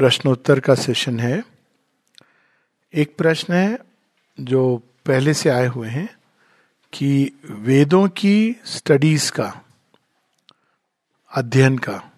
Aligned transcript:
प्रश्नोत्तर 0.00 0.60
का 0.60 0.74
सेशन 0.74 1.20
है। 1.20 1.44
एक 2.94 3.16
प्रश्न 3.16 3.54
है 3.54 3.78
जो 4.40 4.76
पहले 5.06 5.34
से 5.34 5.48
आए 5.48 5.66
हुए 5.66 5.88
हैं 5.88 6.18
कि 6.92 7.32
वेदों 7.44 8.08
की 8.08 8.56
स्टडीज़ 8.64 9.32
का, 9.32 9.64
अध्ययन 11.36 11.78
का 11.78 12.12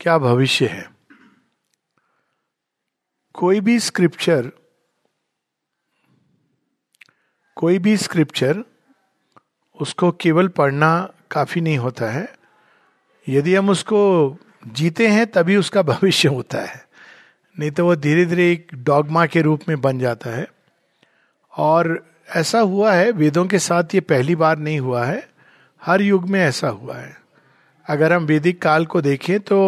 क्या 0.00 0.18
भविष्य 0.18 0.66
है? 0.66 0.90
कोई 3.34 3.60
भी 3.60 3.80
स्क्रिप्चर, 3.80 4.52
कोई 7.56 7.78
भी 7.78 7.96
स्क्रिप्चर 7.96 8.64
उसको 9.80 10.12
केवल 10.12 10.48
पढ़ना 10.48 11.12
काफ़ी 11.30 11.60
नहीं 11.60 11.78
होता 11.78 12.10
है। 12.10 12.36
यदि 13.28 13.54
हम 13.54 13.68
उसको 13.70 14.36
जीते 14.66 15.08
हैं, 15.08 15.26
तभी 15.26 15.56
उसका 15.56 15.82
भविष्य 15.82 16.28
होता 16.28 16.58
है। 16.58 16.91
नहीं 17.56 17.70
तो 17.70 17.84
वो 17.86 17.94
धीरे 17.96 18.24
धीरे 18.26 18.50
एक 18.52 18.68
डॉगमा 18.74 19.24
के 19.26 19.42
रूप 19.42 19.60
में 19.68 19.80
बन 19.80 19.98
जाता 19.98 20.30
है। 20.30 20.46
और 21.52 22.04
ऐसा 22.28 22.60
हुआ 22.60 22.92
है, 22.92 23.10
वेदों 23.10 23.44
के 23.46 23.58
साथ 23.58 23.94
ये 23.94 24.00
पहली 24.02 24.36
बार 24.36 24.58
नहीं 24.58 24.78
हुआ 24.80 25.04
है, 25.04 25.26
हर 25.82 26.02
युग 26.02 26.28
में 26.28 26.40
ऐसा 26.40 26.68
हुआ 26.68 26.96
है। 26.96 27.16
अगर 27.86 28.12
हम 28.12 28.26
वैदिक 28.26 28.60
काल 28.62 28.86
को 28.86 29.00
देखें 29.00 29.38
तो 29.40 29.58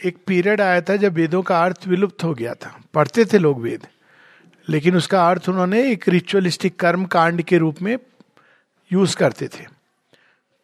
एक 0.00 0.16
पीरियड 0.26 0.60
आया 0.60 0.80
था 0.80 0.96
जब 0.96 1.14
वेदों 1.14 1.42
का 1.42 1.62
अर्थ 1.64 1.86
विलुप्त 1.88 2.24
हो 2.24 2.32
गया 2.34 2.54
था। 2.54 2.80
पढ़ते 2.94 3.24
थे 3.24 3.38
लोग 3.38 3.60
वेद, 3.60 3.86
लेकिन 4.68 4.96
उसका 4.96 5.28
अर्थ 5.30 5.48
उन्होंने 5.48 5.82
एक 5.90 6.08
रिचुअलिस्टिक 6.08 6.78
कर्म 6.80 7.04
कांड 7.06 7.42
के 7.42 7.58
रूप 7.58 7.82
में 7.82 7.96
यूज़ 8.90 9.16
करते 9.16 9.48
थे। 9.48 9.64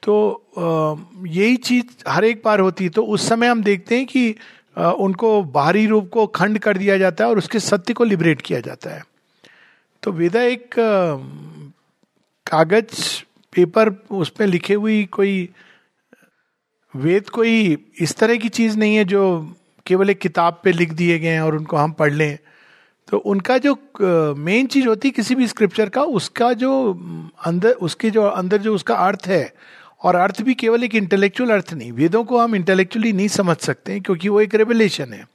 तो 0.02 1.24
यही 1.26 1.56
चीज़ 1.58 1.84
हर 2.08 2.24
एक 2.24 2.42
बार 2.44 2.60
होती 2.60 2.84
है। 2.84 2.90
तो 2.90 3.02
उस 3.04 3.28
समय 3.28 3.46
हम 3.46 3.62
देखते 3.62 3.96
हैं 3.96 4.06
कि 4.06 4.34
उनको 4.78 5.42
बाहरी 5.44 5.86
रूप 5.86 6.08
को 6.10 6.26
खंड 6.26 6.58
कर 6.58 6.78
दिया 6.78 6.98
जाता 6.98 7.24
है 7.24 7.30
और 7.30 7.38
उसके 7.38 7.60
सत्य 7.60 7.94
को 7.94 8.04
लिबरेट 8.04 8.40
किया 8.40 8.60
जाता 8.60 8.90
है। 8.90 9.02
तो 10.02 10.12
वेदा 10.12 10.42
एक 10.42 10.74
कागज़ 12.46 13.22
पेपर 13.52 13.88
उस 14.10 14.30
पर 14.30 14.46
लिखे 14.46 14.74
हुई 14.74 15.04
कोई, 15.04 15.48
वेद 16.94 17.28
कोई 17.28 17.76
इस 18.00 18.16
तरह 18.16 18.36
की 18.36 18.48
चीज़ 18.48 18.76
नहीं 18.78 18.96
है 18.96 19.04
जो 19.04 19.22
केवल 19.86 20.10
एक 20.10 20.18
किताब 20.18 20.60
पे 20.64 20.72
लिख 20.72 20.92
दिए 20.92 21.18
गए 21.18 21.28
हैं 21.28 21.40
और 21.40 21.56
उनको 21.56 21.76
हम 21.76 21.92
पढ़ 21.92 22.12
लें। 22.12 22.38
तो 23.08 23.18
उनका 23.18 23.56
जो 23.58 23.74
मेन 24.38 24.66
चीज़ 24.66 24.86
होती 24.88 25.08
है 25.08 25.12
किसी 25.12 25.34
भी 25.34 25.46
स्क्रिप्चर 25.46 25.88
का, 25.88 26.02
उसका 26.02 26.52
जो 26.52 26.72
अंदर, 27.46 27.70
उसके 27.72 28.10
जो, 28.10 28.22
अंदर 28.22 28.58
जो 28.58 28.74
उसका 28.74 28.94
अर्थ 28.94 29.26
है 29.26 29.52
और 30.02 30.14
अर्थ 30.14 30.40
भी 30.42 30.54
केवल 30.54 30.84
एक 30.84 30.94
इंटेलेक्चुअल 30.94 31.50
अर्थ 31.50 31.72
नहीं, 31.72 31.92
वेदों 31.92 32.24
को 32.24 32.38
हम 32.38 32.54
इंटेलेक्चुअली 32.54 33.12
नहीं 33.12 33.28
समझ 33.28 33.56
सकते 33.56 33.98
क्योंकि 34.00 34.28
वो 34.28 34.40
एक 34.40 34.54
रेवलेशन 34.54 35.12
है। 35.12 35.26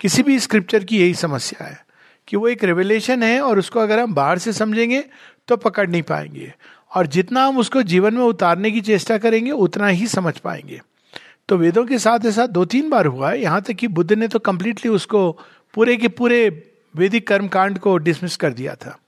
किसी 0.00 0.22
भी 0.22 0.38
स्क्रिप्चर 0.38 0.84
की 0.84 0.98
यही 0.98 1.14
समस्या 1.14 1.64
है 1.64 1.84
कि 2.28 2.36
वो 2.36 2.48
एक 2.48 2.64
रेवलेशन 2.64 3.22
है 3.22 3.40
और 3.40 3.58
उसको 3.58 3.80
अगर 3.80 3.98
हम 3.98 4.14
बाहर 4.14 4.38
से 4.38 4.52
समझेंगे 4.52 5.04
तो 5.48 5.56
पकड़ 5.56 5.88
नहीं 5.90 6.02
पाएँगे। 6.02 6.52
और 6.92 7.06
जितना 7.06 7.44
हम 7.46 7.58
उसको 7.58 7.82
जीवन 7.82 8.14
में 8.14 8.24
उतारने 8.24 8.70
की 8.70 8.80
चेष्टा 8.80 9.18
करेंगे, 9.18 9.50
उतना 9.50 9.86
ही 9.86 10.06
समझ 10.06 10.38
पाएँगे। 10.38 10.80
तो 11.48 11.56
वेदों 11.56 11.84
के 11.84 11.98
साथ 11.98 12.26
ऐसा 12.26 12.46
दो 12.46 12.64
तीन 12.64 12.90
बार 12.90 13.06
हुआ 13.06 13.30
है, 13.30 13.40
यहाँ 13.42 13.62
तक 13.62 13.72
कि 13.72 13.88
बुद्ध 13.88 14.12
ने 14.12 14.28
तो 14.28 14.38
कम्प्लीटली 14.38 14.90
उसको 14.90 15.30
पूरे 15.74 15.96
के 15.96 16.08
पूरे 16.08 16.48
वैदिक 16.94 17.26
कर्मकांड 17.26 17.78
को 17.78 17.96
डिसमिस 17.96 18.36
कर 18.36 18.52
दिया 18.52 18.74
था। 18.74 18.98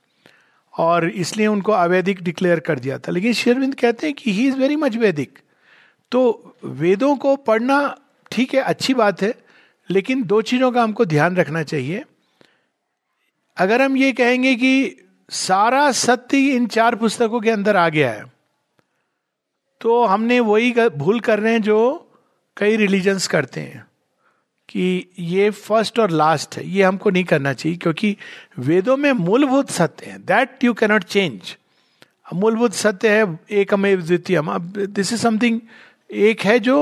और 0.75 1.09
इसलिए 1.09 1.47
उनको 1.47 1.71
अवैधिक 1.71 2.21
डिक्लेयर 2.23 2.59
कर 2.59 2.79
दिया 2.79 2.97
था। 2.99 3.11
लेकिन 3.11 3.33
शेरविंद 3.33 3.75
कहते 3.75 4.07
हैं 4.07 4.15
कि 4.15 4.31
ही 4.31 4.47
इज़ 4.47 4.57
वेरी 4.57 4.75
मच 4.75 4.97
वैदिक 4.97 5.39
तो 6.11 6.55
वेदों 6.63 7.15
को 7.15 7.35
पढ़ना 7.35 7.77
ठीक 8.31 8.53
है, 8.53 8.61
अच्छी 8.61 8.93
बात 8.93 9.21
है, 9.21 9.33
लेकिन 9.89 10.23
दो 10.23 10.41
चीज़ों 10.41 10.71
का 10.71 10.83
हमको 10.83 11.05
ध्यान 11.05 11.35
रखना 11.35 11.63
चाहिए। 11.63 12.03
अगर 13.57 13.81
हम 13.81 13.97
ये 13.97 14.11
कहेंगे 14.11 14.55
कि 14.55 15.01
सारा 15.29 15.91
सत्य 15.93 16.37
इन 16.47 16.67
चार 16.67 16.95
पुस्तकों 16.95 17.39
के 17.41 17.49
अंदर 17.49 17.77
आ 17.77 17.87
गया 17.89 18.11
है 18.11 18.33
तो 19.81 20.03
हमने 20.05 20.39
वही 20.39 20.73
भूल 20.95 21.19
कर 21.19 21.39
रहे 21.39 21.53
हैं 21.53 21.61
जो 21.61 21.77
कई 22.57 22.75
रिलीजन्स 22.77 23.27
करते 23.27 23.61
हैं। 23.61 23.85
कि 24.69 25.05
ये 25.19 25.49
फ़र्स्ट 25.49 25.99
और 25.99 26.11
लास्ट 26.11 26.55
है, 26.57 26.67
ये 26.67 26.83
हमको 26.83 27.09
नहीं 27.09 27.23
करना 27.23 27.53
चाहिए, 27.53 27.77
क्योंकि 27.77 28.15
वेदों 28.59 28.97
में 28.97 29.11
मूलभूत 29.13 29.69
सत्य 29.71 30.05
है। 30.05 30.17
दैट 30.25 30.63
यू 30.63 30.73
कैनॉट 30.73 31.03
चेंज 31.05 31.55
मूलभूत 32.33 32.73
सत्य 32.73 33.09
है 33.09 33.39
एक 33.53 33.73
अमेव 33.73 34.01
द्वितीय 34.01 34.41
दिस 34.41 35.13
इज़ 35.13 35.21
समथिंग 35.21 35.59
एक 36.09 36.41
है 36.41 36.57
जो 36.59 36.75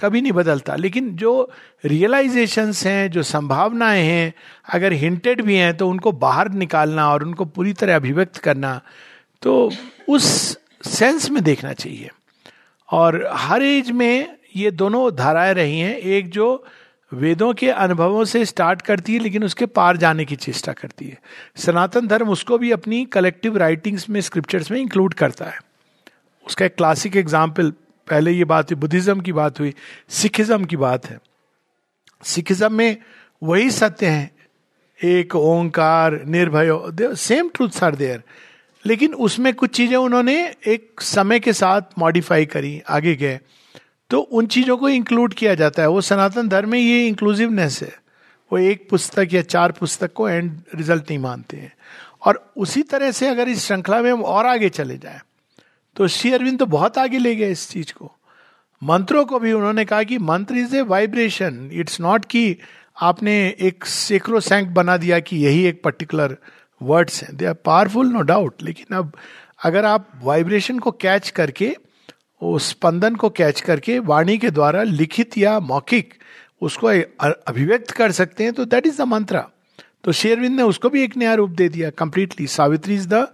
कभी 0.00 0.20
नहीं 0.20 0.32
बदलता, 0.32 0.74
लेकिन 0.76 1.10
जो 1.16 1.50
रियलाइजेशंस 1.84 2.84
हैं, 2.86 3.10
जो 3.10 3.22
संभावनाएँ 3.22 4.02
हैं, 4.02 4.32
अगर 4.72 4.92
हिंटेड 4.94 5.42
भी 5.42 5.56
हैं 5.56 5.76
तो 5.76 5.88
उनको 5.88 6.12
बाहर 6.14 6.50
निकालना 6.52 7.08
और 7.10 7.24
उनको 7.24 7.44
पूरी 7.46 7.72
तरह 7.72 7.96
अभिव्यक्त 7.96 8.36
करना 8.38 8.80
तो 9.42 9.70
उस 10.08 10.24
सेंस 10.88 11.30
में 11.30 11.42
देखना 11.44 11.72
चाहिए। 11.72 12.10
और 12.88 13.28
हर 13.32 13.62
एज 13.62 13.90
में 13.90 14.36
ये 14.56 14.70
दोनों 14.72 15.10
धाराएँ 15.16 15.54
रही 15.54 15.78
हैं, 15.78 15.96
एक 15.96 16.28
जो 16.30 16.64
वेदों 17.12 17.52
के 17.54 17.68
अनुभवों 17.70 18.24
से 18.24 18.44
स्टार्ट 18.44 18.82
करती 18.82 19.14
है, 19.14 19.18
लेकिन 19.18 19.44
उसके 19.44 19.66
पार 19.66 19.96
जाने 19.96 20.24
की 20.24 20.36
चेष्टा 20.36 20.72
करती 20.72 21.04
है। 21.04 21.18
सनातन 21.56 22.06
धर्म 22.06 22.28
उसको 22.28 22.58
भी 22.58 22.70
अपनी 22.72 23.04
कलेक्टिव 23.04 23.56
राइटिंग्स 23.56 24.08
में 24.10 24.20
स्क्रिप्चर्स 24.20 24.70
में 24.70 24.80
इंक्लूड 24.80 25.14
करता 25.14 25.44
है। 25.44 25.58
उसका 26.46 26.64
एक 26.64 26.74
क्लासिक 26.76 27.16
एग्ज़ाम्पल 27.16 27.70
पहले 28.08 28.32
ये 28.32 28.44
बात 28.44 28.70
हुई, 28.70 28.80
बुद्धिज्म 28.80 29.20
की 29.20 29.32
बात 29.32 29.60
हुई, 29.60 29.74
सिखिज्म 30.08 30.64
की 30.64 30.76
बात 30.76 31.06
है। 31.06 31.18
सिखिज्म 32.22 32.72
में 32.72 32.96
वही 33.42 33.70
सत्य 33.70 34.06
है। 34.06 34.30
एक 35.00 35.34
ओंकार, 35.34 36.22
निर्भय 36.26 37.14
सेम 37.16 37.48
ट्रूथ 37.48 37.82
आर 37.84 37.94
देयर 37.94 38.22
लेकिन 38.84 39.14
उसमें 39.14 39.52
कुछ 39.54 39.70
चीज़ें 39.70 39.96
उन्होंने 39.96 40.34
एक 40.66 41.00
समय 41.00 41.40
के 41.40 41.52
साथ 41.52 41.98
मॉडिफाई 41.98 42.46
करी, 42.46 42.80
आगे 42.88 43.14
गए। 43.14 43.38
तो 44.10 44.20
उन 44.20 44.46
चीज़ों 44.46 44.76
को 44.76 44.88
इंक्लूड 44.88 45.34
किया 45.34 45.54
जाता 45.54 45.82
है। 45.82 45.88
वो 45.88 46.00
सनातन 46.00 46.48
धर्म 46.48 46.70
में 46.70 46.78
ये 46.78 47.06
इंक्लूसिवनेस 47.06 47.82
है। 47.82 47.92
वो 48.50 48.58
एक 48.58 48.88
पुस्तक 48.90 49.28
या 49.32 49.42
चार 49.42 49.72
पुस्तक 49.72 50.12
को 50.12 50.28
एंड 50.28 50.52
रिज़ल्ट 50.74 51.10
नहीं 51.10 51.18
मानते 51.18 51.56
हैं। 51.56 51.72
और 52.26 52.52
उसी 52.56 52.82
तरह 52.82 53.10
से 53.10 53.28
अगर 53.28 53.48
इस 53.48 53.64
श्रृंखला 53.66 54.00
में 54.02 54.10
हम 54.12 54.22
और 54.24 54.46
आगे 54.46 54.68
चले 54.68 54.96
जाए 54.98 55.20
तो 55.96 56.06
श्री 56.08 56.32
अरविंद 56.32 56.58
तो 56.58 56.66
बहुत 56.66 56.98
आगे 56.98 57.18
ले 57.18 57.34
गए 57.36 57.50
इस 57.50 57.68
चीज़ 57.70 57.92
को। 57.92 58.10
मंत्रों 58.82 59.24
को 59.24 59.38
भी 59.38 59.52
उन्होंने 59.52 59.84
कहा 59.84 60.02
कि 60.02 60.18
mantra 60.18 60.56
is 60.56 60.76
a 60.76 60.80
vibration 60.82 61.68
it's 61.72 62.00
not 62.00 62.24
कि 62.24 62.56
आपने 62.96 63.34
एक 63.60 63.84
सेक्रो 63.84 64.40
सैंक 64.40 64.68
बना 64.68 64.96
दिया 64.96 65.18
कि 65.20 65.36
यही 65.36 65.64
एक 65.64 65.82
पर्टिकुलर 65.82 66.36
वर्ड्स 66.80 67.22
हैं। 67.22 67.36
They 67.36 67.46
are 67.46 67.54
powerful 67.54 68.12
no 68.12 68.20
doubt 68.22 68.62
लेकिन 68.62 68.96
अब 68.96 69.12
अगर 69.64 69.84
आप 69.84 70.10
वाइब्रेशन 70.22 70.78
को 70.78 70.90
कैच 70.90 71.30
करके 71.30 71.74
उस 72.42 72.68
स्पंदन 72.70 73.14
को 73.14 73.30
कैच 73.30 73.60
करके 73.60 73.98
वाणी 73.98 74.38
के 74.38 74.50
द्वारा 74.50 74.82
लिखित 74.82 75.38
या 75.38 75.60
मौखिक 75.60 76.14
उसको 76.62 76.86
अभिव्यक्त 77.46 77.90
कर 77.90 78.12
सकते 78.12 78.44
हैं 78.44 78.52
तो 78.52 78.64
दैट 78.64 78.86
इज़ 78.86 78.98
द 78.98 79.00
मंत्र 79.00 79.42
तो 80.04 80.12
शेरविंद 80.12 80.56
ने 80.56 80.62
उसको 80.62 80.90
भी 80.90 81.02
एक 81.02 81.16
नया 81.16 81.34
रूप 81.34 81.50
दे 81.50 81.68
दिया 81.68 81.90
completely 81.90 82.46
Savitri 82.46 82.94
is 82.94 83.08
the 83.08 83.26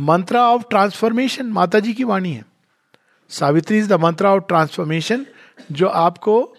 mantra 0.00 0.48
of 0.48 0.62
transformation 0.70 1.46
माता 1.46 1.80
जी 1.80 1.92
की 1.92 2.04
वाणी 2.04 2.32
है। 2.32 2.44
Savitri 3.30 3.78
is 3.78 3.88
the 3.88 3.92
mantra 3.92 4.34
of 4.34 4.42
transformation 4.48 5.26
जो 5.72 5.88
आपको 5.88 6.54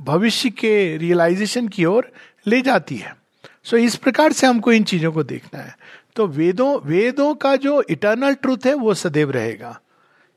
भविष्य 0.00 0.50
के 0.50 0.96
रियलाइजेशन 0.96 1.68
की 1.68 1.84
ओर 1.84 2.12
ले 2.46 2.60
जाती 2.62 2.96
है। 2.96 3.16
सो 3.64 3.76
so, 3.76 3.82
इस 3.82 3.96
प्रकार 3.96 4.32
से 4.32 4.46
हमको 4.46 4.72
इन 4.72 4.84
चीज़ों 4.84 5.12
को 5.12 5.22
देखना 5.22 5.60
है। 5.60 5.76
तो 6.16 6.26
वेदों 6.26 6.78
वेदों 6.84 7.34
का 7.34 7.56
जो 7.56 7.82
इटर्नल 7.90 8.34
ट्रूथ 8.34 8.66
है 8.66 8.74
वो 8.74 8.94
सदैव 8.94 9.30
रहेगा। 9.30 9.80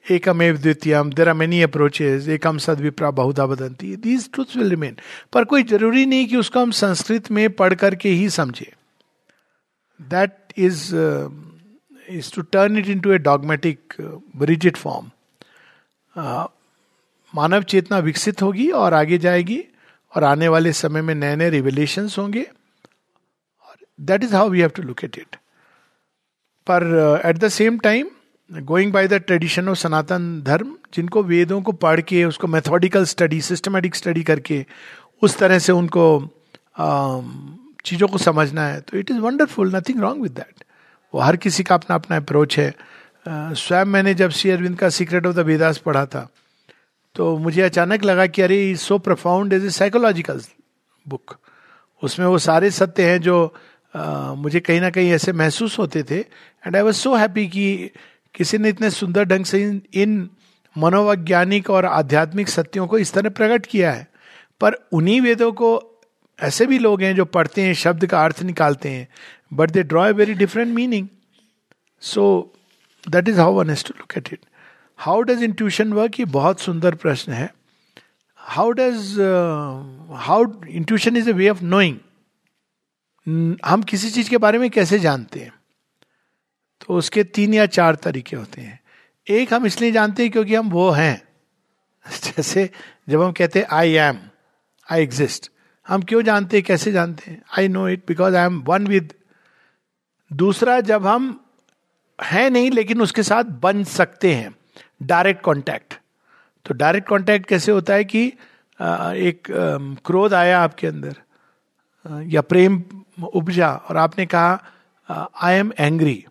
एकमेव 0.05 0.57
द्वितीयम 0.57 1.11
देर 1.13 1.29
आर 1.29 1.33
मेनी 1.35 1.61
अप्रोचेज 1.61 2.29
एकम 2.29 2.57
सद 2.57 2.79
विप्रा 2.79 3.09
बहुधा 3.13 3.45
बदंती 3.45 3.95
दीज 3.97 4.29
ट्रूथ 4.33 4.55
विल 4.57 4.69
रिमेन 4.69 4.95
पर 5.33 5.43
कोई 5.45 5.63
ज़रूरी 5.63 6.05
नहीं 6.05 6.27
कि 6.27 6.37
उसको 6.37 6.59
हम 6.59 6.71
संस्कृत 6.77 7.31
में 7.31 7.49
पढ़ 7.53 7.73
करके 7.75 8.09
ही 8.11 8.29
समझे 8.29 8.71
that 9.99 10.53
is 10.59 10.83
is 12.09 12.31
to 12.35 12.41
turn 12.51 12.77
it 12.77 12.87
into 12.99 13.11
a 13.11 13.17
dogmatic 13.19 13.95
rigid 14.37 14.77
form 14.77 15.11
मानव 17.33 17.63
चेतना 17.63 17.97
विकसित 17.99 18.41
होगी 18.41 18.69
और 18.75 18.93
आगे 18.93 19.17
जाएगी 19.17 19.63
और 20.13 20.23
आने 20.23 20.47
वाले 20.47 20.73
समय 20.73 21.01
में 21.01 21.13
नए 21.15 21.35
नए 21.35 21.49
रिविलेशन 21.49 22.09
होंगे 22.17 22.41
और 22.41 23.77
that 23.99 24.23
is 24.23 24.35
how 24.35 24.49
we 24.49 24.61
have 24.61 24.69
to 24.69 24.83
look 24.83 25.03
at 25.03 25.17
it 25.17 25.35
पर 26.67 26.83
at 27.25 27.37
the 27.37 27.47
same 27.49 27.77
time 27.79 28.09
going 28.51 28.91
by 28.93 29.07
the 29.07 29.13
tradition 29.27 29.69
of 29.69 29.77
Sanatan 29.77 30.41
Dharma 30.45 30.75
जिनको 30.93 31.21
वेदों 31.23 31.61
को 31.61 31.71
पढ़ 31.71 32.01
के, 32.01 32.23
उसको 32.25 32.47
मेथोडिकल 32.47 33.05
स्टडी 33.05 33.39
सिस्टमेटिक 33.41 33.95
स्टडी 33.95 34.23
करके, 34.23 34.65
उस 35.21 35.37
तरह 35.37 35.59
से 35.59 35.71
उनको 35.71 36.03
चीज़ों 37.85 38.07
को 38.07 38.17
समझना 38.17 38.65
है 38.67 38.81
तो 38.81 38.97
it 38.97 39.11
is 39.11 39.19
wonderful 39.19 39.75
nothing 39.75 40.01
wrong 40.01 40.21
with 40.23 40.31
that 40.31 40.63
वो 41.13 41.21
हर 41.21 41.35
किसी 41.37 41.63
का 41.63 41.75
अपना 41.75 41.95
अपना 41.95 42.17
अप्रोच 42.17 42.57
है 42.59 42.73
स्वयं 43.25 43.85
मैंने 43.85 44.13
जब 44.13 44.29
श्री 44.31 44.51
अरविंद 44.51 44.77
का 44.79 44.89
सीक्रेट 44.89 45.25
ऑफ़ 45.25 45.35
द 45.35 45.45
वेदास 45.45 45.77
पढ़ा 45.77 46.05
था 46.05 46.27
तो 47.15 47.37
मुझे 47.37 47.61
अचानक 47.61 48.03
लगा 48.03 48.25
कि 48.27 48.41
अरे 48.41 48.59
is 48.71 48.79
so 48.79 48.97
profound 48.99 49.53
as 49.53 49.65
a 49.65 49.69
psychological 49.69 50.41
book 51.05 51.37
उसमें 52.03 52.25
वो 52.27 52.37
सारे 52.37 52.71
सत्य 52.71 53.09
हैं 53.09 53.19
जो 53.21 53.43
मुझे 53.95 54.59
कहीं 54.59 54.81
ना 54.81 54.89
कहीं 54.89 55.11
ऐसे 55.11 55.33
महसूस 55.33 55.77
होते 55.79 56.03
थे 56.03 56.19
and 56.19 56.75
I 56.75 56.81
was 56.81 56.95
so 56.95 57.15
happy 57.15 57.47
कि 57.47 57.91
किसी 58.35 58.57
ने 58.57 58.69
इतने 58.69 58.89
सुंदर 58.89 59.25
ढंग 59.25 59.45
से 59.45 59.61
इन, 59.63 59.81
इन 59.93 60.29
मनोवैज्ञानिक 60.75 61.69
और 61.69 61.85
आध्यात्मिक 61.85 62.49
सत्यों 62.49 62.87
को 62.87 62.97
इस 62.97 63.13
तरह 63.13 63.29
प्रकट 63.29 63.65
किया 63.65 63.91
है। 63.91 64.07
पर 64.61 64.73
उन्हीं 64.93 65.21
वेदों 65.21 65.51
को 65.51 65.69
ऐसे 66.39 66.65
भी 66.65 66.77
लोग 66.79 67.01
हैं 67.01 67.15
जो 67.15 67.25
पढ़ते 67.25 67.61
हैं 67.61 67.73
शब्द 67.73 68.05
का 68.05 68.23
अर्थ 68.23 68.41
निकालते 68.43 68.89
हैं 68.89 69.07
but 69.53 69.71
they 69.71 69.83
draw 69.83 70.05
a 70.07 70.11
very 70.11 70.33
different 70.33 70.73
meaning 70.75 71.07
so 72.01 72.23
that 73.09 73.29
is 73.29 73.39
how 73.39 73.53
one 73.53 73.69
has 73.69 73.83
to 73.85 73.93
look 73.99 74.17
at 74.17 74.33
it 74.33 74.39
how 74.99 75.21
does 75.21 75.43
intuition 75.43 75.93
work 75.93 76.19
ये 76.19 76.25
बहुत 76.25 76.59
सुंदर 76.59 76.95
प्रश्न 76.95 77.31
है। 77.31 77.49
How 78.35 78.71
does 78.71 79.15
how 80.17 80.45
intuition 80.67 81.17
is 81.17 81.29
a 81.29 81.33
way 81.33 81.49
of 81.49 81.63
knowing 81.63 81.97
हम 83.65 83.83
किसी 83.83 84.09
चीज़ 84.11 84.29
के 84.29 84.37
बारे 84.37 84.57
में 84.57 84.69
कैसे 84.69 84.99
जानते 84.99 85.39
हैं? 85.39 85.51
तो 86.81 86.93
उसके 86.93 87.23
तीन 87.23 87.53
या 87.53 87.65
चार 87.65 87.95
तरीके 87.95 88.35
होते 88.35 88.61
हैं। 88.61 88.79
एक 89.27 89.53
हम 89.53 89.65
इसलिए 89.65 89.91
जानते 89.91 90.23
हैं 90.23 90.31
क्योंकि 90.31 90.55
हम 90.55 90.69
वो 90.69 90.89
हैं। 90.91 91.21
जैसे 92.23 92.69
जब 93.09 93.21
हम 93.21 93.31
कहते 93.31 93.59
हैं 93.59 93.67
आई 93.71 93.93
एम 93.93 94.19
आई 94.89 95.03
एग्जिस्ट 95.03 95.51
हम 95.87 96.01
क्यों 96.01 96.21
जानते 96.21 96.57
हैं, 96.57 96.65
कैसे 96.65 96.91
जानते 96.91 97.31
हैं? 97.31 97.41
I 97.57 97.67
know 97.67 97.87
it 97.89 98.03
because 98.07 98.35
I 98.35 98.45
am 98.45 98.61
one 98.61 98.87
with 98.87 99.13
दूसरा, 100.31 100.79
जब 100.81 101.07
हम 101.07 101.39
हैं 102.19 102.49
नहीं, 102.49 102.71
लेकिन 102.71 103.01
उसके 103.01 103.23
साथ 103.23 103.43
बन 103.61 103.83
सकते 103.83 104.33
हैं। 104.33 104.55
डायरेक्ट 105.03 105.43
कांटेक्ट 105.43 105.93
तो 106.65 106.73
डायरेक्ट 106.73 107.07
कांटेक्ट 107.09 107.45
कैसे 107.45 107.71
होता 107.71 107.93
है 107.93 108.03
कि 108.03 108.25
एक 108.25 109.47
क्रोध 110.05 110.33
आया 110.33 110.59
आपके 110.61 110.87
अंदर 110.87 111.15
या 112.27 112.41
प्रेम 112.41 112.83
उपजा 113.33 113.71
और 113.71 113.97
आपने 113.97 114.25
कहा 114.25 115.29
आई 115.41 115.55
एम 115.55 115.71
एंग्री 115.79 116.23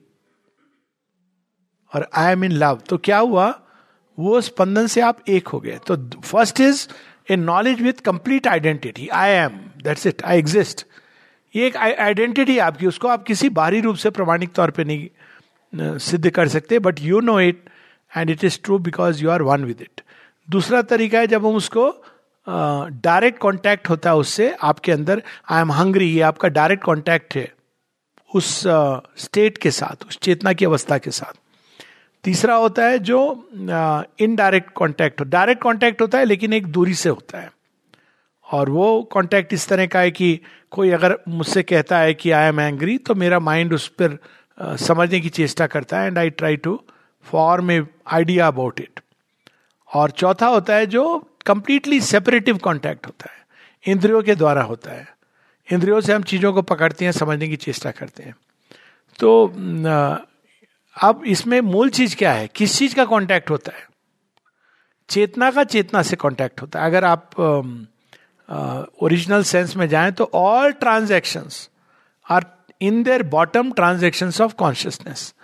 और 1.92 2.08
आई 2.16 2.32
एम 2.32 2.44
इन 2.44 2.52
लव 2.52 2.80
तो 2.88 2.98
क्या 2.98 3.18
हुआ? 3.18 3.48
वो 4.18 4.40
स्पंदन 4.40 4.86
से 4.86 5.00
आप 5.00 5.18
एक 5.28 5.48
हो 5.48 5.60
गए। 5.60 5.78
तो 5.86 5.96
first 6.20 6.60
is 6.60 6.86
a 7.30 7.36
knowledge 7.36 7.82
with 7.82 8.00
complete 8.04 8.46
identity 8.46 9.08
I 9.08 9.30
am 9.30 9.58
that's 9.84 10.06
it 10.06 10.22
I 10.22 10.38
exist 10.38 10.86
ये 11.54 11.66
एक 11.66 11.76
आइडेंटिटी 11.76 12.58
आपकी। 12.58 12.86
उसको 12.86 13.08
आप 13.08 13.22
किसी 13.22 13.48
बाहरी 13.48 13.80
रूप 13.80 13.96
से 13.96 14.10
प्रमाणिक 14.10 14.52
तौर 14.52 14.70
पे 14.70 14.84
नहीं 14.84 15.98
सिद्ध 15.98 16.30
कर 16.30 16.48
सकते 16.48 16.78
but 16.78 17.00
you 17.00 17.20
know 17.20 17.40
it 17.40 17.64
and 18.16 18.30
it 18.30 18.44
is 18.44 18.58
true 18.64 18.78
because 18.78 19.22
you 19.24 19.30
are 19.30 19.42
one 19.42 19.64
with 19.64 19.80
it 19.80 20.00
दूसरा 20.48 20.82
तरीका 20.82 21.18
है 21.18 21.26
जब 21.26 21.46
हम 21.46 21.54
उसको 21.54 21.90
डायरेक्ट 22.48 23.36
uh, 23.36 23.42
कांटेक्ट 23.42 23.88
होता 23.88 24.10
है 24.10 24.16
उससे 24.16 24.54
आपके 24.62 24.92
अंदर 24.92 25.22
आई 25.50 25.60
एम 25.60 25.72
हंग्री 25.72 26.08
ये 26.10 26.20
आपका 26.20 26.48
डायरेक्ट 26.48 26.84
कांटेक्ट 26.84 27.34
है 27.34 27.52
उस 28.34 28.62
स्टेट 29.16 29.56
uh, 29.56 29.62
के 29.62 29.70
साथ 29.70 30.06
उस 30.08 30.18
चेतना 30.18 30.52
की 30.52 30.64
अवस्था 30.64 30.98
के 30.98 31.10
साथ। 31.10 31.38
तीसरा 32.24 32.54
होता 32.54 32.84
है 32.84 32.98
जो 32.98 33.18
इनडायरेक्ट 34.20 34.70
कांटेक्ट 34.76 35.22
डायरेक्ट 35.22 35.62
कांटेक्ट 35.62 36.00
होता 36.02 36.18
है 36.18 36.24
लेकिन 36.24 36.52
एक 36.52 36.66
दूरी 36.66 36.94
से 36.94 37.08
होता 37.08 37.38
है। 37.38 37.50
और 38.46 38.70
वो 38.70 39.02
कांटेक्ट 39.12 39.52
इस 39.52 39.68
तरह 39.68 39.86
का 39.86 40.00
है 40.00 40.10
कि 40.10 40.40
कोई 40.70 40.90
अगर 40.90 41.16
मुझसे 41.28 41.62
कहता 41.62 41.98
है 41.98 42.14
कि 42.14 42.30
आई 42.30 42.48
एम 42.48 42.60
एंग्री 42.60 42.98
तो 42.98 43.14
मेरा 43.14 43.38
माइंड 43.38 43.72
उस 43.72 43.88
पर 43.88 44.18
uh, 44.58 44.76
समझने 44.76 45.20
की 45.20 45.28
चेष्टा 45.28 45.66
करता 45.66 46.00
है 46.00 46.06
and 46.06 46.18
I 46.18 46.30
try 46.30 46.56
to 46.56 46.80
form 47.26 47.70
a 47.70 47.84
idea 48.06 48.46
about 48.46 48.80
it 48.80 49.00
और 49.94 50.10
चौथा 50.10 50.46
होता 50.46 50.74
है 50.74 50.86
जो 50.86 51.04
कंप्लीटली 51.46 52.00
सेपरेटिव 52.00 52.58
कॉन्टैक्ट 52.58 53.06
होता 53.06 53.30
है। 53.30 53.38
इंद्रियों 53.84 54.22
के 54.22 54.34
द्वारा 54.34 54.62
होता 54.62 54.90
है। 54.90 55.06
इंद्रियों 55.68 56.00
से 56.00 56.12
हम 56.12 56.22
चीज़ों 56.22 56.52
को 56.52 56.62
पकड़ते 56.62 57.04
हैं 57.04 57.12
समझने 57.12 57.48
की 57.48 57.56
चेष्टा 57.56 57.90
करते 57.90 58.22
हैं। 58.22 58.34
तो 59.18 59.52
अब 60.96 61.22
इसमें 61.26 61.60
मूल 61.60 61.90
चीज़ 61.90 62.16
क्या 62.16 62.32
है? 62.32 62.48
किस 62.48 62.78
चीज़ 62.78 62.94
का 62.94 63.04
कांटेक्ट 63.04 63.50
होता 63.50 63.72
है? 63.76 63.88
चेतना 65.08 65.50
का 65.50 65.64
चेतना 65.64 66.02
से 66.02 66.16
कांटेक्ट 66.16 66.62
होता 66.62 66.80
है। 66.80 66.86
अगर 66.86 67.04
आप 67.04 67.40
ओरिजिनल 69.02 69.42
सेंस 69.42 69.76
में 69.76 69.88
जाएँ 69.88 70.12
तो 70.12 70.30
all 70.34 70.72
transaction 70.72 71.48
are 72.26 72.46
in 72.80 73.02
their 73.02 73.22
bottom 73.22 73.72
transaction 73.72 74.32
of 74.42 74.54
consciousness 74.54 75.34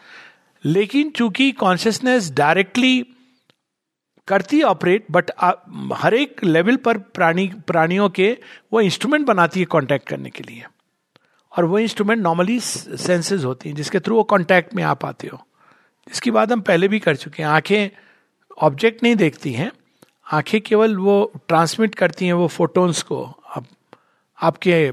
लेकिन 0.64 1.10
चूँकि 1.10 1.50
कॉन्शियसनेस 1.52 2.30
डायरेक्टली 2.32 3.06
करती 4.28 4.62
ऑपरेट 4.62 5.06
बट 5.10 5.30
हर 5.94 6.14
एक 6.14 6.44
लेवल 6.44 6.76
पर 6.76 6.98
प्राणी, 6.98 7.46
प्राणियों 7.66 8.08
के 8.10 8.36
वो 8.72 8.80
इंस्ट्रूमेंट 8.80 9.26
बनाती 9.26 9.60
है 9.60 9.66
कांटेक्ट 9.70 10.08
करने 10.08 10.30
के 10.30 10.42
लिए। 10.42 10.64
और 11.56 11.64
वो 11.64 11.78
इंस्ट्रूमेंट 11.78 12.22
नॉर्मली 12.22 12.58
सेंसेस 12.60 13.44
होती 13.44 13.68
हैं, 13.68 13.76
जिसके 13.76 14.00
थ्रू 14.00 14.16
वो 14.16 14.22
कांटेक्ट 14.24 14.74
में 14.74 14.82
आप 14.82 15.04
आते 15.04 15.28
हो। 15.28 15.42
इसकी 16.06 16.30
बात 16.30 16.52
हम 16.52 16.60
पहले 16.60 16.88
भी 16.88 16.98
कर 16.98 17.16
चुके 17.16 17.42
हैं। 17.42 17.50
आँखें 17.50 17.90
ऑब्जेक्ट 18.58 19.02
नहीं 19.02 19.16
देखती 19.16 19.52
हैं, 19.52 19.70
आँखें 20.26 20.60
केवल 20.60 20.96
वो 20.96 21.32
ट्रांसमिट 21.48 21.94
करती 21.94 22.26
हैं, 22.26 22.32
वो 22.32 22.46
फोटोन्स 22.48 23.02
को। 23.02 23.24
आप 23.46 23.66
आपके 24.38 24.86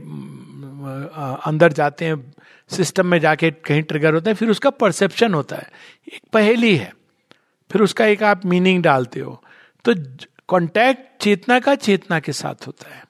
अंदर 1.44 1.74
जाते 1.74 2.06
हैं 2.06 2.34
सिस्टम 2.70 3.08
में 3.08 3.20
जाके 3.20 3.52
कहीं 3.52 3.82
ट्रिगर 3.84 4.14
होते 4.14 4.30
हैं, 4.30 4.36
फिर 4.36 4.50
उसका 4.50 4.70
परसेप्शन 4.70 5.34
होता 5.34 5.56
है। 5.56 5.70
एक 6.08 6.22
पहेली 6.34 6.76
है, 6.76 6.94
फिर 7.72 7.82
उसका 7.82 8.06
एक 8.06 8.24
आप 8.24 8.46
मीनिंग 8.46 8.84
डालते 8.84 9.20
हो। 9.20 9.42
तो 9.86 9.94
कांटेक्ट 10.50 11.24
चेतना 11.24 11.60
का 11.60 11.76
चेतना 11.76 12.20
के 12.20 12.32
साथ 12.34 12.68
होता 12.68 12.94
है। 12.96 13.04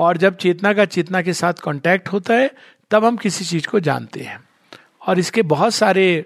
और 0.00 0.16
जब 0.16 0.36
चेतना 0.36 0.72
का 0.72 0.84
चेतना 0.86 1.22
के 1.22 1.32
साथ 1.32 1.54
कांटेक्ट 1.54 2.08
होता 2.08 2.34
है, 2.34 2.50
तब 2.90 3.04
हम 3.04 3.16
किसी 3.16 3.44
चीज़ 3.44 3.66
को 3.68 3.80
जानते 3.80 4.20
हैं। 4.20 4.38
और 5.06 5.18
इसके 5.18 5.42
बहुत 5.44 5.74
सारे 5.74 6.24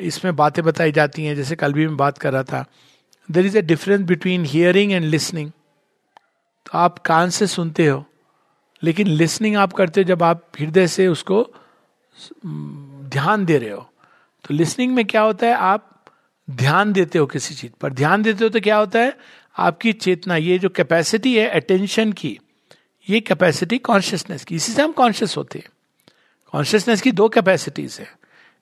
इसमें 0.00 0.34
बातें 0.36 0.64
बताई 0.64 0.92
जाती 0.92 1.24
हैं। 1.24 1.34
जैसे 1.36 1.56
कल 1.56 1.72
भी 1.72 1.86
मैं 1.86 1.96
बात 1.96 2.18
कर 2.18 2.32
रहा 2.32 2.42
था। 2.42 2.64
There 3.28 3.46
is 3.46 3.58
a 3.58 3.62
difference 3.62 4.00
between 4.00 4.44
hearing 4.44 4.92
and 4.92 5.04
listening 5.04 5.50
तो 6.66 6.78
आप 6.78 6.98
कान 6.98 7.30
से 7.30 7.46
सुनते 7.46 7.86
हो, 7.86 8.04
लेकिन 8.82 9.06
लिसनिंग 9.08 9.56
आप 9.56 9.72
करते 9.72 10.00
हो 10.00 10.04
जब 10.04 10.22
आप 10.22 10.42
हृदय 10.60 10.86
से 10.86 11.06
उसको 11.08 11.42
ध्यान 12.44 13.44
दे 13.44 13.58
रहे 13.58 13.70
हो। 13.70 13.80
तो 14.44 14.54
लिसनिंग 14.54 14.94
में 14.94 15.04
क्या 15.04 15.22
होता 15.22 15.46
है? 15.46 15.52
आप 15.52 16.04
ध्यान 16.48 16.92
देते 16.92 17.18
हो 17.18 17.26
किसी 17.26 17.54
चीज़ 17.54 17.72
पर। 17.80 17.92
ध्यान 17.92 18.22
देते 18.22 18.44
हो 18.44 18.50
तो 18.50 18.60
क्या 18.60 18.76
होता 18.76 18.98
है? 18.98 19.16
आपकी 19.56 19.92
चेतना, 19.94 20.36
ये 20.36 20.58
जो 20.58 20.68
कैपेसिटी 20.68 21.36
है 21.38 21.48
अटेंशन 21.50 22.12
की 22.12 22.38
ये 23.08 23.20
कैपेसिटी 23.20 23.78
कॉन्शियसनेस 23.78 24.44
की। 24.44 24.54
इसी 24.56 24.72
से 24.72 24.82
हम 24.82 24.92
कॉन्शियस 24.92 25.36
होते 25.36 25.58
हैं। 25.58 25.68
कॉन्शियसनेस 26.52 27.00
की 27.02 27.12
दो 27.12 27.28
कैपेसिटीज 27.28 27.96
है। 28.00 28.08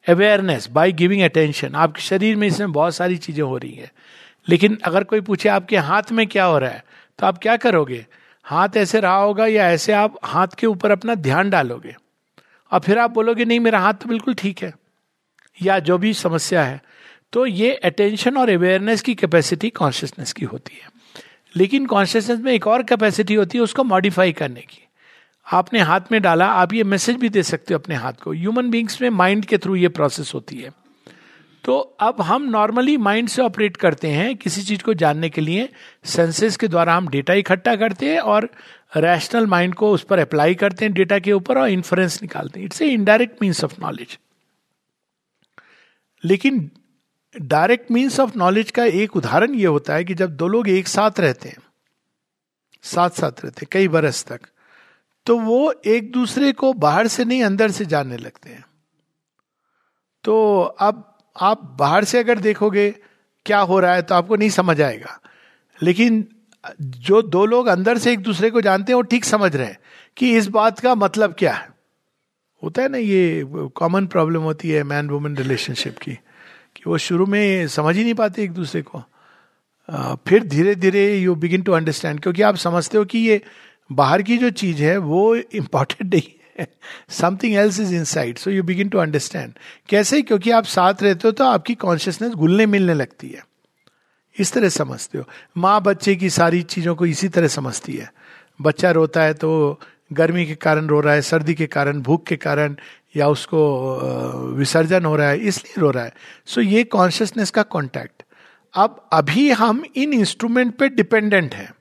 अवेयरनेस 0.06 0.68
बाय 0.68 0.92
गिविंग 0.92 1.22
अटेंशन 1.22 1.74
आपके 1.74 2.00
शरीर 2.00 2.36
में 2.36 2.46
इसमें 2.48 2.72
बहुत 2.72 2.94
सारी 2.94 3.16
चीज़ें 3.16 3.42
हो 3.42 3.56
रही 3.56 3.72
है। 3.72 3.90
लेकिन 4.46 4.78
अगर 4.84 5.04
कोई 5.04 5.20
पूछे 5.20 5.48
आपके 5.48 5.76
हाथ 5.78 6.12
में 6.12 6.26
क्या 6.26 6.44
हो 6.44 6.58
रहा 6.58 6.70
है 6.70 6.84
तो 7.18 7.26
आप 7.26 7.38
क्या 7.38 7.56
करोगे? 7.56 8.04
हाथ 8.44 8.76
ऐसे 8.76 9.00
रहा 9.00 9.16
होगा 9.16 9.46
या 9.46 9.68
ऐसे 9.70 9.92
आप 9.92 10.18
हाथ 10.24 10.48
के 10.58 10.66
ऊपर 10.66 10.90
अपना 10.90 11.14
ध्यान 11.14 11.50
डालोगे? 11.50 11.94
और 12.72 12.80
फिर 12.80 12.98
आप 12.98 13.10
बोलोगे, 13.10 13.44
नहीं, 13.44 13.60
मेरा 13.60 13.78
हाथ 13.80 13.94
तो 13.94 14.08
बिल्कुल 14.08 14.34
ठीक 14.34 14.62
है। 14.62 14.72
या 15.58 15.78
जो 15.78 15.98
भी 15.98 16.12
समस्या 16.14 16.64
है 16.64 16.80
तो 17.32 17.46
ये 17.46 17.72
अटेंशन 17.74 18.36
और 18.36 18.50
अवेयरनेस 18.50 19.02
की 19.02 19.14
कैपेसिटी 19.14 19.70
कॉन्शियसनेस 19.70 20.32
की 20.32 20.44
होती 20.44 20.74
है। 20.74 20.88
लेकिन 21.56 21.86
कॉन्शियसनेस 21.86 22.40
में 22.40 22.52
एक 22.52 22.66
और 22.66 22.82
कैपेसिटी 22.82 23.34
होती 23.34 23.58
है 23.58 23.64
उसको 23.64 23.84
मॉडिफाई 23.84 24.32
करने 24.32 24.60
की। 24.60 24.82
आपने 25.52 25.80
हाथ 25.80 26.00
में 26.12 26.22
डाला, 26.22 26.46
आप 26.46 26.72
ये 26.72 26.84
मैसेज 26.84 27.16
भी 27.16 27.28
दे 27.28 27.42
सकते 27.42 27.74
हो 27.74 27.80
अपने 27.80 27.94
हाथ 27.94 28.12
को। 28.12 28.32
ह्यूमन 28.32 28.70
बींग्स 28.70 29.00
में 29.02 29.10
माइंड 29.10 29.44
के 29.44 29.58
थ्रू 29.58 29.76
ये 29.76 29.88
प्रोसेस 29.88 30.34
होती 30.34 30.56
है। 30.56 30.70
तो 31.64 31.78
अब 32.00 32.20
हम 32.20 32.42
नॉर्मली 32.42 32.96
माइंड 32.96 33.28
से 33.28 33.42
ऑपरेट 33.42 33.76
करते 33.76 34.08
हैं 34.08 34.36
किसी 34.36 34.62
चीज़ 34.62 34.82
को 34.82 34.94
जानने 34.94 35.30
के 35.30 35.40
लिए। 35.40 35.68
सेंसेस 36.04 36.56
के 36.56 36.68
द्वारा 36.68 36.94
हम 36.94 37.08
डेटा 37.08 37.34
इकट्ठा 37.34 37.76
करते 37.76 38.12
हैं 38.12 38.18
और 38.18 38.48
रैशनल 38.96 39.46
माइंड 39.46 39.74
को 39.74 39.90
उस 39.92 40.02
पर 40.02 40.18
अप्लाई 40.18 40.54
करते 40.54 40.84
हैं 40.84 40.94
डेटा 40.94 41.18
के 41.18 41.32
ऊपर 41.32 41.58
और 41.58 41.68
इन्फ्लुएंस 41.68 42.22
निकालते 42.22 42.60
हैं। 42.60 42.66
It's 42.66 42.82
a 42.82 42.86
indirect 42.86 43.42
means 43.42 43.64
of 43.64 43.80
knowledge 43.80 44.18
लेकिन 46.24 46.70
डायरेक्ट 47.36 47.90
मीन्स 47.90 48.18
ऑफ़ 48.20 48.36
नॉलेज 48.36 48.70
का 48.70 48.84
एक 48.84 49.16
उदाहरण 49.16 49.54
यह 49.54 49.68
होता 49.68 49.94
है 49.94 50.04
कि 50.04 50.14
जब 50.14 50.36
दो 50.36 50.48
लोग 50.48 50.68
एक 50.68 50.88
साथ 50.88 51.20
रहते 51.20 51.48
हैं, 51.48 51.58
साथ 52.84 53.10
साथ 53.10 53.44
रहते 53.44 53.60
हैं, 53.62 53.68
कई 53.72 53.88
बरस 53.88 54.24
तक 54.24 54.40
तो 55.26 55.38
वो 55.38 55.72
एक 55.86 56.10
दूसरे 56.12 56.52
को 56.52 56.72
बाहर 56.72 57.06
से 57.06 57.24
नहीं, 57.24 57.42
अंदर 57.42 57.70
से 57.70 57.84
जानने 57.84 58.16
लगते 58.16 58.50
हैं। 58.50 58.64
तो 60.24 60.62
अब 60.62 61.18
आप 61.36 61.76
बाहर 61.78 62.04
से 62.04 62.18
अगर 62.18 62.38
देखोगे 62.38 62.90
क्या 63.46 63.58
हो 63.60 63.78
रहा 63.80 63.94
है 63.94 64.02
तो 64.02 64.14
आपको 64.14 64.36
नहीं 64.36 64.50
समझ 64.50 64.80
आएगा। 64.80 65.18
लेकिन 65.82 66.26
जो 66.80 67.22
दो 67.22 67.44
लोग 67.46 67.66
अंदर 67.66 67.98
से 67.98 68.12
एक 68.12 68.20
दूसरे 68.20 68.50
को 68.50 68.60
जानते 68.60 68.92
हैं, 68.92 68.96
वो 68.96 69.02
ठीक 69.02 69.24
समझ 69.24 69.54
रहे 69.56 69.66
हैं 69.66 69.78
कि 70.16 70.36
इस 70.36 70.46
बात 70.48 70.78
का 70.80 70.94
मतलब 70.94 71.34
क्या 71.38 71.52
है। 71.52 71.68
होता 72.62 72.82
है 72.82 72.88
ना, 72.88 72.98
ये 72.98 73.44
कॉमन 73.76 74.06
प्रॉब्लम 74.06 74.42
होती 74.42 74.70
है 74.70 74.82
मैन 74.82 75.10
वुमेन 75.10 75.36
रिलेशनशिप 75.36 75.98
की। 75.98 76.18
कि 76.86 76.90
वो 76.90 76.98
शुरू 76.98 77.24
में 77.26 77.66
समझ 77.68 77.96
ही 77.96 78.02
नहीं 78.02 78.14
पाते 78.14 78.42
एक 78.42 78.52
दूसरे 78.52 78.80
को। 78.82 78.98
फिर 80.26 80.44
धीरे 80.44 80.74
धीरे 80.74 81.02
यू 81.18 81.34
बिगिन 81.34 81.62
टू 81.62 81.72
अंडरस्टैंड 81.72 82.20
क्योंकि 82.20 82.42
आप 82.42 82.56
समझते 82.56 82.98
हो 82.98 83.04
कि 83.04 83.18
ये 83.18 83.40
बाहर 83.90 84.22
की 84.22 84.36
जो 84.38 84.50
चीज़ 84.50 84.82
है, 84.82 84.96
वो 84.98 85.34
इंपॉर्टेंट 85.34 86.12
नहीं 86.14 86.30
है। 86.58 86.66
Something 87.10 87.54
else 87.54 87.80
is 87.80 87.94
inside 88.04 88.38
so 88.38 88.50
you 88.50 88.62
begin 88.62 88.88
to 88.88 88.98
understand 88.98 89.52
कैसे? 89.88 90.22
क्योंकि 90.22 90.50
आप 90.50 90.64
साथ 90.66 91.02
रहते 91.02 91.28
हो 91.28 91.32
तो 91.32 91.44
आपकी 91.44 91.74
कॉन्शियसनेस 91.76 92.32
घुलने 92.32 92.66
मिलने 92.66 92.94
लगती 92.94 93.28
है। 93.28 93.44
इस 94.36 94.52
तरह 94.52 94.68
समझते 94.68 95.18
हो। 95.18 95.24
माँ 95.56 95.80
बच्चे 95.82 96.14
की 96.16 96.30
सारी 96.30 96.62
चीज़ों 96.64 96.94
को 96.94 97.06
इसी 97.06 97.28
तरह 97.28 97.48
समझती 97.48 97.94
है। 97.94 98.12
बच्चा 98.60 98.90
रोता 98.90 99.22
है 99.22 99.34
तो 99.34 99.80
गर्मी 100.12 100.46
के 100.46 100.54
कारण 100.54 100.86
रो 100.86 101.00
रहा 101.00 101.14
है, 101.14 101.22
सर्दी 101.22 101.54
के 101.54 101.66
कारण, 101.66 102.00
भूख 102.00 102.26
के 102.26 102.36
कारण 102.36 102.76
या 103.16 103.28
उसको 103.28 103.96
विसर्जन 104.52 105.04
हो 105.04 105.16
रहा 105.16 105.28
है, 105.28 105.38
इसलिए 105.38 105.80
रो 105.80 105.90
रहा 105.90 106.04
है। 106.04 106.14
सो 106.46 106.60
so, 106.60 106.66
ये 106.66 106.84
कॉन्शियसनेस 106.84 107.50
का 107.50 107.62
कॉन्टैक्ट 107.62 108.22
अब 108.74 109.08
अभी 109.12 109.50
हम 109.50 109.84
इन 109.96 110.12
इंस्ट्रूमेंट 110.12 110.76
पे 110.76 110.88
डिपेंडेंट 110.88 111.54
हैं। 111.54 111.74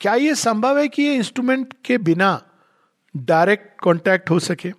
क्या 0.00 0.14
ये 0.14 0.34
संभव 0.34 0.78
है 0.78 0.88
कि 0.88 1.02
ये 1.02 1.14
इंस्ट्रूमेंट 1.14 1.74
के 1.84 1.98
बिना 1.98 2.42
डायरेक्ट 3.16 3.80
कॉन्टैक्ट 3.80 4.30
हो 4.30 4.38
सके? 4.38 4.72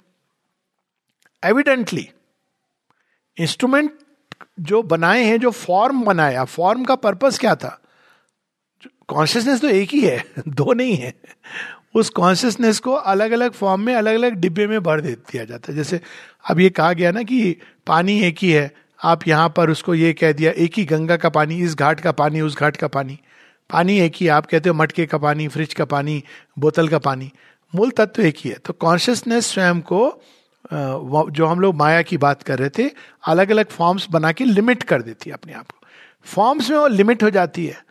एविडेंटली 1.44 2.10
इंस्ट्रूमेंट 3.38 4.00
जो 4.60 4.84
बनाए 4.84 5.24
हैं, 5.24 5.40
जो 5.40 5.52
फॉर्म 5.52 6.04
बनाया 6.04 6.44
फॉर्म 6.44 6.86
का 6.86 6.96
पर्पस 6.96 7.40
क्या 7.40 7.56
था? 7.56 7.82
कॉन्शियसनेस 9.08 9.62
तो 9.62 9.68
एक 9.68 9.90
ही 9.90 10.02
है, 10.02 10.24
दो 10.48 10.74
नहीं 10.74 10.96
है। 10.96 11.14
उस 11.96 12.10
कॉन्शियसनेस 12.12 12.80
को 12.80 12.94
अलग 12.94 13.32
अलग 13.32 13.52
फॉर्म 13.52 13.82
में 13.82 13.94
अलग 13.96 14.16
अलग 14.16 14.34
डिब्बे 14.36 14.68
में 14.68 14.80
भर 14.84 15.02
दे 15.02 15.12
दिया 15.12 15.44
जाता 15.46 15.72
है। 15.72 15.78
जैसे 15.78 16.00
अब 16.50 16.60
ये 16.60 16.70
कहा 16.70 16.94
गया 16.94 17.12
ना 17.12 17.24
कि 17.24 17.56
पानी 17.88 18.20
एक 18.22 18.38
ही 18.42 18.52
है, 18.52 18.72
आप 19.00 19.28
यहाँ 19.28 19.50
पर 19.50 19.70
उसको 19.70 19.96
ये 19.96 20.12
कह 20.14 20.32
दिया, 20.32 20.52
एक 20.52 20.78
ही 20.78 20.86
गंगा 20.86 21.18
का 21.18 21.30
पानी, 21.30 21.56
इस 21.58 21.76
घाट 21.76 22.00
का 22.00 22.12
पानी, 22.14 22.42
उस 22.42 22.58
घाट 22.58 22.78
का 22.78 22.88
पानी। 22.88 23.20
पानी 23.70 24.00
एक 24.00 24.16
ही 24.16 24.28
आप 24.28 24.46
कहते 24.46 24.70
हो 24.70 24.76
मटके 24.76 25.06
का 25.06 25.18
पानी 25.18 25.48
फ्रिज 25.48 25.74
का 25.74 25.86
पानी, 25.86 26.24
बोतल 26.60 26.88
का 26.88 26.98
पानी, 27.00 27.32
मूल 27.74 27.92
तत्व 27.92 28.22
एक 28.22 28.36
ही 28.40 28.50
है। 28.50 28.58
तो 28.58 28.74
कॉन्शियसनेस 28.76 29.48
स्वयं 29.48 29.82
को 29.84 30.22
जो 30.74 31.46
हम 31.46 31.60
लोग 31.60 31.76
माया 31.76 32.02
की 32.02 32.18
बात 32.18 32.44
कर 32.44 32.60
रहे 32.60 32.70
थे 32.70 32.90
अलग 33.24 33.50
अलग 33.52 33.70
फॉर्म्स 33.70 34.08
बना 34.12 34.32
के 34.32 34.46
लिमिट 34.46 34.84
कर 34.84 35.02
देती 35.02 35.30
है 35.30 35.34
अपने 35.34 35.54
आप 35.54 35.66
को। 35.66 35.88
फॉर्म्स 36.26 36.70
में 36.70 36.78
वो 36.78 36.88
लिमिट 36.88 37.24
हो 37.24 37.30
जाती 37.30 37.66
है। 37.66 37.84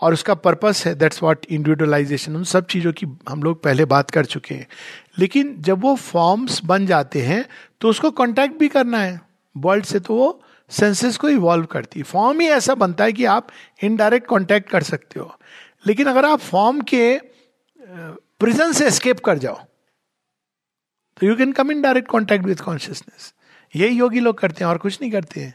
और 0.00 0.12
उसका 0.12 0.34
पर्पस 0.36 0.82
है 0.86 0.94
दैट्स 0.94 1.22
व्हाट 1.22 1.46
इंडिविजुअलाइजेशन 1.46 2.36
उन 2.36 2.44
सब 2.44 2.66
चीज़ों 2.66 2.92
की 2.92 3.06
हम 3.28 3.42
लोग 3.42 3.62
पहले 3.62 3.84
बात 3.84 4.10
कर 4.10 4.24
चुके 4.24 4.54
हैं। 4.54 4.66
लेकिन 5.18 5.54
जब 5.60 5.80
वो 5.80 5.94
फॉर्म्स 5.96 6.60
बन 6.64 6.86
जाते 6.86 7.22
हैं 7.22 7.44
तो 7.80 7.88
उसको 7.88 8.10
कॉन्टैक्ट 8.12 8.58
भी 8.58 8.68
करना 8.68 8.98
है। 8.98 9.20
वर्ल्ड 9.56 9.84
से 9.84 10.00
तो 10.00 10.14
वो 10.14 10.40
सेंसेस 10.70 11.16
को 11.16 11.28
इवॉल्व 11.28 11.64
करती 11.66 12.00
है। 12.00 12.04
फॉर्म 12.04 12.40
ही 12.40 12.46
ऐसा 12.48 12.74
बनता 12.74 13.04
है 13.04 13.12
कि 13.12 13.24
आप 13.26 13.48
इनडायरेक्ट 13.84 14.26
कॉन्टैक्ट 14.26 14.70
कर 14.70 14.82
सकते 14.82 15.20
हो। 15.20 15.34
लेकिन 15.86 16.06
अगर 16.06 16.24
आप 16.24 16.38
फॉर्म 16.40 16.80
के 16.80 17.18
प्रिजन 18.40 18.72
से 18.72 18.86
एस्केप 18.86 19.20
कर 19.20 19.38
जाओ 19.38 19.60
तो 21.16 21.26
you 21.26 21.36
can 21.36 21.52
come 21.52 21.70
in 21.72 21.82
direct 21.82 22.08
contact 22.08 22.44
with 22.44 22.56
consciousness 22.56 23.32
यही 23.74 23.98
योगी 23.98 24.20
लोग 24.20 24.38
करते 24.38 24.64
हैं, 24.64 24.70
और 24.70 24.78
कुछ 24.78 24.98
नहीं 25.02 25.10
करते 25.12 25.40
हैं। 25.40 25.54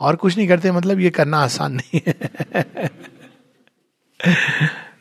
और 0.00 0.16
कुछ 0.16 0.36
नहीं 0.36 0.48
करते 0.48 0.70
मतलब 0.72 1.00
ये 1.00 1.10
करना 1.10 1.38
आसान 1.38 1.72
नहीं 1.72 2.00
है। 2.06 2.90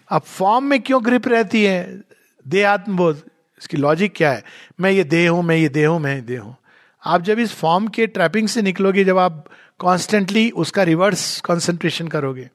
अब 0.09 0.21
फॉर्म 0.21 0.65
में 0.65 0.79
क्यों 0.81 1.03
ग्रिप 1.05 1.27
रहती 1.27 1.63
है? 1.63 2.03
दे 2.45 2.63
आत्मबोध। 2.63 3.21
इसकी 3.61 3.77
लॉजिक 3.77 4.13
क्या 4.15 4.31
है? 4.31 4.43
मैं 4.79 4.91
ये 4.91 5.03
दे 5.03 5.25
हूँ, 5.27 5.41
मैं 5.43 5.55
ये 5.55 5.69
दे 5.69 5.83
हूँ, 5.85 5.99
मैं 5.99 6.25
दे 6.25 6.38
हूँ। 6.38 6.55
आप 7.03 7.21
जब 7.21 7.39
इस 7.39 7.53
फॉर्म 7.55 7.88
के 7.88 8.07
ट्रैपिंग 8.07 8.47
से 8.47 8.61
निकलोगे, 8.61 9.03
जब 9.03 9.17
आप 9.17 9.45
कॉन्स्टेंटली 9.79 10.49
उसका 10.51 10.83
रिवर्स 10.83 11.41
कॉन्सेंट्रेशन 11.41 12.07
करोगे, 12.07 12.49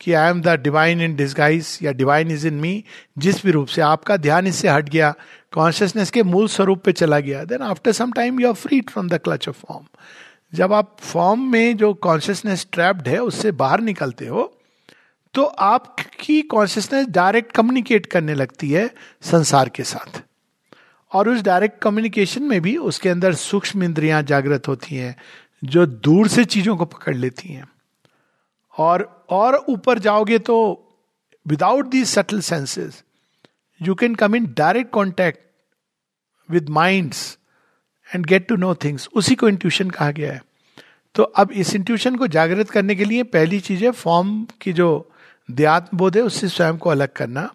कि 0.00 0.12
I 0.12 0.30
am 0.30 0.40
the 0.42 0.48
divine 0.60 1.00
in 1.00 1.14
disguise 1.16 1.78
या 1.82 1.92
डिवाइन 1.92 2.30
इज़ 2.30 2.46
इन 2.46 2.54
मी 2.54 2.84
जिस 3.18 3.44
भी 3.46 3.52
रूप 3.52 3.68
से 3.68 3.82
आपका 3.82 4.16
ध्यान 4.16 4.46
इससे 4.46 4.68
हट 4.68 4.88
गया 4.88 5.14
कॉन्शियसनेस 5.52 6.10
के 6.10 6.22
मूल 6.22 6.48
स्वरूप 6.48 6.82
पे 6.84 6.92
चला 6.92 7.18
गया 7.20 7.44
then 7.44 7.62
after 7.62 7.92
some 7.92 8.12
time 8.12 8.40
you 8.40 8.48
are 8.48 8.54
free 8.54 8.80
from 8.80 9.08
the 9.08 9.18
clutch 9.24 9.48
of 9.48 9.64
form 9.66 9.86
जब 10.54 10.72
आप 10.72 10.96
फॉर्म 11.00 11.40
में 11.52 11.76
जो 11.76 11.92
कॉन्शियसनेस 11.94 12.66
ट्रैप्ड 12.72 13.08
है, 13.08 13.18
उससे 13.18 13.52
बाहर 13.52 13.80
निकलते 13.80 14.26
हो 14.26 14.52
तो 15.34 15.44
आपकी 15.44 16.40
कॉन्शियसनेस 16.42 17.06
डायरेक्ट 17.06 17.52
कम्युनिकेट 17.52 18.06
करने 18.06 18.34
लगती 18.34 18.70
है 18.70 18.88
संसार 19.22 19.68
के 19.68 19.82
साथ। 19.82 20.22
और 21.12 21.28
उस 21.28 21.40
डायरेक्ट 21.42 21.80
कम्युनिकेशन 21.82 22.42
में 22.42 22.60
भी 22.60 22.76
उसके 22.76 23.08
अंदर 23.08 23.34
सूक्ष्म 23.34 23.82
इंद्रियाँ 23.82 24.22
जागृत 24.22 24.68
होती 24.68 24.96
हैं, 24.96 25.16
जो 25.64 25.86
दूर 25.86 26.28
से 26.28 26.44
चीज़ों 26.44 26.76
को 26.76 26.84
पकड़ 26.84 27.14
लेती 27.16 27.48
हैं। 27.48 27.68
और 28.74 29.26
और 29.30 29.54
ऊपर 29.68 29.98
जाओगे 29.98 30.38
तो 30.38 30.56
without 31.46 31.86
the 31.86 32.04
subtle 32.04 32.40
senses 32.40 33.02
you 33.80 33.94
can 33.94 34.14
come 34.14 34.34
in 34.36 34.46
direct 34.56 34.90
contact 34.90 35.40
with 36.48 36.68
minds 36.68 37.38
and 38.08 38.26
get 38.26 38.48
to 38.48 38.56
know 38.56 38.74
things 38.74 39.08
उसी 39.14 39.34
को 39.34 39.48
इंट्यूशन 39.48 39.90
कहा 39.90 40.10
गया 40.10 40.32
है। 40.32 40.42
तो 41.14 41.22
अब 41.22 41.52
इस 41.52 41.74
इंट्यूशन 41.74 42.16
को 42.16 42.26
जागृत 42.26 42.70
करने 42.70 42.94
के 42.94 43.04
लिए 43.04 43.22
पहली 43.22 43.60
चीज़ 43.60 43.84
है 43.84 43.90
फॉर्म 43.90 44.46
की 44.60 44.72
जो 44.72 44.88
देहात्म 45.50 45.98
बोध 45.98 46.16
है 46.16 46.22
उससे 46.22 46.48
स्वयं 46.48 46.76
को 46.76 46.90
अलग 46.90 47.08
करना, 47.08 47.54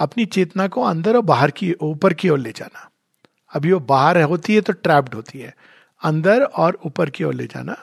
अपनी 0.00 0.24
चेतना 0.24 0.68
को 0.68 0.82
अंदर 0.82 1.16
और 1.16 1.22
बाहर 1.22 1.50
की, 1.50 1.72
ऊपर 1.72 2.14
की 2.14 2.28
ओर 2.28 2.38
ले 2.38 2.52
जाना। 2.56 2.90
अभी 3.54 3.72
वो 3.72 3.80
बाहर 3.80 4.22
होती 4.22 4.54
है 4.54 4.60
तो 4.60 4.72
ट्रैप्ड 4.72 5.14
होती 5.14 5.38
है। 5.38 5.56
अंदर 6.04 6.42
और 6.42 6.78
ऊपर 6.86 7.10
की 7.10 7.24
ओर 7.24 7.34
ले 7.34 7.44
जाना। 7.44 7.76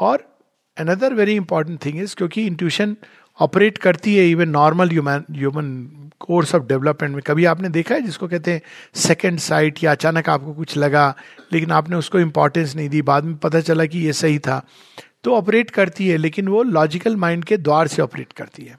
और 0.00 0.38
another 0.78 1.14
very 1.14 1.34
important 1.34 1.84
thing 1.84 2.02
is 2.02 2.14
क्योंकि 2.16 2.46
इंट्यूशन 2.46 2.96
ऑपरेट 3.40 3.78
करती 3.78 4.16
है 4.16 4.30
even 4.30 4.48
normal 4.48 4.88
human 4.88 5.24
human 5.30 5.86
course 6.20 6.54
of 6.54 6.62
development 6.62 7.14
में। 7.14 7.22
कभी 7.26 7.44
आपने 7.44 7.68
देखा 7.68 7.94
है 7.94 8.00
जिसको 8.00 8.28
कहते 8.28 8.52
हैं 8.52 8.62
सेकेंड 8.94 9.38
साइट 9.38 9.84
या 9.84 9.92
अचानक 9.92 10.28
आपको 10.28 10.54
कुछ 10.54 10.76
लगा, 10.76 11.14
लेकिन 11.52 11.70
आपने 11.70 11.96
उसको 11.96 12.20
इंपॉर्टेंस 12.20 12.76
नहीं 12.76 12.88
दी। 12.88 13.02
बाद 13.02 13.24
में 13.24 13.36
पता 13.36 13.60
चला 13.60 13.86
कि 13.86 13.98
ये 13.98 14.12
सही 14.12 14.38
था। 14.38 14.62
तो 15.26 15.34
ऑपरेट 15.34 15.70
करती 15.70 16.06
है, 16.08 16.16
लेकिन 16.16 16.48
वो 16.48 16.62
लॉजिकल 16.62 17.16
माइंड 17.16 17.44
के 17.44 17.56
द्वार 17.56 17.86
से 17.86 18.02
ऑपरेट 18.02 18.32
करती 18.32 18.64
है। 18.64 18.78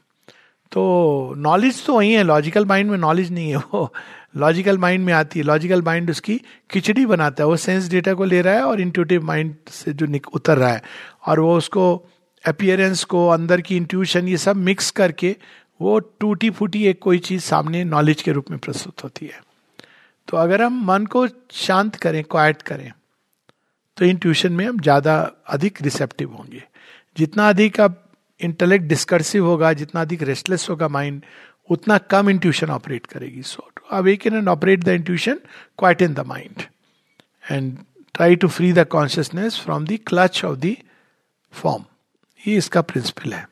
तो 0.71 1.33
नॉलेज 1.37 1.85
तो 1.85 1.95
वही 1.95 2.13
है 2.13 2.23
लॉजिकल 2.23 2.65
माइंड 2.65 2.91
में 2.91 2.97
नॉलेज 2.97 3.31
नहीं 3.31 3.49
है, 3.49 3.57
वो 3.57 3.93
लॉजिकल 4.37 4.77
माइंड 4.77 5.05
में 5.05 5.13
आती 5.13 5.39
है। 5.39 5.45
लॉजिकल 5.45 5.81
माइंड 5.81 6.09
उसकी 6.09 6.39
खिचड़ी 6.71 7.05
बनाता 7.05 7.43
है, 7.43 7.47
वो 7.47 7.55
सेंस 7.55 7.89
डेटा 7.89 8.13
को 8.13 8.25
ले 8.25 8.41
रहा 8.41 8.53
है 8.53 8.63
और 8.63 8.81
इंट्यूटिव 8.81 9.23
माइंड 9.23 9.55
से 9.69 9.93
जो 9.93 10.07
उतर 10.33 10.57
रहा 10.57 10.71
है। 10.71 10.81
और 11.27 11.39
वो 11.39 11.57
उसको 11.57 12.05
अपियरेंस 12.45 13.03
को, 13.03 13.27
अंदर 13.27 13.61
की 13.61 13.77
इंट्यूशन 13.77 14.27
ये 14.27 14.37
सब 14.37 14.55
मिक्स 14.55 14.91
करके 14.91 15.35
वो 15.81 15.99
टूटी 15.99 16.49
फूटी 16.49 16.85
एक 16.87 16.99
कोई 16.99 17.19
चीज़ 17.19 17.41
सामने 17.41 17.83
नॉलेज 17.83 18.21
के 18.21 18.31
रूप 18.31 18.51
में 18.51 18.59
प्रस्तुत 18.59 19.03
होती 19.03 19.25
है। 19.25 19.41
तो 20.27 20.37
अगर 20.37 20.61
हम 20.61 20.83
मन 20.85 21.05
को 21.05 21.27
शांत 21.51 21.95
करें 21.95 22.23
क्वाइट 22.23 22.61
करें 22.61 22.91
तो 23.97 24.05
इंट्यूशन 24.05 24.53
में 24.53 24.65
हम 24.65 24.79
ज़्यादा 24.79 25.15
अधिक 25.49 25.81
रिसेप्टिव 25.81 26.31
होंगे। 26.31 26.63
जितना 27.17 27.49
अधिक 27.49 27.79
आप 27.81 28.03
इंटेलेक्ट 28.39 28.85
डिस्कर्सिव 28.85 29.45
होगा 29.45 29.71
जितना 29.73 30.01
अधिक 30.01 30.23
रेस्टलेस 30.23 30.67
होगा 30.69 30.87
माइंड 30.87 31.21
उतना 31.69 31.97
कम 32.11 32.29
इंट्यूशन 32.29 32.69
ऑपरेट 32.69 33.05
करेगी। 33.05 33.41
सो 33.43 33.67
अब 33.67 33.97
awaken 33.97 34.35
and 34.35 34.49
operate 34.49 34.83
the 34.83 34.89
intuition 34.89 35.39
quite 35.79 36.01
in 36.01 36.13
the 36.13 36.25
mind 36.27 36.61
and 37.51 37.77
try 38.15 38.35
to 38.35 38.47
free 38.47 38.71
the 38.73 38.85
consciousness 38.87 39.59
from 39.59 39.85
the 39.85 39.99
clutch 40.07 40.43
of 40.45 40.57
the 40.59 40.75
form 41.53 41.83
ये 42.41 42.55
इसका 42.57 42.81
प्रिंसिपल 42.81 43.33
है। 43.33 43.45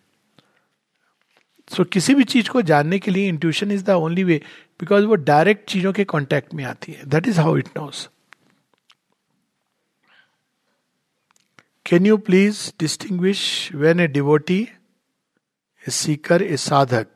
सो 1.68 1.84
so, 1.84 1.90
किसी 1.92 2.16
भी 2.16 2.24
चीज़ 2.24 2.50
को 2.50 2.62
जानने 2.62 3.00
के 3.00 3.12
लिए 3.12 3.28
intuition 3.30 3.72
is 3.72 3.84
the 3.84 3.90
only 3.90 4.24
way 4.24 4.42
because 4.80 5.06
वो 5.06 5.16
डायरेक्ट 5.16 5.70
चीज़ों 5.70 5.94
के 5.94 6.04
कॉन्टेक्ट 6.06 6.54
में 6.54 6.64
आती 6.64 6.92
है। 6.92 7.06
That 7.06 7.28
is 7.28 7.40
how 7.40 7.58
it 7.58 7.68
knows 7.78 8.10
can 11.86 12.06
you 12.06 12.18
please 12.28 12.60
distinguish 12.80 13.42
when 13.76 14.00
a 14.00 14.08
devotee 14.10 14.62
a 15.86 15.92
seeker 15.92 16.42
a 16.44 16.58
sadhak 16.60 17.08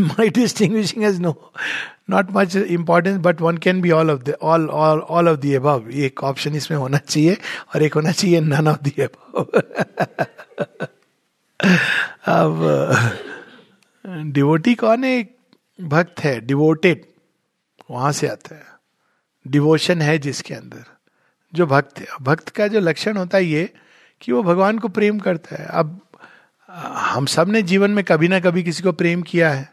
my 0.00 0.28
distinguishing 0.30 1.04
as 1.04 1.20
no 1.20 1.34
not 2.10 2.30
much 2.32 2.56
importance 2.56 3.18
but 3.20 3.40
one 3.40 3.56
can 3.58 3.80
be 3.80 3.90
all 3.90 4.10
of 4.10 4.22
the 4.22 4.36
all 4.42 4.68
of 5.28 5.38
the 5.40 5.54
अब 5.54 5.90
एक 6.06 6.22
option 6.24 6.54
इसमें 6.56 6.76
होना 6.78 6.98
चाहिए 6.98 7.36
और 7.74 7.82
एक 7.82 7.94
होना 7.94 8.12
चाहिए 8.12 8.40
none 8.42 8.68
of 8.68 8.82
the 8.82 8.94
अब 9.02 9.52
अब 12.28 12.64
डिवोटी 14.32 14.74
कौन 14.76 15.04
है 15.04 15.18
एक 15.18 15.36
भक्त 15.78 16.20
है 16.20 16.40
डिवोटेड 16.46 17.04
वहाँ 17.90 18.12
से 18.12 18.28
आता 18.28 18.54
है 18.56 18.64
डिवोशन 19.46 20.02
है 20.02 20.18
जिसके 20.18 20.54
अंदर 20.54 20.95
जो 21.54 21.66
भक्त 21.66 22.04
भक्त 22.22 22.48
का 22.48 22.68
जो 22.68 22.80
लक्षण 22.80 23.16
होता 23.16 23.38
है 23.38 23.44
ये, 23.44 23.70
कि 24.20 24.32
वो 24.32 24.42
भगवान 24.42 24.78
को 24.78 24.88
प्रेम 24.88 25.18
करता 25.18 25.56
है। 25.56 25.66
अब, 25.68 26.00
हम 26.68 27.26
सबने 27.26 27.62
जीवन 27.62 27.90
में 27.90 28.04
कभी 28.04 28.28
ना 28.28 28.40
कभी 28.40 28.62
किसी 28.62 28.82
को 28.82 28.92
प्रेम 28.92 29.22
किया 29.22 29.50
है। 29.50 29.68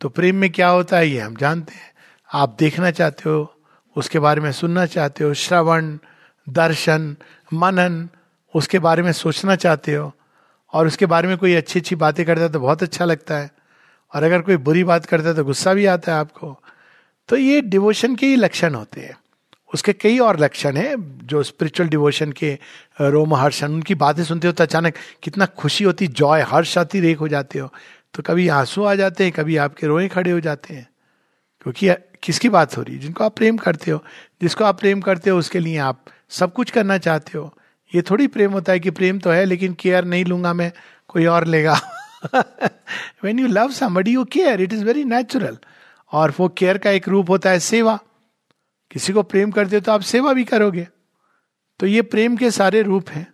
तो 0.00 0.08
प्रेम 0.08 0.36
में 0.36 0.50
क्या 0.50 0.68
होता 0.68 0.96
है 0.96 1.08
ये 1.08 1.20
हम 1.20 1.36
जानते 1.36 1.74
हैं। 1.74 1.90
आप 2.30 2.56
देखना 2.58 2.90
चाहते 2.90 3.28
हो, 3.30 3.54
उसके 3.96 4.18
बारे 4.18 4.40
में 4.40 4.52
सुनना 4.52 4.86
चाहते 4.86 5.24
हो, 5.24 5.34
श्रवण, 5.34 5.96
दर्शन, 6.48 7.16
मनन, 7.52 8.08
उसके 8.54 8.78
बारे 8.78 9.02
में 9.02 9.12
सोचना 9.12 9.56
चाहते 9.56 9.94
हो, 9.94 10.12
और 10.72 10.86
उसके 10.86 11.06
बारे 11.06 11.28
में 11.28 11.36
कोई 11.38 11.54
अच्छी 11.54 11.78
अच्छी 11.80 11.96
बातें 11.96 12.24
करता 12.26 12.42
है 12.42 12.52
तो 12.52 12.60
बहुत 12.60 12.82
अच्छा 12.82 13.04
लगता 13.04 13.36
है, 13.36 13.50
और 14.14 14.22
अगर 14.22 14.40
कोई 14.40 14.56
बुरी 14.56 14.84
बात 14.84 15.06
करता 15.06 15.28
है 15.28 15.34
तो 15.34 15.44
गुस्सा 15.44 15.74
भी 15.74 15.86
आता 15.86 16.12
है 16.12 16.18
आपको। 16.18 16.58
तो 17.28 17.36
ये 17.36 17.60
डिवोशन 17.60 18.16
के 18.16 18.26
ही 18.26 18.36
लक्षण 18.36 18.74
होते 18.74 19.00
हैं। 19.00 19.16
उसके 19.74 19.92
कई 19.92 20.18
और 20.18 20.40
लक्षण 20.40 20.76
हैं, 20.76 21.18
जो 21.26 21.42
स्पिरिचुअल 21.42 21.88
डिवोशन 21.88 22.32
के 22.32 22.58
रोम 23.00 23.34
हर्षण 23.34 23.72
उनकी 23.72 23.94
बातें 23.94 24.24
सुनते 24.24 24.46
हो 24.46 24.52
तो 24.52 24.64
अचानक 24.64 24.94
कितना 25.22 25.46
खुशी 25.46 25.84
होती 25.84 26.06
जॉय 26.06 26.40
हर्ष 26.42 26.78
आती 26.78 27.00
रेख 27.00 27.20
हो 27.20 27.28
जाते 27.28 27.58
हो। 27.58 27.72
तो 28.14 28.22
कभी 28.22 28.48
आँसू 28.48 28.84
आ 28.84 28.94
जाते 28.94 29.24
हैं, 29.24 29.32
कभी 29.32 29.56
आपके 29.56 29.86
रोए 29.86 30.08
खड़े 30.08 30.30
हो 30.30 30.40
जाते 30.40 30.74
हैं। 30.74 30.88
क्योंकि 31.60 32.02
किसकी 32.22 32.48
बात 32.48 32.76
हो 32.76 32.82
रही 32.82 32.94
है? 32.94 33.00
जिनको 33.00 33.24
आप 33.24 33.36
प्रेम 33.36 33.56
करते 33.56 33.90
हो। 33.90 34.04
जिसको 34.42 34.64
आप 34.64 34.80
प्रेम 34.80 35.00
करते 35.00 35.30
हो, 35.30 35.38
उसके 35.38 35.58
लिए 35.58 35.78
आप 35.78 36.04
सब 36.30 36.52
कुछ 36.52 36.70
करना 36.70 36.98
चाहते 36.98 37.38
हो। 37.38 37.58
ये 37.94 38.02
थोड़ी 38.02 38.26
प्रेम 38.26 38.52
होता 38.52 38.72
है 38.72 38.80
कि 38.80 38.90
प्रेम 38.90 39.18
तो 39.18 39.30
है, 39.30 39.44
लेकिन 39.44 39.76
केयर 39.80 40.04
नहीं 40.04 40.24
लूँगा 40.24 40.52
मैं, 40.52 40.72
कोई 41.08 41.26
और 41.26 41.46
लेगा। 41.46 41.80
When 43.24 43.38
you 43.38 43.46
love 43.46 43.70
somebody 43.70 44.10
you 44.10 44.24
care 44.24 44.60
it 44.60 44.72
is 44.72 44.84
very 44.84 45.04
natural 45.04 45.58
और 46.12 46.34
वो 46.40 46.48
केयर 46.48 46.78
का 46.78 46.90
एक 46.90 47.08
रूप 47.08 47.30
होता 47.30 47.50
है 47.50 47.58
सेवा। 47.58 47.98
किसी 48.92 49.12
को 49.12 49.22
प्रेम 49.22 49.50
करते 49.50 49.76
हो 49.76 49.80
तो 49.80 49.92
आप 49.92 50.00
सेवा 50.00 50.32
भी 50.32 50.44
करोगे। 50.44 50.86
तो 51.80 51.86
ये 51.86 52.02
प्रेम 52.04 52.36
के 52.36 52.50
सारे 52.50 52.82
रूप 52.82 53.08
हैं। 53.08 53.26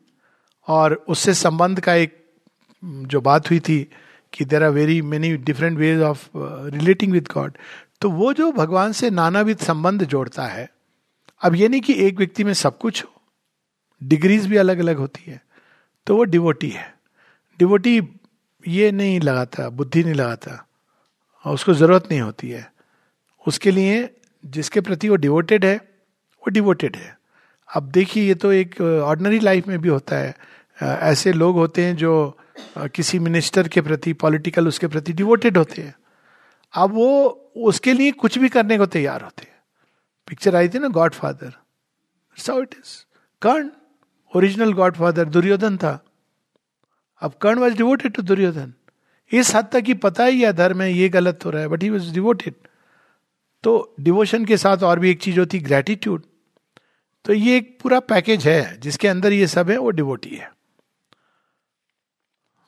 और 0.69 0.95
उससे 1.09 1.35
संबंध 1.35 1.81
का 1.81 1.95
एक 1.95 2.17
जो 2.83 3.21
बात 3.21 3.51
हुई 3.51 3.61
थी 3.61 3.79
कि 4.33 4.45
there 4.45 4.63
are 4.63 4.71
very 4.71 5.01
many 5.03 5.37
different 5.37 5.79
ways 5.79 6.01
of 6.01 6.29
relating 6.35 7.13
with 7.13 7.29
God 7.35 7.57
तो 8.01 8.11
वो 8.11 8.33
जो 8.33 8.51
भगवान 8.53 8.93
से 8.93 9.11
नानाविध 9.11 9.59
संबंध 9.59 10.05
जोड़ता 10.05 10.47
है, 10.47 10.69
अब 11.43 11.55
ये 11.55 11.69
नहीं 11.69 11.81
कि 11.81 11.95
एक 12.07 12.17
व्यक्ति 12.19 12.45
में 12.45 12.53
सब 12.55 12.79
कुछ 12.79 13.05
हो 13.05 13.11
डिग्रीज 14.01 14.47
भी 14.47 14.57
अलग 14.57 14.79
अलग 14.79 14.97
होती 14.97 15.31
है 15.31 15.41
तो 16.07 16.17
वो 16.17 16.25
डिवोटी 16.25 16.69
है। 16.71 16.95
डिवोटी 17.59 18.01
ये 18.65 18.91
नहीं 18.93 19.21
लगाता, 19.21 19.69
बुद्धि 19.69 20.05
नहीं 20.05 20.15
लगाता 20.15 20.65
उसको 21.45 21.75
ज़रूरत 21.75 22.09
नहीं 22.11 22.21
होती 22.21 22.51
है। 22.51 22.71
उसके 23.47 23.71
लिए 23.71 24.05
जिसके 24.49 24.81
प्रति 24.81 25.09
वो 25.09 25.17
डिवोटेड 25.17 25.65
है, 25.65 25.77
वो 25.77 26.51
डिवोटेड 26.51 26.97
है। 26.97 27.17
अब 27.69 27.91
देखिए, 27.91 28.27
ये 28.27 28.35
तो 28.35 28.53
एक 28.53 28.81
ऑर्डनरी 28.81 29.39
लाइफ 29.41 29.69
में 29.69 29.79
भी 29.81 29.89
होता 29.89 30.17
है। 30.17 30.35
ऐसे 30.79 31.33
लोग 31.33 31.57
होते 31.57 31.85
हैं 31.85 31.97
जो 31.97 32.39
किसी 32.95 33.19
मिनिस्टर 33.19 33.69
के 33.69 33.81
प्रति 33.81 34.13
पॉलिटिकल 34.15 34.69
उसके 34.69 34.87
प्रति 34.87 35.13
डिवोटेड 35.13 35.57
होते 35.59 35.83
हैं। 35.83 35.95
अब 36.75 36.93
वो 36.95 37.29
उसके 37.67 37.93
लिए 37.93 38.11
कुछ 38.13 38.39
भी 38.39 38.49
करने 38.49 38.79
को 38.79 38.87
तैयार 38.87 39.23
होते 39.23 39.43
हैं। 39.43 39.57
पिक्चर 40.29 40.57
आई 40.57 40.69
थी 40.69 40.79
ना 40.79 40.89
godfather 41.15 41.53
so 42.37 42.61
it 42.63 42.75
is 42.75 42.97
Karna 43.43 43.69
original 44.33 44.73
godfather 44.97 45.25
Duryodhana 45.27 45.77
था। 45.77 45.99
अब 47.23 47.35
Karna 47.43 47.59
was 47.59 47.77
devoted 47.77 48.13
to 48.13 48.23
Duryodhana 48.23 48.73
इस 49.31 49.55
हद 49.55 49.69
तक 49.73 49.85
ही 49.87 49.95
पता 49.97 50.25
ही 50.25 50.41
है, 50.43 50.53
धर्म 50.53 50.83
है 50.83 50.93
ये 50.93 51.09
गलत 51.09 51.45
हो 51.45 51.51
रहा 51.51 51.63
है 51.63 51.69
बट 51.69 51.83
ही 51.83 51.91
वॉज़ 51.91 52.13
डिवोटेड 52.15 52.55
तो 53.63 53.95
डिवोशन 54.01 54.45
के 54.45 54.57
साथ 54.57 54.83
और 54.83 54.99
भी 54.99 55.11
एक 55.11 55.23
चीज़ 55.23 55.39
होती 55.39 55.59
ग्रेटिट्यूड 55.59 56.23
तो 57.25 57.33
ये 57.33 57.57
एक 57.57 57.79
पूरा 57.83 58.01
पैकेज 58.01 58.47
है, 58.49 58.81
जिसके 58.81 59.09
अंदर 59.09 59.33
ये 59.33 59.47
सब 59.47 59.71
है, 59.71 59.77
वो 59.79 59.91
डिवोटी 59.91 60.37
है। 60.37 60.51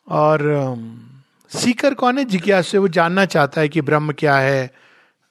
और 0.09 0.41
सीकर 1.51 1.95
कौन 1.95 2.19
है? 2.19 2.25
जिज्ञास 2.25 2.75
वो 2.75 2.89
जानना 2.89 3.25
चाहता 3.25 3.61
है 3.61 3.69
कि 3.69 3.81
ब्रह्म 3.81 4.13
क्या 4.13 4.37
है, 4.39 4.71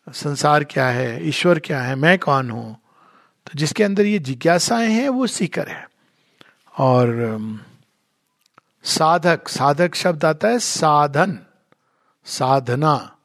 संसार 0.07 0.63
क्या 0.63 0.87
है, 0.87 1.27
ईश्वर 1.27 1.59
क्या 1.59 1.81
है, 1.81 1.95
मैं 1.95 2.19
कौन 2.19 2.51
हूँ? 2.51 2.73
तो 3.45 3.51
जिसके 3.55 3.83
अंदर 3.83 4.05
ये 4.05 4.19
जिज्ञासाएँ 4.19 4.89
हैं, 4.89 5.09
वो 5.09 5.27
सीकर 5.27 5.67
है। 5.67 5.87
और 6.77 7.37
साधक 8.83 9.47
साधक 9.47 9.95
शब्द 9.95 10.25
आता 10.25 10.47
है 10.47 10.59
साधन, 10.59 11.39
साधना, 12.25 13.15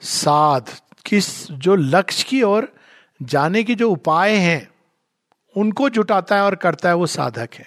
साध 0.00 0.70
किस 1.08 1.50
जो 1.50 1.74
लक्ष्य 1.74 2.24
की 2.28 2.42
ओर 2.42 2.72
जाने 3.20 3.62
के 3.64 3.74
जो 3.74 3.90
उपाय 3.90 4.36
हैं, 4.36 4.68
उनको 5.56 5.88
जुटाता 5.88 6.36
है 6.36 6.42
और 6.42 6.54
करता 6.54 6.88
है, 6.88 6.94
वो 6.94 7.06
साधक 7.06 7.54
है। 7.54 7.66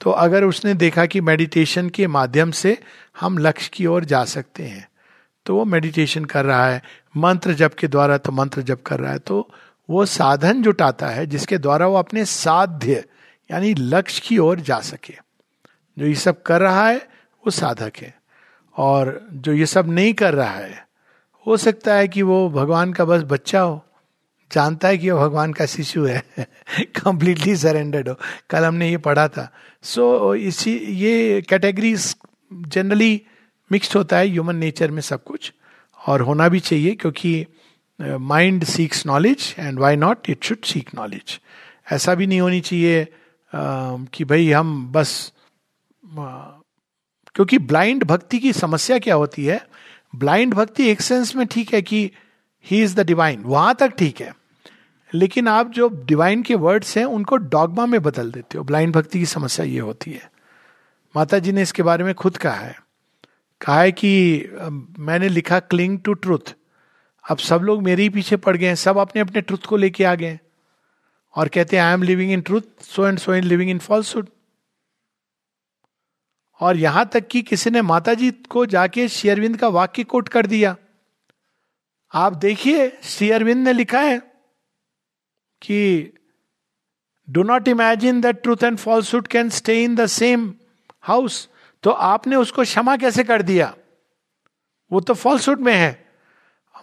तो 0.00 0.10
अगर 0.10 0.44
उसने 0.44 0.74
देखा 0.74 1.06
कि 1.06 1.20
मेडिटेशन 1.20 1.88
के 1.88 2.06
माध्यम 2.06 2.50
से 2.50 2.76
हम 3.20 3.38
लक्ष्य 3.38 3.70
की 3.74 3.86
ओर 3.86 4.04
जा 4.04 4.24
सकते 4.24 4.62
हैं 4.62 4.88
तो 5.46 5.54
वो 5.54 5.64
मेडिटेशन 5.64 6.24
कर 6.24 6.44
रहा 6.44 6.66
है, 6.66 6.82
मंत्र 7.16 7.52
जप 7.52 7.74
के 7.74 7.88
द्वारा 7.88 8.18
तो 8.18 8.32
मंत्र 8.32 8.62
जप 8.62 8.82
कर 8.82 9.00
रहा 9.00 9.12
है 9.12 9.18
तो 9.18 9.48
वो 9.88 10.04
साधन 10.06 10.62
जुटाता 10.62 11.06
है, 11.06 11.26
जिसके 11.26 11.58
द्वारा 11.58 11.86
वो 11.86 11.96
अपने 11.96 12.24
साध्य, 12.24 13.04
यानी 13.50 13.74
लक्ष्य 13.74 14.22
की 14.26 14.38
ओर 14.38 14.60
जा 14.60 14.78
सके। 14.80 15.14
जो 15.96 16.06
ये 16.06 16.14
सब 16.14 16.42
कर 16.42 16.60
रहा 16.60 16.88
है, 16.88 16.98
वो 16.98 17.50
साधक 17.50 17.96
है। 17.96 18.14
और 18.76 19.26
जो 19.32 19.52
ये 19.52 19.66
सब 19.66 19.88
नहीं 19.88 20.12
कर 20.14 20.34
रहा 20.34 20.50
है 20.50 20.87
हो 21.48 21.56
सकता 21.56 21.94
है 21.94 22.08
कि 22.08 22.22
वो 22.22 22.50
भगवान 22.50 22.92
का 22.92 23.04
बस 23.04 23.22
बच्चा 23.22 23.60
हो। 23.60 23.84
जानता 24.52 24.88
है 24.88 24.98
कि 24.98 25.10
वो 25.10 25.20
भगवान 25.20 25.52
का 25.52 25.66
शिशु 25.66 26.04
है। 26.04 26.24
कंप्लीटली 26.80 27.56
सरेंडर्ड 27.56 28.08
हो। 28.08 28.14
कल 28.50 28.64
हमने 28.64 28.90
ये 28.90 28.96
पढ़ा 28.96 29.28
था। 29.28 29.52
सो 29.82 30.34
so, 30.34 30.40
इसी 30.40 30.78
ये 30.78 31.42
कैटेगरीज 31.42 32.16
जनरली 32.52 33.22
मिक्सड 33.72 33.96
होता 33.96 34.18
है 34.18 34.26
ह्यूमन 34.26 34.56
नेचर 34.56 34.90
में 34.90 35.02
सब 35.02 35.24
कुछ। 35.24 35.52
और 36.06 36.20
होना 36.20 36.48
भी 36.48 36.60
चाहिए 36.60 36.94
क्योंकि 36.94 37.46
mind 38.00 38.64
seeks 38.64 39.06
knowledge 39.06 39.54
and 39.58 39.78
why 39.78 39.96
not 39.96 40.30
it 40.30 40.44
should 40.44 40.64
seek 40.64 40.90
knowledge 40.94 41.40
ऐसा 41.92 42.14
भी 42.14 42.26
नहीं 42.26 42.40
होनी 42.40 42.60
चाहिए 42.60 43.04
uh, 43.04 44.06
कि 44.12 44.24
भाई 44.24 44.50
हम 44.50 44.92
बस 44.92 45.32
uh, 46.18 46.58
क्योंकि 47.34 47.58
ब्लाइंड 47.58 48.04
भक्ति 48.04 48.38
की 48.38 48.52
समस्या 48.52 48.98
क्या 48.98 49.14
होती 49.14 49.44
है? 49.44 49.66
ब्लाइंड 50.14 50.54
भक्ति 50.54 50.88
एक 50.90 51.00
सेंस 51.00 51.34
में 51.36 51.46
ठीक 51.46 51.72
है 51.74 51.82
कि 51.82 52.10
ही 52.64 52.82
इज़ 52.82 52.94
द 52.96 53.06
डिवाइन 53.06 53.42
वहाँ 53.42 53.74
तक 53.74 53.92
ठीक 53.98 54.20
है। 54.20 54.34
लेकिन 55.12 55.48
आप 55.48 55.70
जो 55.70 55.88
डिवाइन 56.06 56.42
के 56.42 56.54
वर्ड्स 56.54 56.96
हैं, 56.96 57.04
उनको 57.04 57.36
डॉगमा 57.36 57.86
में 57.86 58.00
बदल 58.02 58.30
देते 58.32 58.58
हो। 58.58 58.64
ब्लाइंड 58.64 58.94
भक्ति 58.94 59.18
की 59.18 59.26
समस्या 59.26 59.66
ये 59.66 59.78
होती 59.80 60.10
है। 60.10 60.30
माता 61.16 61.38
जी 61.38 61.52
ने 61.52 61.62
इसके 61.62 61.82
बारे 61.82 62.04
में 62.04 62.14
खुद 62.14 62.36
कहा 62.36 62.52
है। 62.52 62.76
कहा 63.60 63.80
है 63.80 63.92
कि 63.92 64.12
मैंने 64.98 65.28
लिखा 65.28 65.58
क्लिंग 65.60 65.98
टू 66.00 66.12
ट्रूथ 66.14 66.54
अब 67.24 67.38
सब 67.38 67.60
लोग 67.60 67.82
मेरे 67.82 68.02
ही 68.02 68.08
पीछे 68.08 68.36
पड़ 68.36 68.56
गए 68.56 68.66
हैं। 68.66 68.74
सब 68.74 68.98
अपने 68.98 69.20
अपने 69.20 69.40
ट्रुथ 69.40 69.66
को 69.68 69.76
लेके 69.76 70.04
आ 70.04 70.14
गए 70.14 70.38
और 71.36 71.48
कहते 71.48 71.76
हैं 71.76 71.84
I 71.84 71.94
am 71.94 72.02
living 72.02 72.32
in 72.32 72.40
truth 72.40 72.62
so 72.82 73.06
and 73.06 73.18
so 73.18 73.34
in 73.34 73.44
living 73.44 73.70
in 73.70 73.78
falsehood 73.78 74.28
और 76.60 76.76
यहाँ 76.76 77.08
तक 77.12 77.26
कि 77.28 77.42
किसी 77.42 77.70
ने 77.70 77.82
माता 77.82 78.14
जी 78.14 78.30
को 78.50 78.64
जाके 78.66 79.08
शेयरविंद 79.08 79.56
का 79.56 79.68
वाक्य 79.68 80.04
कोट 80.04 80.28
कर 80.28 80.46
दिया। 80.46 80.76
आप 82.12 82.36
देखिए 82.36 82.90
शेयरविंद 83.02 83.64
ने 83.64 83.72
लिखा 83.72 84.00
है 84.00 84.18
कि 85.62 86.12
do 87.28 87.42
not 87.42 87.68
imagine 87.68 88.20
that 88.20 88.42
truth 88.42 88.64
and 88.64 88.78
falsehood 88.78 89.26
can 89.26 89.48
stay 89.50 89.82
in 89.84 89.94
the 89.94 90.06
same 90.06 90.52
house 91.00 91.48
तो 91.84 91.90
आपने 91.90 92.36
उसको 92.36 92.62
क्षमा 92.62 92.96
कैसे 92.96 93.24
कर 93.24 93.42
दिया? 93.42 93.74
वो 94.90 95.00
तो 95.00 95.14
फॉल्सुड 95.14 95.60
में 95.60 95.74
है। 95.74 96.06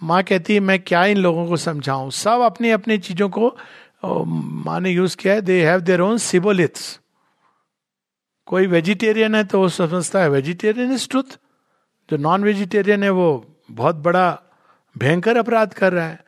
माँ 0.03 0.21
कहती 0.23 0.53
है, 0.53 0.59
मैं 0.59 0.79
क्या 0.79 1.05
इन 1.05 1.17
लोगों 1.17 1.47
को 1.47 1.57
समझाऊं? 1.57 2.09
सब 2.09 2.41
अपनी 2.41 2.69
अपनी 2.69 2.97
चीज़ों 2.97 3.29
को 3.29 3.55
माँ 4.05 4.79
ने 4.79 4.89
यूज़ 4.89 5.15
किया 5.17 5.33
है। 5.33 5.41
They 5.41 5.65
have 5.65 5.79
their 5.81 6.01
own 6.01 6.17
shibboleths 6.17 6.99
कोई 8.47 8.67
वेजिटेरियन 8.67 9.35
है 9.35 9.43
तो 9.43 9.59
वो 9.59 9.69
समझता 9.69 10.21
है, 10.21 10.29
वेजिटेरियन 10.29 10.91
इज़ 10.93 11.07
ट्रुथ 11.09 11.37
जो 12.09 12.17
नॉन 12.17 12.43
वेजिटेरियन 12.43 13.03
है 13.03 13.09
वो 13.11 13.27
बहुत 13.71 13.95
बड़ा 13.97 14.27
भयंकर 14.95 15.37
अपराध 15.37 15.73
कर 15.73 15.93
रहा 15.93 16.07
है। 16.07 16.23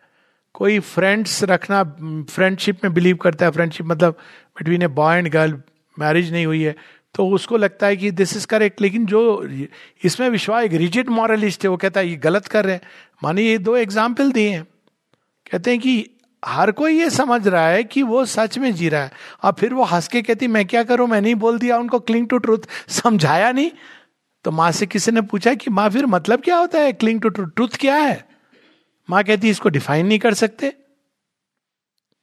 कोई 0.56 0.80
फ्रेंड्स 0.82 1.44
रखना 1.44 1.84
फ्रेंडशिप 2.30 2.84
में 2.84 2.94
बिलीव 2.94 3.18
करता 3.18 3.46
है 3.46 3.52
फ्रेंडशिप 3.52 3.86
मतलब 3.86 4.14
between 4.58 4.82
a 4.82 4.88
boy 4.94 5.18
and 5.18 5.30
girl 5.30 5.62
marriage 5.98 6.32
नहीं 6.32 6.46
हुई 6.46 6.62
है 6.64 6.76
तो 7.16 7.28
उसको 7.30 7.58
लगता 7.58 7.88
है 7.88 7.96
कि 7.98 8.10
दिस 8.12 8.36
इज़ 8.38 8.48
करेक्ट 8.48 8.82
लेकिन 8.82 9.06
जो 9.06 9.22
इसमें 10.04 10.30
विश्वास, 10.30 10.64
एक 10.64 10.74
रिजिड 10.74 11.10
मॉरलिस्ट 11.10 11.64
है, 11.64 11.70
वो 11.70 11.78
कहता 11.78 12.00
है, 12.00 12.08
ये 12.08 12.16
गलत 12.18 12.48
कर 12.48 12.66
रहे 12.66 12.74
हैं। 12.74 12.82
मानिए, 13.24 13.50
ये 13.50 13.58
दो 13.60 13.76
एग्ज़ाम्पल 13.78 14.32
दिए 14.32 14.50
हैं। 14.50 14.64
कहते 15.52 15.72
हैं 15.72 15.80
कि 15.80 16.10
हर 16.46 16.72
कोई 16.72 17.00
ये 17.00 17.10
समझ 17.10 17.48
रहा 17.48 17.68
है 17.68 17.84
कि 17.84 18.04
वो 18.04 18.26
सच 18.26 18.58
में 18.58 18.76
जी 18.76 18.90
रहा 18.90 19.02
है। 19.02 19.12
और 19.44 19.52
फिर 19.52 19.74
वो 19.74 19.84
हंस 19.84 20.08
के 20.08 20.22
कहती, 20.22 20.48
मैं 20.48 20.66
क्या 20.66 20.84
करूँ? 20.84 21.08
मैं 21.08 21.22
नहीं 21.22 21.36
बोल 21.36 21.60
दिया 21.60 21.78
उनको 21.78 22.00
क्लिंग 22.00 22.28
टू 22.30 22.38
ट्रूथ 22.38 22.60
समझाया 22.88 23.52
नहीं। 23.52 23.72
तो 24.44 24.52
माँ 24.52 24.72
से 24.72 24.86
किसी 24.86 25.12
ने 25.12 25.22
पूछा 25.22 25.54
कि, 25.54 25.70
माँ, 25.70 25.90
फिर 25.90 26.06
मतलब 26.06 26.42
क्या 26.42 26.58
होता 26.58 26.80
है? 26.80 26.94
क्लिंग 26.94 27.22
टू 27.22 27.30
ट्रूथ 27.30 27.48
ट्रूथ 27.48 27.70
क्या 27.80 27.96
है? 27.96 28.30
माँ 29.10 29.24
कहती, 29.24 29.50
इसको 29.50 29.70
डिफाइन 29.70 30.08
नहीं 30.08 30.20
कर 30.20 30.34
सकते। 30.34 30.70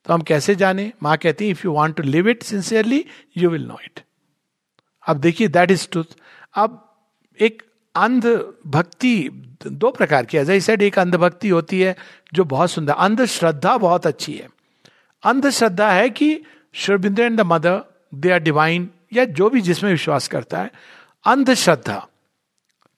तो 0.07 0.14
हम 0.14 0.20
कैसे 0.20 0.55
जाने? 0.55 0.92
माँ 1.03 1.16
कहती 1.16 1.50
if 1.50 1.62
you 1.64 1.72
want 1.72 1.96
to 1.96 2.03
live 2.03 2.29
it 2.29 2.42
sincerely 2.42 3.05
you 3.37 3.50
will 3.50 3.64
know 3.66 3.79
it 3.85 4.00
अब 5.07 5.16
देखिए 5.16 5.48
दैट 5.48 5.70
इज़ 5.70 5.88
ट्रूथ 5.92 6.05
अब 6.55 6.96
एक 7.40 7.62
अंध 7.94 8.26
भक्ति 8.66 9.30
दो 9.66 9.90
प्रकार 9.90 10.24
की 10.24 10.38
एज 10.38 10.64
सेड 10.64 10.83
एक 10.83 10.98
अंधभक्ति 10.98 11.48
होती 11.48 11.80
है 11.80 11.96
जो 12.35 12.44
बहुत 12.44 12.70
सुंदर, 12.70 12.92
अंधश्रद्धा 12.92 13.76
बहुत 13.78 14.07
अच्छी 14.07 14.33
है। 14.33 14.48
अंधश्रद्धा 15.24 15.90
है 15.92 16.11
कि 16.11 16.40
श्रबिंद्र 16.72 17.22
and 17.22 17.37
the 17.37 17.40
mother 17.40 17.80
they 18.14 18.30
are 18.30 18.38
divine 18.38 18.90
या 19.12 19.24
जो 19.24 19.50
भी 19.50 19.61
जिसमें 19.61 19.90
विश्वास 19.90 20.28
करता 20.28 20.59
है, 20.59 20.70
अंधश्रद्धा, 21.24 22.07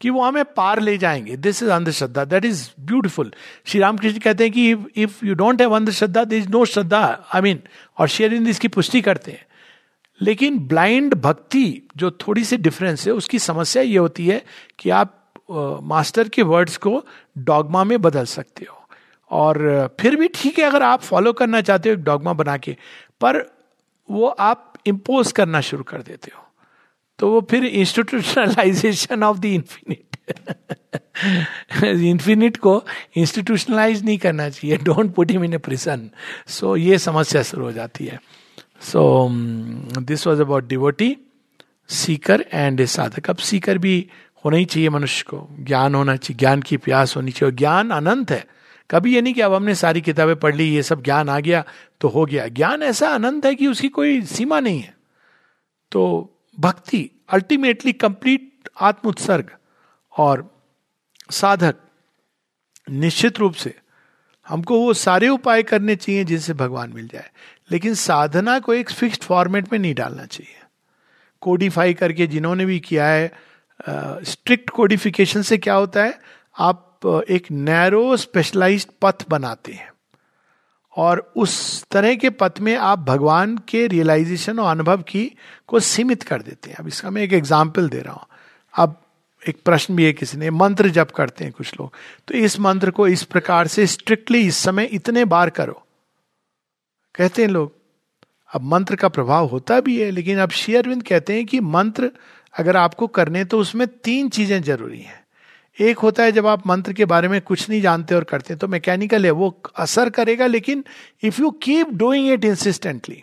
कि 0.01 0.11
वो 0.11 0.23
हमें 0.23 0.45
पार 0.45 0.81
ले 0.81 0.99
जाएँगे। 0.99 1.37
This 1.37 1.63
is 1.63 1.71
andhashraddha 1.71 2.25
that 2.25 2.45
is 2.45 2.71
beautiful 2.81 3.33
Shri 3.67 3.81
Ramakrishna 3.81 4.19
कहते 4.19 4.45
हैं 4.45 4.53
कि 4.53 4.77
if 5.03 5.27
you 5.27 5.35
don't 5.35 5.61
have 5.61 5.77
andhashraddha 5.77 6.25
this 6.25 6.45
is 6.45 6.51
no 6.51 6.65
shraddha 6.65 7.25
I 7.35 7.41
mean 7.41 7.61
और 7.99 8.09
शेयर 8.09 8.35
इसकी 8.35 8.69
पुष्टि 8.69 9.01
करते 9.01 9.31
हैं। 9.31 9.47
लेकिन 10.21 10.59
ब्लाइंड 10.69 11.15
भक्ति 11.15 11.83
जो 11.97 12.11
थोड़ी 12.21 12.45
सी 12.45 12.57
डिफरेंस 12.57 13.07
है, 13.07 13.13
उसकी 13.13 13.39
समस्या 13.39 13.83
ये 13.83 13.97
होती 13.99 14.27
है 14.27 14.43
कि 14.79 14.91
आप 14.91 15.13
मास्टर 15.85 16.29
के 16.29 16.43
वर्ड्स 16.43 16.77
को 16.77 17.05
डॉगमा 17.39 17.85
में 17.85 18.01
बदल 18.03 18.25
सकते 18.27 18.67
हो। 18.71 18.83
और 19.31 19.97
फिर 20.01 20.17
भी 20.17 20.29
ठीक 20.35 20.59
है 20.59 20.65
अगर 20.65 20.83
आप 20.83 21.03
फॉलो 21.03 21.33
करना 21.33 21.61
चाहते 21.61 21.89
हो 21.89 21.95
एक 21.95 22.03
डॉगमा 22.05 22.33
बना 22.33 22.57
के, 22.57 22.77
पर 23.21 23.45
वो 24.09 24.27
आप 24.29 24.73
इम्पोज 24.87 25.33
करना 25.33 25.61
शुरू 25.61 25.83
कर 25.83 26.03
देते 26.03 26.31
हो। 26.35 26.43
तो 27.19 27.31
वो 27.31 27.41
फिर 27.51 27.65
institutionalization 27.65 29.23
of 29.23 29.39
the 29.39 29.45
infinite 29.45 30.03
infinite 31.85 32.57
को 32.57 32.83
इंस्टीट्यूशनलाइज 33.17 34.05
नहीं 34.05 34.19
करना 34.19 34.49
चाहिए। 34.49 34.77
Don't 34.77 35.15
put 35.15 35.31
him 35.31 35.45
in 35.45 35.55
a 35.55 35.59
prison 35.59 36.11
so 36.49 36.77
ये 36.77 36.99
समस्या 36.99 37.43
शुरू 37.43 37.65
हो 37.65 37.73
जाती 37.73 38.07
है। 38.07 38.19
So 38.81 39.29
this 40.01 40.27
was 40.27 40.41
about 40.41 40.69
devotee 40.69 41.17
seeker 41.89 42.45
and 42.53 42.81
a 42.81 42.87
sadhak 42.87 43.31
अब 43.31 43.37
सीकर 43.37 43.79
भी 43.79 44.11
होना 44.45 44.57
ही 44.57 44.65
चाहिए 44.65 44.89
मनुष्य 44.89 45.25
को। 45.29 45.49
ज्ञान 45.61 45.95
होना 45.95 46.17
चाहिए, 46.17 46.39
ज्ञान 46.39 46.63
की 46.63 46.77
प्यास 46.77 47.17
होनी 47.17 47.31
चाहिए। 47.31 47.53
ज्ञान 47.53 47.91
अनंत 47.91 48.31
है। 48.31 48.47
कभी 48.91 49.15
ये 49.15 49.21
नहीं 49.21 49.35
कि 49.35 49.41
अब 49.41 49.55
हमने 49.55 49.75
सारी 49.75 50.01
किताबें 50.01 50.37
पढ़ 50.37 50.55
ली, 50.57 50.65
ये 50.65 50.83
सब 50.83 51.03
ज्ञान 51.03 51.29
आ 51.29 51.41
गया 51.41 51.65
तो 52.01 52.09
हो 52.09 52.25
गया। 52.25 52.49
ज्ञान 52.49 52.83
ऐसा 52.83 53.09
अनंत 53.09 53.47
है 53.47 53.55
कि 53.55 53.67
उसकी 53.67 53.89
कोई 53.89 54.23
सीमा 54.23 54.61
नहीं 54.61 54.81
है। 54.81 54.95
तो 55.93 56.31
भक्ति 56.61 57.11
अल्टीमेटली 57.29 57.93
कंप्लीट 57.93 58.69
आत्म 58.81 59.09
उत्सर्ग 59.09 59.51
और 60.19 60.61
साधक 61.31 61.75
निश्चित 62.91 63.39
रूप 63.39 63.55
से 63.55 63.75
हमको 64.49 64.81
वो 64.81 64.95
सारे 64.95 65.29
उपाय 65.29 65.63
करने 65.63 65.97
चाहिए 65.97 66.25
जिनसे 66.25 66.53
भगवान 66.53 66.93
मिल 66.93 67.09
जाए। 67.09 67.31
लेकिन 67.71 67.95
साधना 67.95 68.59
को 68.59 68.75
एक 68.75 68.91
फिक्स्ड 68.91 69.23
फॉर्मेट 69.23 69.73
में 69.73 69.79
नहीं 69.79 69.95
डालना 69.95 70.25
चाहिए। 70.25 70.63
कोडिफाई 71.41 71.95
करके 71.95 72.27
जिन्होंने 72.27 72.67
भी 72.67 72.81
किया 72.81 73.07
है 73.07 73.33
स्ट्रिक्ट 74.25 74.71
uh, 74.71 74.77
कोडिफिकेशन 74.77 75.43
से 75.43 75.59
क्या 75.59 75.75
होता 75.75 76.05
है? 76.05 76.21
आप 76.59 76.83
एक 77.29 77.51
नैरो 77.51 78.17
स्पेशलाइज्ड 78.17 78.91
पथ 79.03 79.29
बनाते 79.29 79.73
हैं। 79.73 79.91
और 80.97 81.33
उस 81.37 81.85
तरह 81.91 82.15
के 82.15 82.31
पथ 82.31 82.61
में 82.61 82.77
आप 82.77 82.99
भगवान 82.99 83.59
के 83.59 83.87
रियलाइजेशन 83.87 84.59
और 84.59 84.71
अनुभव 84.71 85.03
की 85.03 85.37
को 85.67 85.81
सीमित 85.81 86.23
कर 86.23 86.43
देते 86.43 86.71
हैं। 86.71 86.77
अब 86.77 86.89
इसका 86.89 87.11
मैं 87.11 87.23
एक 87.23 87.33
एग्ज़ाम्पल 87.33 87.89
दे 87.89 88.01
रहा 88.01 88.15
हूँ। 88.15 88.27
अब 88.75 89.03
एक 89.49 89.63
प्रश्न 89.65 89.97
भी 89.97 90.05
है 90.05 90.13
किसी 90.13 90.39
ने, 90.39 90.51
मंत्र 90.53 90.89
जप 90.91 91.11
करते 91.11 91.45
हैं 91.45 91.53
कुछ 91.53 91.75
लोग। 91.81 91.93
तो 92.29 92.35
इस 92.37 92.59
मंत्र 92.61 92.91
को 92.91 93.07
इस 93.09 93.23
प्रकार 93.25 93.67
से 93.67 93.87
स्ट्रिक्टली 93.87 94.47
इस 94.47 94.57
समय 94.57 94.89
इतने 94.93 95.25
बार 95.27 95.51
करो। 95.51 95.83
कहते 97.15 97.43
हैं 97.43 97.49
लोग, 97.49 97.73
अब 98.51 98.63
मंत्र 98.65 98.97
का 98.97 99.09
प्रभाव 99.09 99.47
होता 99.47 99.81
भी 99.81 100.01
है, 100.01 100.11
लेकिन 100.11 100.39
अब 100.39 100.51
शेयरविंद 100.53 101.03
कहते 101.03 101.35
हैं 101.35 101.45
कि 101.47 101.61
मंत्र 101.61 102.11
अगर 102.55 102.77
आपको 102.77 103.07
करने 103.09 103.45
तो 103.45 103.59
उसमें 103.59 103.87
तीन 103.89 104.29
चीज़ें 104.29 104.63
ज़रूरी 104.63 105.01
हैं। 105.01 105.25
एक 105.79 105.99
होता 105.99 106.23
है 106.23 106.33
जब 106.33 106.47
आप 106.47 106.67
मंत्र 106.67 106.93
के 106.93 107.05
बारे 107.05 107.29
में 107.29 107.41
कुछ 107.41 107.69
नहीं 107.71 107.81
जानते 107.81 108.15
और 108.15 108.25
करते 108.25 108.55
तो 108.57 108.69
मैकेनिकल 108.69 109.25
है, 109.25 109.31
वो 109.31 109.63
असर 109.77 110.11
करेगा, 110.11 110.47
लेकिन 110.47 110.85
if 111.23 111.41
you 111.41 111.51
keep 111.63 111.91
doing 111.95 112.31
it 112.31 112.45
insistently 112.45 113.23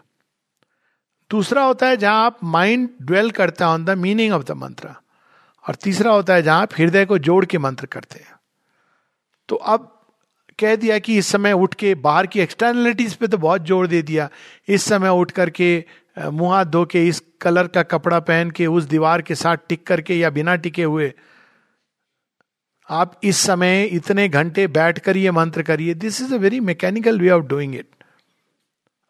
दूसरा 1.32 1.64
होता 1.64 1.88
है 1.88 1.98
जहाँ 1.98 2.26
आप 2.26 2.40
माइंड 2.46 2.90
ड्वेल 3.02 3.32
करते 3.32 3.64
हैं 3.64 3.72
on 3.72 3.86
the 3.86 3.98
meaning 3.98 4.34
of 4.34 4.44
the 4.44 4.52
mantra 4.58 4.90
और 5.66 5.76
तीसरा 5.76 6.12
होता 6.12 6.34
है 6.34 6.42
जहाँ 6.42 6.62
आप 6.62 6.74
हृदय 6.78 7.06
को 7.06 7.18
जोड़ 7.20 7.44
के 7.46 7.58
मंत्र 7.60 7.86
करते 7.88 8.20
हैं। 8.20 8.36
तो 9.50 9.56
अब 9.56 9.90
कह 10.60 10.76
दिया 10.76 10.98
कि 11.00 11.18
इस 11.18 11.28
समय 11.28 11.54
उठ 11.56 11.74
के 11.74 11.94
बाहर 11.98 12.28
की 12.28 12.40
एक्सटर्नलिटीज 12.40 13.14
पे 13.16 13.28
तो 13.28 13.38
बहुत 13.40 13.66
ज़ोर 13.66 13.88
दे 13.88 14.02
दिया। 14.04 14.30
इस 14.68 14.84
समय 14.84 15.10
उठ 15.12 15.32
करके 15.32 15.86
मुँह 16.18 16.54
हाथ 16.54 16.66
धो 16.66 16.84
के, 16.86 17.08
इस 17.08 17.22
कलर 17.42 17.68
का 17.68 17.84
कपड़ा 17.84 18.20
पहन 18.22 18.52
के, 18.52 18.68
उस 18.68 18.84
दीवार 18.86 19.22
के 19.22 19.36
साथ 19.36 19.58
टिक 19.70 19.86
करके 19.88 20.16
या 20.16 20.30
बिना 20.30 20.56
टिके 20.58 20.84
हुए, 20.84 21.12
आप 22.90 23.20
इस 23.24 23.38
समय 23.38 23.84
इतने 23.86 24.28
घंटे 24.30 24.68
बैठ 24.70 25.00
कर 25.00 25.18
ये 25.18 25.32
मंत्र 25.32 25.62
करिए। 25.64 25.94
This 25.96 26.22
is 26.22 26.34
a 26.34 26.38
very 26.38 26.60
mechanical 26.62 27.20
way 27.20 27.30
of 27.30 27.44
doing 27.46 27.76
it 27.76 27.88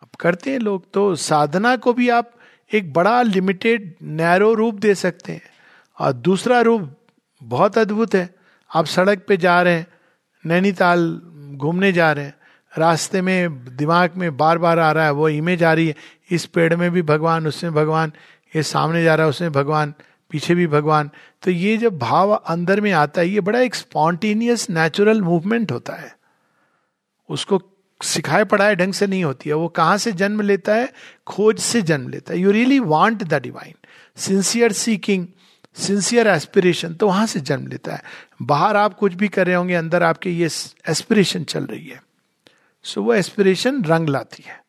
अब 0.04 0.10
करते 0.20 0.52
हैं 0.52 0.60
लोग 0.60 0.92
तो 0.94 1.16
साधना 1.18 1.76
को 1.78 1.94
भी 1.94 2.10
आप 2.12 2.32
एक 2.72 2.94
बड़ा 2.94 3.22
लिमिटेड 3.24 3.94
नैरो 4.02 4.54
रूप 4.54 4.76
दे 4.78 4.96
सकते 4.96 5.32
हैं। 5.32 5.50
और 6.00 6.14
दूसरा 6.14 6.62
रूप 6.62 6.96
बहुत 7.44 7.78
अद्भुत 7.78 8.16
है। 8.16 8.36
आप 8.76 8.86
सड़क 8.86 9.26
पे 9.28 9.38
जा 9.38 9.62
रहे 9.62 9.74
हैं, 9.74 9.88
नैनीताल 10.46 11.22
घूमने 11.54 11.92
जा 11.92 12.12
रहे 12.12 12.26
हैं, 12.26 12.36
रास्ते 12.78 13.22
में, 13.22 13.66
दिमाग 13.76 14.12
में 14.18 14.38
बार 14.38 14.58
बार 14.58 14.80
आ 14.80 14.92
रहा 14.92 15.06
है, 15.06 15.12
वो 15.12 15.30
इमेज 15.30 15.64
आ 15.64 15.74
रही 15.74 15.88
है, 15.88 15.96
इस 16.32 16.46
पेड़ 16.46 16.76
में 16.76 16.92
भी 16.92 17.02
भगवान, 17.02 17.48
उसमें 17.48 17.74
भगवान, 17.74 18.12
ये 18.56 18.64
सामने 18.64 19.04
जा 19.04 19.16
रहा 19.16 19.26
है, 19.26 19.30
उसमें 19.30 19.52
भगवान, 19.52 19.94
पीछे 20.30 20.56
भी 20.56 20.68
भगवान। 20.68 21.10
तो 21.44 21.52
ये 21.52 21.78
जब 21.78 21.98
भाव 21.98 22.32
अंदर 22.32 22.82
में 22.82 22.92
आता 22.92 23.22
है, 23.22 23.30
ये 23.30 23.42
बड़ा 23.42 23.60
एक 23.60 23.76
स्पॉन्टेनियस 23.76 24.70
नेचुरल 24.70 25.22
मूवमेंट 25.22 25.72
होता 25.72 25.94
है। 25.94 26.16
उसको 27.30 27.62
सिखाए 28.02 28.44
पढ़ाए 28.44 28.76
ढंग 28.76 28.94
से 28.94 29.08
नहीं 29.08 29.24
होती 29.24 29.50
है। 29.50 29.56
वो 29.56 29.68
कहाँ 29.68 29.98
से 29.98 30.12
जन्म 30.12 30.42
लेता 30.42 30.76
है? 30.76 30.94
खोज 31.28 31.60
से 31.60 31.82
जन्म 31.82 32.10
लेता 32.10 32.34
है। 32.34 32.40
You 32.40 32.52
really 32.52 32.80
want 32.80 33.24
the 33.24 33.34
divine 33.34 33.74
sincere 34.16 34.72
seeking 34.72 35.28
sincere 35.76 36.28
aspiration 36.28 36.94
तो 36.94 37.08
वहाँ 37.08 37.26
से 37.28 37.40
जन्म 37.40 37.68
लेता 37.68 37.96
है। 37.96 38.02
बाहर 38.42 38.76
आप 38.76 38.94
कुछ 38.94 39.14
भी 39.14 39.28
कर 39.28 39.48
रहे 39.48 39.56
होंगे 39.56 39.74
अंदर 39.74 40.04
आपके 40.04 40.30
ये 40.30 40.46
एस्पिरेशन 40.90 41.44
चल 41.44 41.66
रही 41.66 41.88
है। 41.88 42.02
सो 42.84 43.02
so, 43.02 43.08
वो 43.08 43.14
एस्पिरेशन 43.14 43.84
रंग 43.84 44.10
लाती 44.10 44.44
है। 44.48 44.62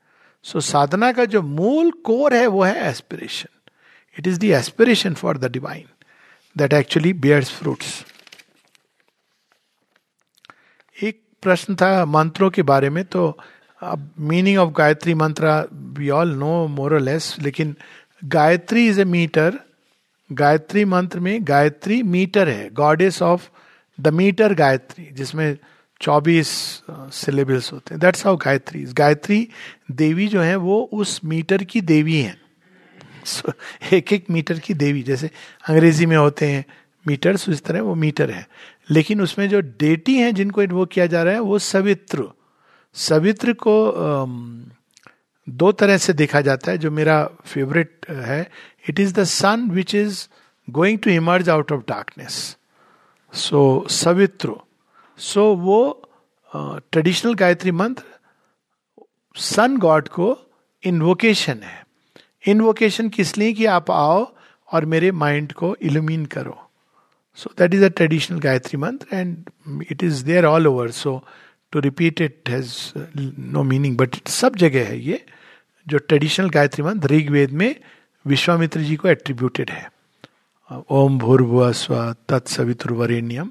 सो 0.42 0.60
so, 0.60 0.66
साधना 0.66 1.12
का 1.12 1.24
जो 1.24 1.42
मूल 1.42 1.90
कोर 1.90 2.34
है 2.34 2.46
वो 2.46 2.62
है 2.62 2.88
aspiration 2.90 3.48
it 4.18 4.26
is 4.26 4.38
the 4.38 4.44
aspiration 4.44 5.14
for 5.14 5.38
the 5.38 5.50
divine 5.52 5.84
that 6.56 6.72
actually 6.72 7.12
bears 7.12 7.50
fruits 7.50 8.04
एक 11.02 11.20
प्रश्न 11.42 11.74
था 11.74 12.04
मंत्रों 12.04 12.50
के 12.50 12.62
बारे 12.62 12.90
में 12.90 13.04
तो 13.04 13.38
अब 13.82 14.10
meaning 14.18 14.58
of 14.58 14.70
Gayatri 14.70 15.14
mantra 15.14 15.68
we 15.72 16.10
all 16.10 16.34
know 16.34 16.66
more 16.66 17.00
less 17.00 17.36
लेकिन 17.38 17.76
Gayatri 18.24 18.86
is 18.88 19.00
a 19.00 19.04
meter 19.04 19.58
Gayatri 20.34 20.84
मंत्र 20.84 21.20
में 21.20 21.38
गायत्री 21.42 22.02
मीटर 22.02 22.48
है 22.48 22.70
goddess 22.70 23.22
of 23.22 23.48
the 24.00 24.08
meter 24.08 24.54
Gayatri 24.54 25.08
जिसमें 25.12 25.58
चौबीस 26.00 26.80
सिलेबल्स 26.90 27.72
होते 27.72 27.94
हैं। 27.94 28.00
दैट्स 28.00 28.26
हाउ 28.26 28.36
गायत्री 28.36 28.84
गायत्री 28.84 29.48
देवी 29.90 30.28
जो 30.28 30.40
है 30.40 30.56
वो 30.56 30.90
उस 30.92 31.20
मीटर 31.24 31.64
की 31.64 31.80
देवी 31.80 32.20
हैं। 32.20 32.40
So, 33.26 33.52
एक 33.92 34.12
एक 34.12 34.30
मीटर 34.30 34.58
की 34.58 34.74
देवी 34.74 35.02
जैसे 35.02 35.30
अंग्रेज़ी 35.68 36.06
में 36.06 36.16
होते 36.16 36.46
हैं 36.46 36.64
मीटर्स 37.06 37.48
उस 37.48 37.62
तरह 37.62 37.82
वो 37.82 37.94
मीटर 37.94 38.30
है। 38.30 38.48
लेकिन 38.90 39.20
उसमें 39.20 39.48
जो 39.48 39.60
डेटी 39.60 40.16
हैं 40.16 40.34
जिनको 40.34 40.66
वो 40.66 40.86
किया 40.86 41.06
जा 41.06 41.22
रहा 41.22 41.34
है 41.34 41.40
वो 41.40 41.58
सवित्र। 41.58 42.24
सवित्र 42.94 43.52
को 43.52 43.94
दो 45.48 45.72
तरह 45.72 45.96
से 45.96 46.12
देखा 46.12 46.40
जाता 46.40 46.70
है 46.70 46.78
जो 46.78 46.90
मेरा 46.90 47.30
फेवरेट 47.44 48.06
है 48.10 48.50
it 48.84 49.00
is 49.00 49.14
the 49.14 49.24
sun 49.24 49.68
which 49.70 49.94
is 49.94 50.26
going 50.68 50.98
to 50.98 51.10
emerge 51.10 51.50
out 51.50 51.72
of 51.72 51.82
darkness 51.88 52.34
so 53.32 53.62
Savitr 53.90 54.54
so 55.18 55.44
वो 55.56 55.80
ट्रेडिशनल 56.52 57.34
गायत्री 57.34 57.70
मंत्र 57.72 58.04
सन 59.36 59.76
गॉड 59.76 60.08
को 60.08 60.36
इन्वोकेशन 60.82 61.62
है 61.62 61.82
इन्वोकेशन 62.44 63.08
किस 63.08 63.36
लिए 63.38 63.52
कि 63.52 63.64
आप 63.68 63.90
आओ 63.90 64.26
और 64.68 64.84
मेरे 64.84 65.10
माइंड 65.12 65.52
को 65.52 65.76
इल्यूमिन 65.82 66.24
करो 66.26 66.60
so 67.38 67.50
that 67.58 67.74
is 67.74 67.84
a 67.84 67.88
traditional 67.88 68.38
Gayatri 68.40 68.78
mantra 68.78 69.16
and 69.16 69.82
it 69.90 70.02
is 70.04 70.24
there 70.24 70.44
all 70.44 70.66
over 70.66 70.90
so 70.90 71.22
to 71.72 71.80
repeat 71.80 72.20
it 72.20 72.48
has 72.48 72.76
no 73.52 73.62
meaning 73.62 73.96
but 73.96 74.16
सब 74.28 74.56
जगह 74.56 74.86
है 74.88 74.98
ये 75.00 75.24
जो 75.86 75.98
ट्रेडिशनल 75.98 76.50
गायत्री 76.50 76.84
मंत्र 76.84 77.10
ऋग्वेद 77.10 77.50
में 77.52 77.74
विश्वामित्र 78.26 78.80
जी 78.80 78.96
को 78.96 79.08
एट्रीब्यूटेड 79.08 79.70
है। 79.70 79.92
ओम 80.90 81.18
भूर्भुव 81.18 81.72
स्व 81.72 82.16
तत्सवितुर्वरेण्यम 82.28 83.50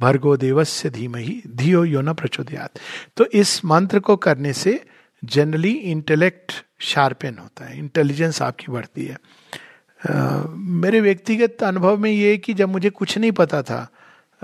भर्गो 0.00 0.36
देवस्य 0.36 0.90
धीमहि 0.90 1.42
धियो 1.56 1.84
यो 1.84 2.00
न 2.00 2.12
प्रचोदयात। 2.12 2.70
तो 3.16 3.24
इस 3.24 3.64
मंत्र 3.64 4.00
को 4.00 4.16
करने 4.16 4.52
से 4.52 4.84
जनरली 5.24 5.70
इंटेलेक्ट 5.70 6.52
शार्पेन 6.78 7.38
होता 7.38 7.64
है 7.64 7.78
इंटेलिजेंस 7.78 8.42
आपकी 8.42 8.72
बढ़ती 8.72 9.04
है। 9.04 9.16
uh, 9.16 10.46
मेरे 10.56 11.00
व्यक्तिगत 11.00 11.62
अनुभव 11.62 11.98
में 11.98 12.10
ये 12.10 12.36
कि 12.36 12.54
जब 12.54 12.68
मुझे 12.68 12.90
कुछ 12.90 13.18
नहीं 13.18 13.32
पता 13.32 13.62
था 13.62 13.88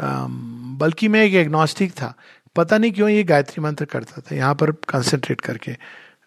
uh, 0.00 0.30
बल्कि 0.80 1.08
मैं 1.08 1.24
एक 1.24 1.34
एग्नोस्टिक 1.34 1.92
था 1.92 2.14
पता 2.56 2.78
नहीं 2.78 2.92
क्यों 2.92 3.08
ये 3.08 3.24
गायत्री 3.24 3.62
मंत्र 3.62 3.84
करता 3.84 4.20
था 4.20 4.36
यहाँ 4.36 4.54
पर 4.54 4.70
कंसंट्रेट 4.70 5.40
करके। 5.40 5.76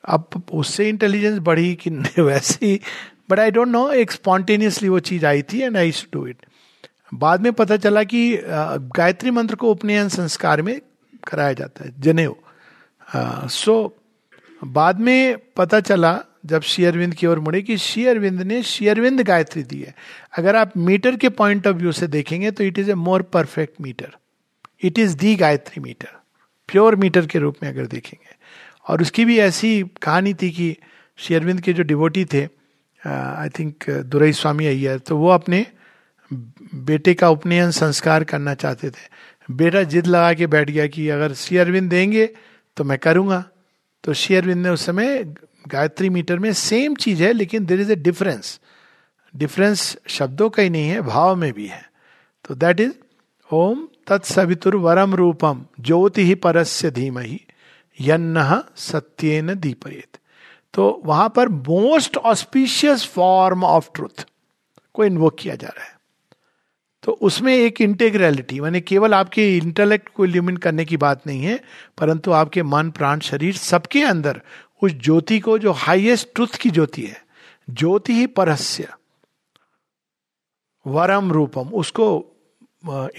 अब 0.05 0.43
उससे 0.53 0.89
इंटेलिजेंस 0.89 1.39
बढ़ी 1.39 1.75
कि 1.75 1.89
वैसे 2.19 2.65
ही 2.65 2.81
बट 3.29 3.39
आई 3.39 3.51
डोंट 3.51 3.67
नो 3.67 3.89
एक 3.91 4.11
स्पॉन्टेनियसली 4.11 4.89
वो 4.89 4.99
चीज़ 4.99 5.25
आई 5.25 5.41
थी 5.41 5.61
एंड 5.61 5.77
आई 5.77 5.91
डू 6.13 6.25
इट 6.27 6.45
बाद 7.13 7.41
में 7.41 7.51
पता 7.53 7.77
चला 7.77 8.03
कि 8.03 8.39
गायत्री 8.95 9.31
मंत्र 9.31 9.55
को 9.55 9.71
उपनयन 9.71 10.09
संस्कार 10.09 10.61
में 10.61 10.79
कराया 11.27 11.53
जाता 11.53 11.85
है 11.85 11.93
जनेऊ। 11.99 12.33
सो 13.11 13.83
so, 13.83 14.67
बाद 14.67 14.99
में 14.99 15.37
पता 15.57 15.79
चला 15.79 16.19
जब 16.45 16.61
शेयरविंद 16.61 17.13
की 17.15 17.27
ओर 17.27 17.39
मुड़े 17.39 17.61
कि 17.61 17.77
शेयरविंद 17.77 18.41
ने 18.41 18.61
शेयरविंद 18.63 19.21
गायत्री 19.21 19.63
दी 19.63 19.81
है। 19.81 19.93
अगर 20.37 20.55
आप 20.55 20.77
मीटर 20.77 21.15
के 21.15 21.29
पॉइंट 21.29 21.67
ऑफ़ 21.67 21.75
व्यू 21.75 21.91
से 21.91 22.07
देखेंगे 22.07 22.51
तो 22.51 22.63
it 22.63 22.79
is 22.79 22.91
a 22.91 22.93
more 22.95 23.21
perfect 23.21 23.81
meter 23.81 24.15
it 24.83 24.99
is 24.99 25.15
the 25.17 25.35
Gayatri 25.35 25.81
meter 25.81 26.09
pure 26.69 26.95
meter 26.95 27.25
के 27.25 27.39
रूप 27.39 27.55
में 27.63 27.69
अगर 27.69 27.85
देखेंगे। 27.85 28.35
और 28.87 29.01
उसकी 29.01 29.25
भी 29.25 29.37
ऐसी 29.39 29.81
कहानी 30.01 30.33
थी 30.33 30.51
कि 30.51 30.75
शेयरविंद 31.17 31.61
के 31.61 31.73
जो 31.73 31.83
डिवोटी 31.83 32.25
थे 32.25 32.45
आई 33.07 33.49
थिंक 33.49 33.89
दुरई 33.89 34.33
स्वामी 34.33 34.65
अय्यर 34.67 34.99
तो 34.99 35.17
वो 35.17 35.29
अपने 35.29 35.65
बेटे 36.31 37.13
का 37.13 37.29
उपनयन 37.29 37.71
संस्कार 37.71 38.23
करना 38.23 38.53
चाहते 38.53 38.89
थे। 38.89 39.53
बेटा 39.53 39.83
जिद 39.83 40.07
लगा 40.07 40.33
के 40.33 40.47
बैठ 40.47 40.69
गया 40.69 40.87
कि 40.87 41.07
अगर 41.09 41.33
शेयरविंद 41.35 41.89
देंगे 41.89 42.25
तो 42.77 42.83
मैं 42.83 42.97
करूँगा। 42.97 43.43
तो 44.03 44.13
शेयरविंद 44.13 44.65
ने 44.65 44.69
उस 44.69 44.85
समय 44.85 45.23
गायत्री 45.67 46.09
मीटर 46.09 46.39
में 46.39 46.51
सेम 46.53 46.95
चीज़ 46.95 47.23
है, 47.23 47.31
लेकिन 47.33 47.65
देर 47.65 47.81
इज़ 47.81 47.91
ए 47.91 47.95
डिफरेंस 47.95 48.59
डिफरेंस 49.33 49.97
शब्दों 50.07 50.49
का 50.49 50.63
ही 50.63 50.69
नहीं 50.69 50.89
है, 50.89 51.01
भाव 51.01 51.35
में 51.35 51.51
भी 51.53 51.67
है। 51.67 51.83
तो 52.45 52.55
दैट 52.55 52.79
इज़ 52.79 52.91
ओम 53.49 53.87
तत्सवितुर 54.07 54.75
वरम 54.75 55.15
रूपम 55.15 55.65
ज्योति 55.79 56.25
ही 56.25 56.35
परस्य 56.35 56.91
धीमहि, 56.91 57.39
यन्न 57.99 58.61
सत्येन 58.77 59.53
दीपयेत। 59.53 60.17
तो 60.77 61.01
वहाँ 61.05 61.29
पर 61.29 61.49
most 61.49 62.17
auspicious 62.17 63.05
form 63.05 63.63
of 63.63 63.89
truth 63.95 64.25
को 64.93 65.05
इन्वोक 65.05 65.37
किया 65.39 65.55
जा 65.55 65.67
रहा 65.67 65.85
है। 65.85 65.95
तो 67.03 67.11
उसमें 67.11 67.53
एक 67.55 67.81
इंटेग्रलिटी 67.81 68.59
माने 68.59 68.81
केवल 68.81 69.13
आपके 69.13 69.57
इंटेलेक्ट 69.57 70.09
को 70.09 70.25
इल्यूमिन 70.25 70.57
करने 70.57 70.85
की 70.85 70.97
बात 70.97 71.27
नहीं 71.27 71.43
है, 71.43 71.59
परंतु 71.97 72.31
आपके 72.31 72.63
मन, 72.63 72.91
प्राण, 72.91 73.19
शरीर 73.19 73.55
सबके 73.55 74.03
अंदर 74.03 74.41
उस 74.81 74.91
ज्योति 74.93 75.39
को, 75.39 75.57
जो 75.57 75.71
हाईएस्ट 75.71 76.27
ट्रुथ 76.35 76.55
की 76.61 76.69
ज्योति 76.69 77.01
है, 77.01 77.21
ज्योति 77.69 78.13
ही 78.13 78.27
परस्य 78.27 78.87
वरम 80.85 81.31
रूपम, 81.31 81.69
उसको 81.73 82.25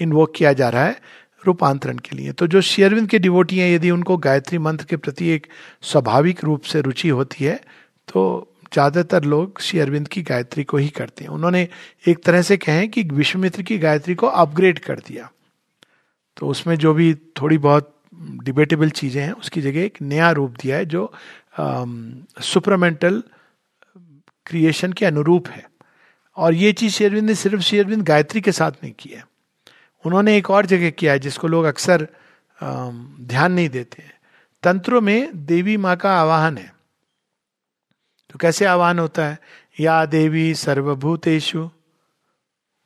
इन्वोक 0.01 0.33
किया 0.35 0.53
जा 0.53 0.69
रहा 0.69 0.83
है। 0.83 1.01
रूपांतरण 1.43 1.97
के 1.99 2.15
लिए। 2.15 2.31
तो 2.31 2.47
जो 2.47 2.61
शेयरविंद 2.63 3.09
के 3.09 3.19
डिवोटी 3.19 3.57
हैं, 3.59 3.69
यदि 3.71 3.91
उनको 3.91 4.17
गायत्री 4.19 4.57
मंत्र 4.59 4.85
के 4.85 4.97
प्रति 4.97 5.29
एक 5.29 5.47
स्वाभाविक 5.83 6.43
रूप 6.43 6.63
से 6.63 6.81
रुचि 6.81 7.09
होती 7.09 7.43
है 7.45 7.59
तो 8.07 8.45
ज़्यादातर 8.73 9.23
लोग 9.25 9.61
श्री 9.61 9.79
अरविंद 9.79 10.07
की 10.07 10.21
गायत्री 10.23 10.63
को 10.63 10.77
ही 10.77 10.89
करते 10.91 11.23
हैं। 11.23 11.31
उन्होंने 11.31 11.67
एक 12.05 12.23
तरह 12.23 12.41
से 12.41 12.57
कहें 12.57 12.89
कि 12.89 13.03
विश्वमित्र 13.03 13.61
की 13.63 13.77
गायत्री 13.77 14.15
को 14.15 14.27
अपग्रेड 14.27 14.79
कर 14.79 14.99
दिया। 15.07 15.29
तो 16.37 16.47
उसमें 16.47 16.75
जो 16.77 16.93
भी 16.93 17.13
थोड़ी 17.41 17.57
बहुत 17.59 17.95
डिबेटेबल 18.43 18.89
चीज़ें 18.91 19.21
हैं, 19.21 19.31
उसकी 19.31 19.61
जगह 19.61 19.81
एक 19.81 20.01
नया 20.01 20.29
रूप 20.31 20.55
दिया 20.61 20.77
है, 20.77 20.85
जो 20.85 21.11
सुपरमेंटल 22.43 23.21
क्रिएशन 24.45 24.93
के 24.93 25.05
अनुरूप 25.05 25.47
है। 25.47 25.67
और 26.37 26.53
ये 26.53 26.71
चीज़ 26.73 26.93
शेरविंद 26.93 27.27
ने 27.27 27.35
सिर्फ़ 27.35 27.61
शेरविंद 27.63 28.03
गायत्री 28.03 28.41
के 28.41 28.51
साथ 28.51 28.71
नहीं 28.83 28.93
की 28.99 29.09
है। 29.09 29.23
उन्होंने 30.05 30.37
एक 30.37 30.49
और 30.49 30.65
जगह 30.65 30.89
किया 30.89 31.13
है 31.13 31.19
जिसको 31.19 31.47
लोग 31.47 31.65
अक्सर 31.65 32.07
ध्यान 33.21 33.51
नहीं 33.51 33.69
देते 33.69 34.01
हैं। 34.01 34.13
तंत्रों 34.63 35.01
में 35.01 35.45
देवी 35.45 35.77
माँ 35.77 35.97
का 35.97 36.21
आवाहन 36.21 36.57
है। 36.57 36.73
तो 38.29 38.39
कैसे 38.39 38.65
आह्वान 38.65 38.99
होता 38.99 39.25
है? 39.25 39.39
या 39.79 40.05
देवी 40.05 40.55
सर्वभूतेषु 40.55 41.69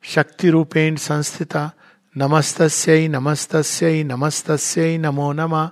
शक्ति 0.02 0.50
रूपेण 0.50 0.96
संस्थिता, 0.96 1.72
नमस्तस्यै 2.16 3.08
नमस्तस्यै 3.08 4.04
नमस्तस्यै 4.04 4.98
नमो 4.98 5.32
नमः। 5.32 5.70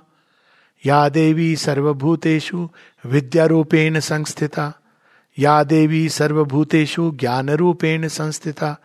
या 0.85 1.09
देवी 1.09 1.55
सर्वभूतेषु 1.55 2.69
विद्या 3.05 3.45
रूपेण 3.45 3.99
संस्थिता, 3.99 4.73
या 5.39 5.63
देवी 5.63 6.09
सर्वभूतेषु 6.09 7.11
ज्ञान 7.11 7.49
रूपेण 7.49 8.07
संस्थिता 8.07 8.77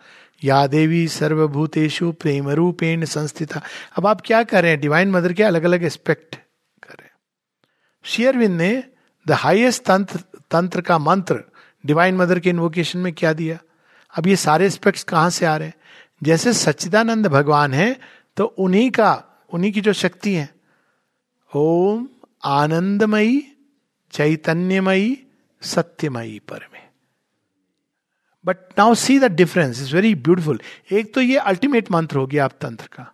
या 0.43 0.65
देवी 0.67 1.07
सर्वभूतेषु 1.07 2.11
प्रेम 2.11 2.49
रूपेण 2.49 3.05
संस्थिता। 3.05 3.61
अब 3.97 4.07
आप 4.07 4.21
क्या 4.25 4.43
कर 4.43 4.61
रहे 4.61 4.71
हैं? 4.71 4.79
डिवाइन 4.79 5.11
मदर 5.11 5.33
के 5.33 5.43
अलग 5.43 5.63
अलग 5.63 5.83
एस्पेक्ट 5.83 6.35
कर 6.83 6.93
रहे 6.93 7.05
हैं। 7.05 7.13
शेयरविंद 8.05 8.57
ने 8.57 8.83
द 9.27 9.31
हाइएस्ट 9.31 9.83
तंत्र 9.83 10.19
तंत्र 10.51 10.81
का 10.81 10.97
मंत्र 10.97 11.43
डिवाइन 11.85 12.15
मदर 12.15 12.39
के 12.39 12.49
इन्वोकेशन 12.49 12.99
में 12.99 13.13
क्या 13.13 13.33
दिया? 13.33 13.57
अब 14.13 14.27
ये 14.27 14.35
सारे 14.35 14.65
एस्पेक्ट्स 14.65 15.03
कहाँ 15.03 15.29
से 15.29 15.45
आ 15.45 15.57
रहे 15.57 15.67
हैं? 15.67 15.75
जैसे 16.23 16.53
सच्चिदानंद 16.53 17.27
भगवान 17.27 17.73
है 17.73 17.99
तो 18.37 18.45
उन्हीं 18.45 18.89
का, 18.91 19.23
उन्हीं 19.53 19.71
की 19.71 19.81
जो 19.81 19.93
शक्ति 19.93 20.33
है, 20.33 20.49
ओम 21.55 22.07
आनंदमयी, 22.43 23.43
चैतन्यमयी, 24.11 25.17
सत्यमयी 25.61 26.39
पर 26.39 26.67
में 26.73 26.78
but 28.49 28.57
now 28.77 28.93
see 28.95 29.19
the 29.19 29.31
difference 29.35 29.81
is 29.81 29.95
very 29.95 30.13
beautiful 30.17 30.59
एक 30.91 31.13
तो 31.13 31.21
ये 31.21 31.37
अल्टीमेट 31.53 31.91
मंत्र 31.91 32.17
हो 32.17 32.27
गया 32.27 32.45
आप 32.45 32.53
तंत्र 32.61 32.87
का। 32.93 33.11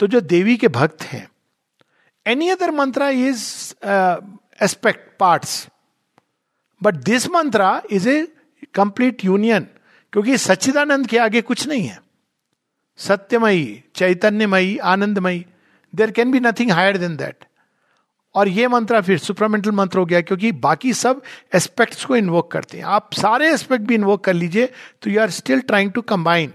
तो 0.00 0.06
जो 0.06 0.20
देवी 0.22 0.56
के 0.56 0.68
भक्त 0.74 1.02
हैं 1.02 1.28
any 2.26 2.48
other 2.50 2.70
mantra 2.70 3.10
is 3.26 3.42
aspect 4.64 5.08
parts 5.20 5.66
but 6.80 6.94
this 7.04 7.28
mantra 7.30 7.70
is 7.90 8.08
a 8.08 8.16
complete 8.74 9.24
union 9.24 9.66
क्योंकि 10.12 10.36
सच्चिदानंद 10.38 11.06
के 11.06 11.18
आगे 11.18 11.40
कुछ 11.42 11.66
नहीं 11.68 11.86
है। 11.86 11.98
सत्यमयी, 12.98 13.82
चैतन्यमयी, 13.94 14.76
आनंदमयी 14.78 15.44
there 15.92 16.10
can 16.10 16.30
be 16.32 16.40
nothing 16.40 16.70
higher 16.72 16.96
than 16.98 17.16
that 17.16 17.44
और 18.34 18.48
ये 18.48 18.68
मंत्र 18.68 19.00
फिर 19.02 19.18
सुपरमेंटल 19.18 19.70
मंत्र 19.72 19.98
हो 19.98 20.04
गया, 20.06 20.20
क्योंकि 20.20 20.52
बाकी 20.54 20.92
सब 20.94 21.22
एस्पेक्ट्स 21.54 22.04
को 22.04 22.16
इन्वोक 22.16 22.50
करते 22.52 22.78
हैं। 22.78 22.84
आप 22.86 23.12
सारे 23.12 23.52
एस्पेक्ट 23.52 23.84
भी 23.84 23.94
इन्वोक 23.94 24.24
कर 24.24 24.34
लीजिए 24.34 24.66
तो 25.02 25.10
you 25.10 25.20
are 25.20 25.30
still 25.30 25.60
trying 25.60 25.92
to 25.92 26.02
combine 26.04 26.52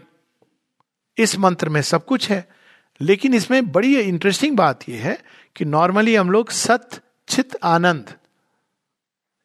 इस 1.17 1.37
मंत्र 1.39 1.69
में 1.69 1.81
सब 1.81 2.05
कुछ 2.05 2.29
है। 2.31 2.47
लेकिन 3.01 3.33
इसमें 3.33 3.71
बड़ी 3.71 3.99
इंटरेस्टिंग 3.99 4.55
बात 4.57 4.89
यह 4.89 5.03
है 5.03 5.17
कि 5.55 5.65
नॉर्मली 5.65 6.15
हम 6.15 6.29
लोग 6.31 6.49
सत 6.51 6.99
चित 7.27 7.55
आनंद, 7.63 8.13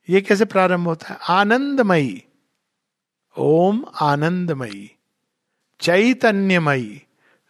ये 0.09 0.21
कैसे 0.21 0.45
प्रारंभ 0.45 0.87
होता 0.87 1.09
है? 1.09 1.19
आनंदमयी, 1.31 2.23
ओम 3.37 3.85
आनंदमयी, 4.01 4.91
चैतन्यमयी, 5.81 7.03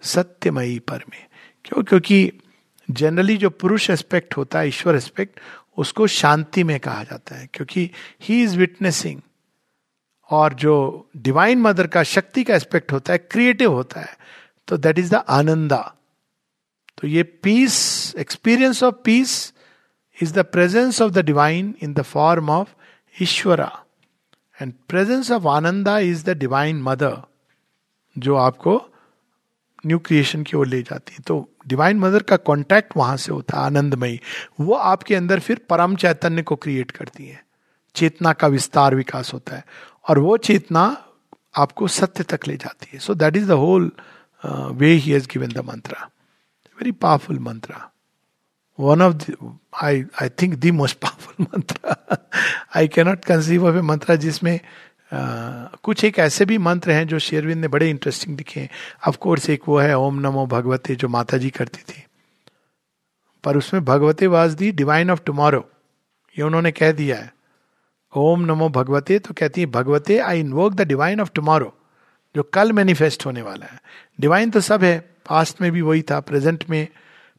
सत्यमयी 0.02 0.78
पर 0.80 1.04
में 1.10 1.24
क्यों? 1.64 1.82
क्योंकि 1.82 2.30
जनरली 2.90 3.36
जो 3.36 3.50
पुरुष 3.50 3.90
एस्पेक्ट 3.90 4.36
होता 4.36 4.58
है, 4.58 4.68
ईश्वर 4.68 4.96
एस्पेक्ट 4.96 5.40
उसको 5.76 6.06
शांति 6.06 6.64
में 6.64 6.80
कहा 6.80 7.04
जाता 7.04 7.36
है, 7.36 7.48
क्योंकि 7.54 7.90
ही 8.22 8.42
इज़ 8.42 8.58
विटनेसिंग 8.58 9.20
और 10.30 10.54
जो 10.54 11.08
डिवाइन 11.16 11.60
मदर 11.60 11.86
का 11.86 12.02
शक्ति 12.02 12.44
का 12.44 12.54
एस्पेक्ट 12.54 12.92
होता 12.92 13.12
है 13.12 13.18
क्रिएटिव 13.18 13.72
होता 13.72 14.00
है 14.00 14.16
तो 14.68 14.76
दैट 14.76 14.98
इज़ 14.98 15.10
द 15.10 15.14
आनंदा 15.14 15.94
तो 16.98 17.08
ये 17.08 17.22
peace 17.22 18.14
experience 18.18 18.82
of 18.82 18.94
peace 19.04 19.54
is 20.22 20.34
the 20.34 20.38
presence 20.38 21.02
of 21.02 21.12
the 21.12 21.18
divine 21.18 21.74
in 21.82 21.94
the 21.94 22.02
form 22.02 22.50
of 22.50 22.68
Ishvara. 23.22 23.70
And 24.62 24.72
presence 24.88 25.30
of 25.30 25.46
ananda 25.46 25.98
is 25.98 26.24
the 26.24 26.30
divine 26.30 26.82
mother 26.82 27.16
जो 28.18 28.34
आपको 28.34 28.90
न्यू 29.86 29.98
क्रिएशन 29.98 30.42
की 30.42 30.56
ओर 30.56 30.66
ले 30.66 30.82
जाती 30.82 31.12
है 31.12 31.20
तो 31.26 31.50
डिवाइन 31.68 31.98
मदर 31.98 32.22
का 32.22 32.36
कॉन्टैक्ट 32.36 32.92
वहाँ 32.96 33.16
से 33.16 33.32
होता 33.32 33.58
है 33.58 33.64
आनंदमयी। 33.64 34.20
वो 34.60 34.74
आपके 34.74 35.14
अंदर 35.14 35.40
फिर 35.40 35.60
परम 35.70 35.96
चैतन्य 35.96 36.42
को 36.42 36.56
क्रिएट 36.56 36.90
करती 36.90 37.26
है। 37.26 37.44
चेतना 37.94 38.32
का 38.32 38.46
विस्तार 38.46 38.94
विकास 38.94 39.34
होता 39.34 39.56
है। 39.56 39.64
और 40.08 40.18
वो 40.18 40.36
चेतना 40.36 41.04
आपको 41.56 41.88
सत्य 41.88 42.24
तक 42.24 42.40
ले 42.46 42.56
जाती 42.56 42.90
है। 42.92 42.98
So 42.98 43.14
that 43.14 43.36
is 43.36 43.48
the 43.48 43.50
whole 43.50 43.92
way 44.46 44.92
he 44.92 45.12
has 45.12 45.26
given 45.26 45.48
the 45.48 45.58
mantra 45.58 45.96
very 46.78 46.92
powerful 46.92 47.38
mantra 47.38 47.74
one 48.78 49.00
of 49.00 49.14
the, 49.18 49.34
I 49.82 50.04
I 50.20 50.28
think 50.28 50.60
the 50.60 50.70
most 50.70 51.00
powerful 51.04 51.46
mantra. 51.46 51.96
I 52.74 52.86
cannot 52.86 53.24
conceive 53.26 53.64
of 53.64 53.76
a 53.76 53.82
mantra 53.82 54.16
जिसमें 54.16 54.60
कुछ 55.82 56.04
एक 56.04 56.18
ऐसे 56.18 56.44
भी 56.44 56.58
मंत्र 56.58 56.90
हैं 56.90 57.06
जो 57.06 57.18
शेरविंद 57.18 57.60
ने 57.60 57.68
बड़े 57.68 57.90
इंटरेस्टिंग 57.90 58.36
दिखे 58.36 58.60
हैं। 58.60 58.68
ऑफकोर्स 59.08 59.50
एक 59.50 59.62
वो 59.68 59.78
है, 59.78 59.98
ओम 59.98 60.20
नमो 60.20 60.46
भगवते, 60.46 60.94
जो 60.96 61.08
माता 61.08 61.36
जी 61.36 61.50
करती 61.50 61.78
थी। 61.78 62.04
पर 63.44 63.56
उसमें 63.56 63.84
भगवते 63.84 64.26
was 64.26 64.54
the 64.54 64.72
divine 64.72 65.10
of 65.10 65.20
tomorrow 65.26 65.70
ये 66.38 66.42
उन्होंने 66.42 66.72
कह 66.72 66.92
दिया 66.92 67.16
है। 67.16 67.34
ओम 68.16 68.40
नमो 68.40 68.68
भगवते 68.68 69.18
तो 69.18 69.34
कहती 69.34 69.60
है, 69.60 69.66
भगवते 69.66 70.18
I 70.18 70.40
invoke 70.40 70.74
the 70.74 70.80
divine 70.80 71.20
of 71.20 71.30
tomorrow 71.34 71.76
जो 72.36 72.42
कल 72.42 72.72
मैनिफेस्ट 72.72 73.26
होने 73.26 73.42
वाला 73.42 73.66
है। 73.66 73.82
डिवाइन 74.20 74.50
तो 74.50 74.60
सब 74.60 74.84
है 74.84 74.98
पास्ट 75.28 75.60
में 75.60 75.72
भी 75.72 75.82
वही 75.82 76.02
था 76.02 76.20
प्रेजेंट 76.20 76.64
में। 76.70 76.88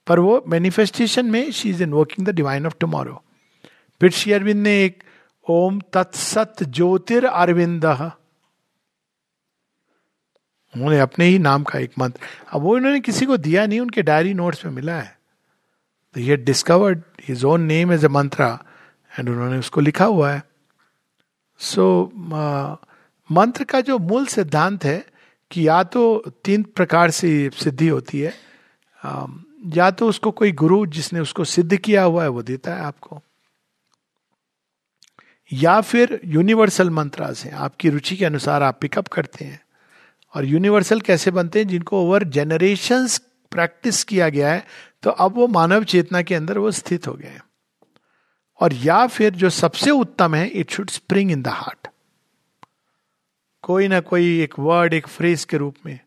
पर 0.07 0.19
वो 0.19 0.43
मैनिफेस्टेशन 0.47 1.25
में 1.25 1.51
she 1.51 1.69
is 1.69 1.83
in 1.83 2.05
the 2.19 2.29
divine 2.29 2.65
of 2.65 2.73
tomorrow 2.79 3.23
फिर 4.01 4.11
शेयरविंद 4.11 4.63
ने 4.63 4.83
एक 4.83 5.03
ओम 5.49 5.79
तत्सत 5.93 6.63
ज्योतिर 6.63 7.25
अरविंद। 7.25 7.85
उन्होंने 10.73 10.99
अपने 10.99 11.25
ही 11.25 11.39
नाम 11.39 11.63
का 11.63 11.79
एक 11.79 11.91
मंत्र। 11.99 12.19
अब 12.53 12.61
वो 12.61 12.77
इन्होंने 12.77 12.99
किसी 12.99 13.25
को 13.25 13.37
दिया 13.37 13.65
नहीं 13.65 13.79
उनके 13.79 14.01
डायरी 14.01 14.33
नोट्स 14.33 14.65
में 14.65 14.71
मिला 14.71 14.99
है। 15.01 15.17
तो 16.15 16.19
ये 16.19 16.37
discovered 16.37 17.01
his 17.27 17.43
own 17.45 17.61
name 17.61 17.93
as 17.93 18.05
a 18.05 18.07
mantra 18.07 18.47
and 19.11 19.29
उन्होंने 19.29 19.57
उसको 19.57 19.81
लिखा 19.81 20.05
हुआ 20.05 20.31
है। 20.31 20.43
सो 21.59 21.85
so, 22.05 22.19
मंत्र 23.29 23.63
का 23.63 23.81
जो 23.81 23.97
मूल 23.99 24.25
सिद्धांत 24.25 24.85
है 24.85 25.05
कि 25.51 25.67
या 25.67 25.81
तो 25.83 26.01
तीन 26.45 26.63
प्रकार 26.75 27.11
से 27.11 27.49
सिद्धि 27.53 27.87
होती 27.87 28.19
है 28.19 28.33
या 29.75 29.89
तो 29.91 30.07
उसको 30.09 30.31
कोई 30.31 30.51
गुरु 30.51 30.85
जिसने 30.87 31.19
उसको 31.19 31.43
सिद्ध 31.45 31.77
किया 31.77 32.03
हुआ 32.03 32.23
है 32.23 32.29
वो 32.29 32.41
देता 32.43 32.75
है 32.75 32.81
आपको। 32.81 33.21
या 35.53 35.81
फिर 35.81 36.19
यूनिवर्सल 36.25 36.89
मंत्रास 36.89 37.45
हैं। 37.45 37.51
आपकी 37.51 37.89
रुचि 37.89 38.15
के 38.15 38.25
अनुसार 38.25 38.63
आप 38.63 38.77
पिकअप 38.81 39.07
करते 39.07 39.45
हैं। 39.45 39.61
और 40.35 40.45
यूनिवर्सल 40.45 41.01
कैसे 41.01 41.31
बनते 41.31 41.59
हैं? 41.59 41.67
जिनको 41.67 42.03
ओवर 42.03 42.23
जेनरेशन 42.23 43.07
प्रैक्टिस 43.51 44.03
किया 44.03 44.29
गया 44.29 44.51
है 44.53 44.65
तो 45.03 45.09
अब 45.09 45.35
वो 45.35 45.47
मानव 45.47 45.83
चेतना 45.83 46.21
के 46.21 46.35
अंदर 46.35 46.57
वो 46.57 46.71
स्थित 46.71 47.07
हो 47.07 47.13
गए 47.13 47.39
और 48.59 48.73
या 48.73 49.07
फिर 49.07 49.35
जो 49.35 49.49
सबसे 49.49 49.91
उत्तम 49.91 50.35
है 50.35 50.47
it 50.47 50.71
should 50.71 50.89
spring 50.89 51.31
in 51.31 51.41
the 51.41 51.47
heart 51.47 51.87
कोई 53.61 53.87
ना 53.87 53.99
कोई 53.99 54.39
एक 54.41 54.53
वर्ड 54.59 54.93
एक 54.93 55.07
फ्रेज 55.07 55.43
के 55.45 55.57
रूप 55.57 55.75
में, 55.85 55.99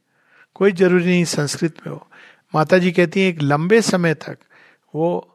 कोई 0.55 0.72
ज़रूरी 0.72 1.05
नहीं 1.05 1.24
संस्कृत 1.24 1.74
में 1.87 1.92
हो। 1.92 2.07
माता 2.55 2.78
जी 2.78 2.92
कहती 2.92 3.20
हैं, 3.20 3.28
एक 3.28 3.42
लंबे 3.42 3.81
समय 3.83 4.14
तक 4.14 4.38
वो 4.94 5.32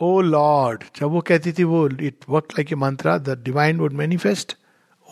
ओ 0.00 0.20
लॉर्ड 0.20 0.84
जब 0.96 1.10
वो 1.10 1.20
कहती 1.20 1.52
थी 1.52 1.64
वो 1.64 1.86
it 1.88 2.24
work 2.28 2.52
like 2.52 2.72
a 2.72 2.76
mantra 2.76 3.16
the 3.18 3.42
divine 3.44 3.80
would 3.80 3.92
manifest 3.92 4.56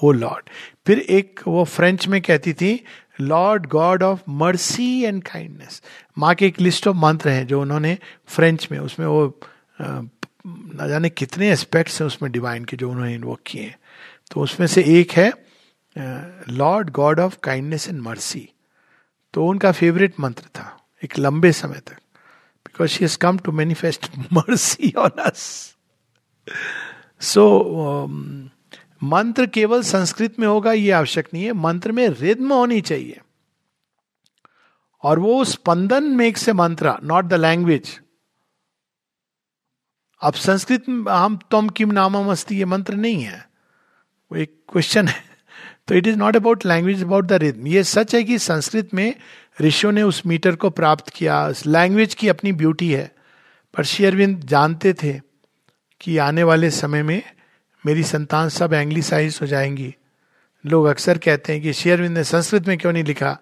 O 0.02 0.12
lord 0.12 0.50
फिर 0.86 0.98
एक 0.98 1.40
वो 1.46 1.64
फ्रेंच 1.64 2.06
में 2.08 2.20
कहती 2.22 2.52
थी 2.52 2.72
lord 3.20 3.66
God 3.66 4.02
of 4.02 4.20
mercy 4.30 5.02
and 5.04 5.22
kindness 5.22 5.82
माँ 6.18 6.34
के 6.34 6.46
एक 6.46 6.60
लिस्ट 6.60 6.88
ऑफ़ 6.88 6.96
मंत्र 6.96 7.28
हैं 7.28 7.46
जो 7.46 7.60
उन्होंने 7.60 7.96
फ्रेंच 8.26 8.68
में, 8.72 8.78
उसमें 8.78 9.06
वो 9.06 9.40
न 9.76 10.88
जाने 10.88 11.08
कितने 11.10 11.50
एस्पेक्ट्स 11.52 12.00
हैं 12.00 12.06
उसमें 12.06 12.30
डिवाइन 12.32 12.64
के 12.64 12.76
जो 12.76 12.90
उन्होंने 12.90 13.14
इन्वोक 13.14 13.40
किए 13.46 13.62
हैं। 13.62 13.78
तो 14.30 14.40
उसमें 14.40 14.66
से 14.66 14.82
एक 15.00 15.12
है 15.12 15.32
lord 16.50 16.90
god 16.90 17.20
of 17.20 17.36
kindness 17.42 17.88
and 17.88 18.00
mercy 18.02 18.48
तो 19.34 19.46
उनका 19.46 19.72
फेवरेट 19.72 20.20
मंत्र 20.20 20.44
था, 20.54 20.76
एक 21.02 21.18
लंबे 21.18 21.52
समय 21.52 21.80
तक। 21.86 21.96
Because 22.66 22.90
she 22.90 23.04
has 23.04 23.18
come 23.18 23.38
to 23.38 23.52
manifest 23.52 24.10
mercy 24.32 24.92
on 24.98 25.22
us 25.22 25.44
so 27.20 27.46
मंत्र 29.04 29.46
केवल 29.46 29.82
संस्कृत 29.82 30.38
में 30.38 30.46
होगा 30.46 30.72
ये 30.72 30.90
आवश्यक 30.90 31.28
नहीं 31.34 31.44
है 31.44 31.52
मंत्र 31.58 31.92
में 31.92 32.08
रिद्म 32.10 32.52
होनी 32.52 32.80
चाहिए 32.80 33.20
और 35.02 35.18
वो 35.18 35.44
स्पंदन 35.44 36.04
मेक 36.16 36.48
ए 36.48 36.52
मंत्र 36.52 36.94
नॉट 37.02 37.24
द 37.24 37.34
लैंग्वेज 37.34 37.98
अब 40.22 40.34
संस्कृत 40.34 40.84
हम 41.08 41.38
तुम 41.50 41.68
किम 41.68 41.90
नामा 41.90 42.22
मस्ती 42.22 42.56
ये 42.58 42.64
मंत्र 42.64 42.94
नहीं 42.94 43.22
है 43.22 43.44
वो 44.30 44.38
एक 44.38 44.56
क्वेश्चन 44.72 45.08
है 45.08 45.22
तो 45.88 45.94
it 45.94 46.06
is 46.06 46.16
not 46.16 46.36
about 46.36 46.66
language 46.66 47.02
about 47.04 47.24
the 47.24 47.32
rhythm 47.32 47.66
ये 47.66 47.82
सच 47.84 48.14
है 48.14 48.22
कि 48.24 48.38
संस्कृत 48.38 48.94
में 48.94 49.14
ऋषियों 49.60 49.92
ने 49.92 50.02
उस 50.02 50.22
मीटर 50.26 50.56
को 50.56 50.70
प्राप्त 50.70 51.08
किया। 51.08 51.46
उस 51.46 51.66
लैंग्वेज 51.66 52.14
की 52.14 52.28
अपनी 52.28 52.52
ब्यूटी 52.52 52.92
है। 52.92 53.14
पर 53.76 53.84
श्री 53.84 54.06
अरविंद 54.06 54.40
जानते 54.40 54.92
थे 54.92 55.20
कि 56.00 56.18
आने 56.18 56.42
वाले 56.42 56.70
समय 56.70 57.02
में 57.02 57.22
मेरी 57.86 58.02
संतान 58.02 58.48
सब 58.48 58.72
एंग्लिसाइज 58.72 59.38
हो 59.42 59.46
जाएँगी। 59.46 59.94
लोग 60.66 60.86
अक्सर 60.86 61.18
कहते 61.18 61.52
हैं 61.52 61.62
कि 61.62 61.72
शेयरविंद 61.72 62.18
ने 62.18 62.24
संस्कृत 62.24 62.68
में 62.68 62.78
क्यों 62.78 62.92
नहीं 62.92 63.04
लिखा? 63.04 63.38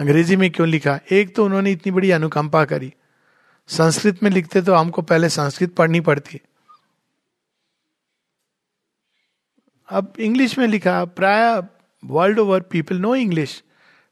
अंग्रेज़ी 0.00 0.36
में 0.36 0.50
क्यों 0.50 0.68
लिखा? 0.68 1.00
एक 1.10 1.36
तो 1.36 1.44
उन्होंने 1.44 1.72
इतनी 1.72 1.92
बड़ी 1.92 2.10
अनुकंपा 2.10 2.64
करी। 2.64 2.94
संस्कृत 3.68 4.22
में 4.22 4.30
लिखते 4.30 4.62
तो 4.62 4.74
हमको 4.74 5.02
पहले 5.02 5.28
संस्कृत 5.28 5.74
पढ़नी 5.74 6.00
पड़ती। 6.00 6.40
अब 9.88 10.12
इंग्लिश 10.18 10.58
में 10.58 10.66
लिखा। 10.66 11.04
प्राय 11.04 11.62
world 12.04 12.38
over 12.38 12.60
people 12.60 12.96
know 12.96 13.14
English 13.14 13.62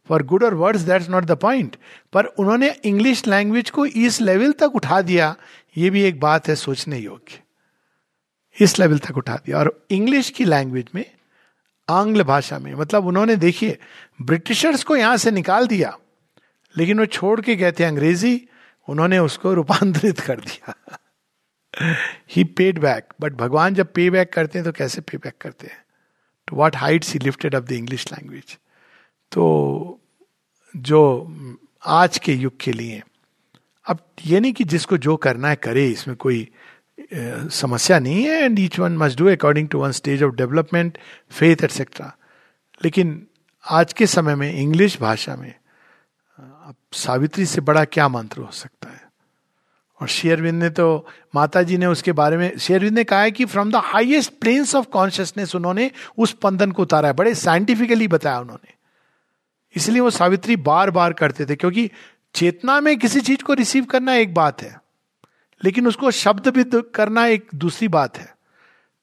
for 0.08 0.22
good 0.22 0.44
और 0.44 0.54
words 0.54 0.80
that's 0.80 1.08
not 1.08 1.24
the 1.24 1.36
point 1.38 1.76
पर 2.12 2.24
उन्होंने 2.24 2.70
इंग्लिश 2.84 3.26
लैंग्वेज 3.26 3.70
को 3.70 3.86
इस 3.86 4.20
लेवल 4.20 4.52
तक 4.52 4.74
उठा 4.74 5.00
दिया, 5.02 5.34
ये 5.76 5.90
भी 5.90 6.02
एक 6.02 6.20
बात 6.20 6.48
है 6.48 6.54
सोचने 6.56 6.98
योग्य। 6.98 7.40
इस 8.58 8.78
लेवल 8.78 8.98
तक 8.98 9.16
उठा 9.16 9.36
दिया। 9.36 9.58
और 9.58 9.86
इंग्लिश 9.90 10.30
की 10.30 10.44
लैंग्वेज 10.44 10.86
में, 10.94 11.04
आंग्ल 11.88 12.22
भाषा 12.24 12.58
में 12.58 12.74
मतलब 12.74 13.06
उन्होंने 13.06 13.36
देखिए 13.36 13.78
ब्रिटिशर्स 14.22 14.84
को 14.84 14.96
यहाँ 14.96 15.16
से 15.16 15.30
निकाल 15.30 15.66
दिया, 15.66 15.96
लेकिन 16.74 16.98
वो 17.00 17.06
छोड़ 17.06 17.40
के 17.40 17.56
गए 17.56 17.72
थे 17.72 17.84
अंग्रेज़ी, 17.84 18.48
उन्होंने 18.88 19.18
उसको 19.18 19.52
रूपांतरित 19.54 20.20
कर 20.20 20.40
दिया। 20.40 20.74
ही 22.30 22.44
पेड 22.46 22.78
बैक 22.78 23.12
बट 23.20 23.32
भगवान 23.34 23.74
जब 23.74 23.92
पे 23.92 24.08
बैक 24.10 24.32
करते 24.32 24.58
हैं 24.58 24.64
तो 24.64 24.72
कैसे 24.72 25.00
पे 25.00 25.16
बैक 25.16 25.34
करते 25.40 25.66
हैं? 25.66 25.84
To 26.48 26.56
what 26.56 26.76
heights 26.76 27.12
he 27.12 27.18
lifted 27.18 27.54
off 27.54 27.64
the 27.64 27.72
English 27.72 28.06
language 28.12 28.56
तो 29.36 30.00
जो 30.74 31.00
आज 31.86 32.18
के 32.18 32.34
युग 32.34 32.52
के 32.60 32.72
लिए, 32.72 33.02
अब 33.86 33.98
ये 34.26 34.40
नहीं 34.40 34.52
कि 34.52 34.64
जिसको 34.64 34.96
जो 34.98 35.16
करना 35.16 35.48
है 35.48 35.56
करे, 35.56 35.86
इसमें 35.88 36.16
कोई 36.16 36.48
समस्या 37.52 37.98
नहीं 37.98 38.22
है 38.24 38.42
and 38.42 38.58
each 38.58 38.78
one 38.78 38.96
must 38.96 39.18
do 39.18 39.26
according 39.28 39.68
to 39.68 39.78
one 39.78 39.92
stage 39.92 40.22
of 40.22 40.34
development 40.34 40.98
faith 41.30 41.64
etcetera 41.64 42.14
लेकिन 42.80 43.26
आज 43.64 43.92
के 43.92 44.06
समय 44.06 44.34
में 44.34 44.52
इंग्लिश 44.52 45.00
भाषा 45.00 45.36
में 45.36 45.52
अब 46.38 46.74
सावित्री 46.92 47.46
से 47.46 47.60
बड़ा 47.60 47.84
क्या 47.84 48.08
मंत्र 48.08 48.40
हो 48.40 48.50
सकता 48.52 48.88
है? 48.88 49.02
और 50.00 50.08
शेयरविंद 50.08 50.62
ने 50.62 50.70
तो 50.70 51.06
माता 51.34 51.62
जी 51.62 51.76
ने 51.78 51.86
उसके 51.86 52.12
बारे 52.12 52.36
में 52.36 52.56
शेयरविंद 52.58 52.94
ने 52.94 53.04
कहा 53.04 53.20
है 53.20 53.30
कि 53.30 53.44
from 53.44 53.70
the 53.70 53.76
highest 53.84 54.32
planes 54.40 54.74
of 54.74 54.86
consciousness 54.86 55.54
उन्होंने 55.54 55.90
उस 56.18 56.32
पंदन 56.32 56.72
को 56.72 56.82
उतारा 56.82 57.08
है, 57.08 57.14
बड़े 57.14 57.34
साइंटिफिकली 57.34 58.08
बताया 58.08 58.40
उन्होंने। 58.40 58.75
इसलिए 59.76 60.00
वो 60.00 60.10
सावित्री 60.10 60.56
बार 60.56 60.90
बार 60.90 61.12
करते 61.12 61.44
थे, 61.46 61.56
क्योंकि 61.56 61.90
चेतना 62.34 62.80
में 62.80 62.96
किसी 62.98 63.20
चीज़ 63.20 63.42
को 63.42 63.52
रिसीव 63.52 63.84
करना 63.84 64.14
एक 64.14 64.34
बात 64.34 64.62
है, 64.62 64.80
लेकिन 65.60 65.86
उसको 65.86 66.10
शब्द 66.10 66.48
भी 66.48 66.64
करना 66.94 67.26
एक 67.26 67.48
दूसरी 67.54 67.88
बात 67.88 68.18
है। 68.18 68.34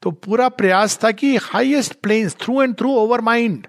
तो 0.03 0.11
पूरा 0.11 0.47
प्रयास 0.49 0.99
था 1.03 1.11
कि 1.11 1.35
highest 1.37 1.93
planes 1.93 2.35
through 2.35 2.61
and 2.63 2.75
through 2.75 2.91
over 2.91 3.21
mind 3.21 3.67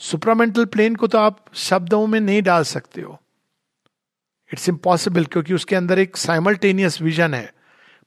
supramental 0.00 0.64
plane 0.64 0.94
को 0.94 1.06
तो 1.06 1.18
आप 1.18 1.44
शब्दों 1.54 2.06
में 2.06 2.20
नहीं 2.20 2.42
डाल 2.42 2.62
सकते 2.62 3.00
हो। 3.00 3.20
इट्स 4.50 4.68
इम्पॉसिबल 4.68 5.24
क्योंकि 5.24 5.54
उसके 5.54 5.76
अंदर 5.76 5.98
एक 5.98 6.16
साइमल्टेनियस 6.16 7.00
विजन 7.02 7.34
है। 7.34 7.52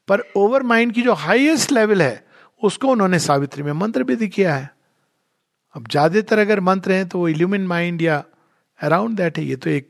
पर 0.08 0.24
ओवर 0.36 0.64
माइंड 0.64 0.94
की 0.94 1.02
जो 1.02 1.14
हाईएस्ट 1.14 1.72
लेवल 1.72 2.02
है, 2.02 2.26
उसको 2.64 2.88
उन्होंने 2.88 3.20
सावित्री 3.20 3.64
में 3.64 3.72
मंत्र 3.74 4.04
भी 4.04 4.28
किया 4.28 4.56
है। 4.56 4.70
अब 5.76 5.88
ज़्यादातर 5.88 6.40
अगर 6.40 6.60
मंत्र 6.60 6.92
हैं 6.92 7.08
तो 7.10 7.20
वो 7.20 7.28
इल्यूमिन 7.30 7.68
माइंड 7.68 8.02
या 8.02 8.24
अराउंड 8.80 9.18
दैट 9.18 9.38
है। 9.38 9.44
ये 9.46 9.56
तो 9.56 9.70
एक 9.70 9.90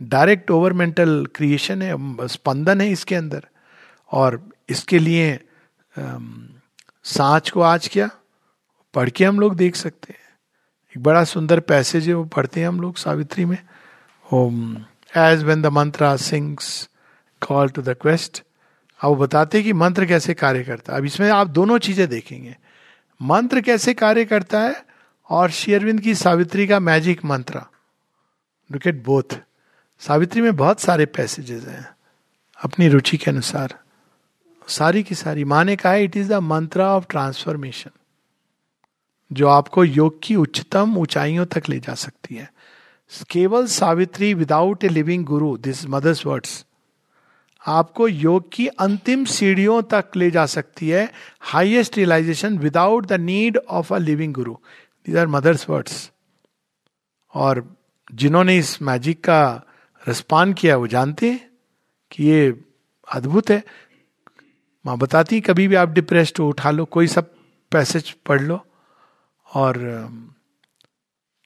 डायरेक्ट 0.00 0.50
ओवर 0.50 0.72
मेंटल 0.74 1.26
क्रिएशन 1.34 1.82
है 1.82 2.26
स्पंदन 2.28 2.80
है 2.80 2.90
इसके 2.90 3.14
अंदर। 3.14 3.46
और 4.10 4.40
इसके 4.68 4.98
लिए 4.98 5.38
सांच 5.94 7.50
को 7.50 7.60
आज 7.62 7.88
क्या? 7.88 8.08
पढ़ 8.94 9.08
के 9.10 9.24
हम 9.24 9.40
लोग 9.40 9.54
देख 9.56 9.76
सकते 9.76 10.12
हैं। 10.12 10.24
एक 10.94 11.02
बड़ा 11.02 11.22
सुंदर 11.26 11.60
पैसेज 11.62 12.08
है, 12.08 12.14
वो 12.14 12.24
पढ़ते 12.26 12.60
हैं 12.60 12.68
हम 12.68 12.80
लोग 12.80 12.96
सावित्री 12.96 13.44
में। 13.44 13.58
As 15.16 15.42
when 15.44 15.62
the 15.62 15.66
mantra 15.72 16.16
sings 16.18 16.88
call 17.42 17.68
to 17.68 17.82
the 17.82 17.96
quest 18.02 18.42
अब 19.00 19.16
बताते 19.18 19.62
कि 19.62 19.72
मंत्र 19.74 20.06
कैसे 20.06 20.34
कार्य 20.34 20.64
करता 20.64 20.92
है। 20.92 20.98
अब 20.98 21.04
इसमें 21.04 21.28
आप 21.30 21.46
दोनों 21.48 21.78
चीज़ें 21.78 22.08
देखेंगे। 22.08 22.56
मंत्र 23.22 23.60
कैसे 23.60 23.94
कार्य 23.94 24.24
करता 24.24 24.60
है? 24.60 24.86
और 25.30 25.50
शेयरविंद 25.50 26.00
की 26.00 26.14
सावित्री 26.14 26.66
का 26.66 26.80
मैजिक 26.80 27.24
मंत्र। 27.24 27.58
लुक 28.72 28.86
एट 28.86 29.04
बोथ 29.04 29.40
सावित्री 29.98 30.40
में 30.40 30.56
बहुत 30.56 30.80
सारे 30.80 31.06
पैसेजेस 31.06 31.64
हैं। 31.64 31.88
अपनी 32.64 32.88
रुचि 32.88 33.16
के 33.16 33.30
अनुसार। 33.30 33.78
सारी 34.68 35.02
की 35.02 35.14
सारी। 35.14 35.44
माँ 35.44 35.64
ने 35.64 35.76
कहा 35.76 35.94
it 35.94 36.16
is 36.16 36.28
the 36.28 36.32
mantra 36.32 36.82
of 36.82 37.04
transformation 37.10 37.90
जो 39.32 39.48
आपको 39.48 39.84
योग 39.84 40.20
की 40.22 40.36
उच्चतम 40.36 40.98
ऊंचाइयों 40.98 41.46
तक 41.46 41.62
ले 41.68 41.80
जा 41.80 41.94
सकती 41.94 42.34
है। 42.34 42.52
केवल 43.30 43.66
Savitri 43.66 44.34
without 44.34 44.84
a 44.84 44.88
living 44.88 45.24
guru 45.24 45.56
this 45.56 45.86
mother's 45.86 46.26
words 46.26 46.66
आपको 47.66 48.08
योग 48.08 48.50
की 48.52 48.66
अंतिम 48.66 49.24
सीढ़ियों 49.24 49.82
तक 49.82 50.16
ले 50.16 50.30
जा 50.30 50.46
सकती 50.46 50.88
है 50.88 51.12
highest 51.40 51.96
realisation 51.96 52.58
without 52.58 53.06
the 53.06 53.12
need 53.12 53.56
of 53.56 53.94
a 53.94 53.98
living 53.98 54.34
guru 54.34 54.54
these 55.06 55.16
are 55.16 55.26
mother's 55.26 55.68
words 55.70 56.10
और 57.34 57.76
जिन्होंने 58.14 58.56
इस 58.58 58.80
मैजिक 58.82 59.20
का 59.20 59.62
रिस्पॉन्ड 60.08 60.56
किया, 60.56 60.76
वो 60.76 60.86
जानते 60.86 61.30
हैं 61.30 61.50
कि 62.10 62.24
ये 62.24 62.60
अद्भुत 63.12 63.50
है। 63.50 63.62
माँ 64.86 64.96
बताती 64.98 65.40
कभी 65.40 65.66
भी 65.68 65.74
आप 65.74 65.88
डिप्रेस्ड 65.88 66.38
हो, 66.40 66.48
उठा 66.48 66.70
लो, 66.70 66.84
कोई 66.84 67.06
सब 67.06 67.34
पैसेज 67.72 68.10
पढ़ 68.26 68.42
लो। 68.42 68.60
और 69.46 69.78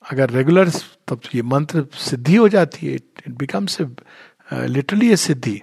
अगर 0.04 0.30
रेगुलर 0.30 0.70
तब 1.08 1.20
ये 1.34 1.42
मंत्र 1.42 1.86
सिद्धि 1.94 2.36
हो 2.36 2.48
जाती 2.48 2.86
है। 2.86 2.94
It 2.94 3.28
becomes 3.28 3.80
literally 4.52 5.10
a 5.12 5.16
siddhi. 5.16 5.60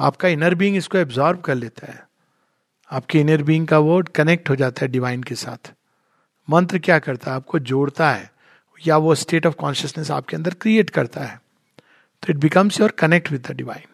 आपका 0.00 0.28
इनर 0.28 0.54
बीइंग 0.54 0.76
इसको 0.76 0.98
एब्जॉर्व 0.98 1.38
कर 1.38 1.54
लेता 1.54 1.86
है। 1.86 2.02
आपके 2.90 3.20
इनर 3.20 3.42
बीइंग 3.42 3.66
का 3.68 3.78
वो 3.78 4.02
कनेक्ट 4.16 4.50
हो 4.50 4.56
जाता 4.56 4.84
है 4.84 4.88
डिवाइन 4.88 5.22
के 5.22 5.34
साथ। 5.34 5.72
मंत्र 6.48 6.78
क्या 6.78 6.98
करता 6.98 7.30
है? 7.30 7.36
आपको 7.36 7.58
जोड़ता 7.60 8.10
है 8.10 8.30
या 8.78 8.96
वो 8.96 9.14
स्टेट 9.14 9.46
ऑफ़ 9.46 9.54
कॉन्शियसनेस 9.54 10.10
आपके 10.10 10.36
अंदर 10.36 10.54
क्रिएट 10.54 10.90
करता 10.90 11.20
है। 11.20 11.40
तो 12.22 12.30
it 12.30 12.36
becomes 12.36 12.80
your 12.80 12.90
connect 12.90 13.30
with 13.32 13.46
the 13.46 13.56
divine 13.56 13.86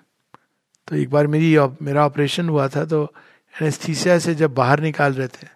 तो 0.88 0.96
एक 0.96 1.10
बार 1.10 1.26
मेरी 1.26 1.56
मेरा 1.82 2.04
ऑपरेशन 2.06 2.48
हुआ 2.48 2.68
था 2.68 2.84
तो 2.84 3.02
एनेस्थीसिया 3.54 4.18
से 4.18 4.34
जब 4.34 4.54
बाहर 4.54 4.80
निकाल 4.80 5.12
रहे 5.12 5.28
थे 5.28 5.48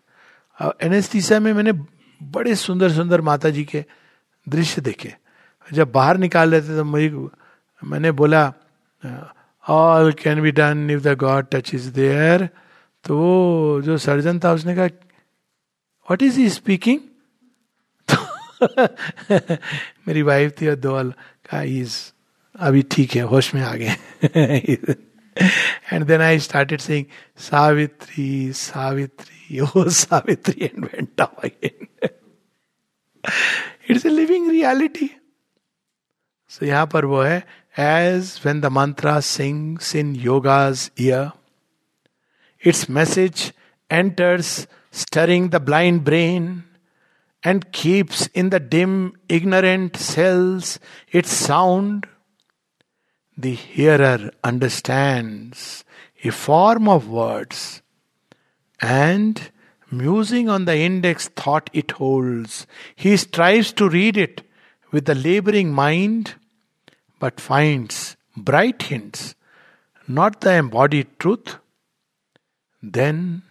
एनेस्थीसिया 0.86 1.40
में 1.40 1.52
मैंने 1.52 1.72
बड़े 2.20 2.54
सुंदर 2.54 2.92
सुंदर 2.92 3.20
माता 3.20 3.50
जी 3.50 3.64
के 3.64 3.84
दृश्य 4.46 4.80
देखे। 4.82 5.14
जब 5.68 5.92
बाहर 5.92 6.16
निकाल 6.16 6.50
रहे 6.50 6.60
थे 6.60 6.76
तो 6.76 6.84
मेरी 6.84 7.08
मैंने 7.82 8.10
बोला 8.12 8.42
all 9.70 10.12
can 10.22 10.40
be 10.42 10.50
done 10.52 10.90
if 10.90 11.02
the 11.02 11.16
god 11.18 11.46
touch 11.52 11.74
is 11.74 11.90
there 11.94 12.48
तो 13.04 13.16
वो 13.18 13.80
जो 13.82 13.96
सर्जन 13.98 14.38
था, 14.44 14.52
उसने 14.52 14.74
कहा 14.76 14.86
वट 16.08 16.22
इज़ 16.22 16.38
ही 16.40 16.48
स्पीकिंग 16.50 17.00
मेरी 20.08 20.22
वाइफ 20.22 20.60
थी 20.60 20.68
और 20.68 20.74
दो 20.76 21.02
कहा 21.02 21.62
इज़ 21.62 21.96
अभी 22.54 22.82
ठीक 22.90 23.14
है, 23.16 23.22
होश 23.22 23.54
में 23.54 23.62
आ 23.62 23.74
गए 23.74 23.94
and 25.92 26.04
then 26.06 26.20
I 26.20 26.38
started 26.38 26.80
saying 26.80 27.04
Savitri 27.40 28.52
Savitri, 28.52 29.60
O 29.60 29.88
Savitri 29.88 30.64
and 30.64 30.84
went 30.84 31.20
again 31.20 32.08
it's 33.90 34.06
a 34.06 34.08
living 34.08 34.50
reality 34.50 35.10
so 36.50 36.66
यहाँ 36.66 36.86
पर 36.92 37.04
वो 37.04 37.20
है 37.22 37.42
as 37.76 38.42
when 38.44 38.60
the 38.60 38.70
mantra 38.70 39.22
sings 39.22 39.94
in 39.94 40.14
yoga's 40.14 40.90
ear. 40.96 41.32
Its 42.60 42.88
message 42.88 43.52
enters, 43.88 44.66
stirring 44.90 45.48
the 45.50 45.60
blind 45.60 46.04
brain, 46.04 46.64
and 47.42 47.72
keeps 47.72 48.26
in 48.28 48.50
the 48.50 48.60
dim, 48.60 49.14
ignorant 49.28 49.96
cells 49.96 50.78
its 51.10 51.30
sound. 51.30 52.06
The 53.36 53.54
hearer 53.54 54.30
understands 54.44 55.84
a 56.22 56.30
form 56.30 56.88
of 56.88 57.08
words 57.08 57.80
and 58.80 59.50
musing 59.90 60.48
on 60.48 60.64
the 60.64 60.76
index 60.76 61.28
thought 61.28 61.70
it 61.72 61.92
holds, 61.92 62.66
he 62.94 63.16
strives 63.16 63.72
to 63.72 63.88
read 63.88 64.16
it 64.16 64.42
with 64.90 65.06
the 65.06 65.14
laboring 65.14 65.72
mind 65.72 66.34
but 67.20 67.40
finds 67.40 68.16
bright 68.36 68.82
hints, 68.82 69.36
not 70.08 70.40
the 70.40 70.54
embodied 70.54 71.20
truth. 71.20 71.58
Then, 72.82 73.42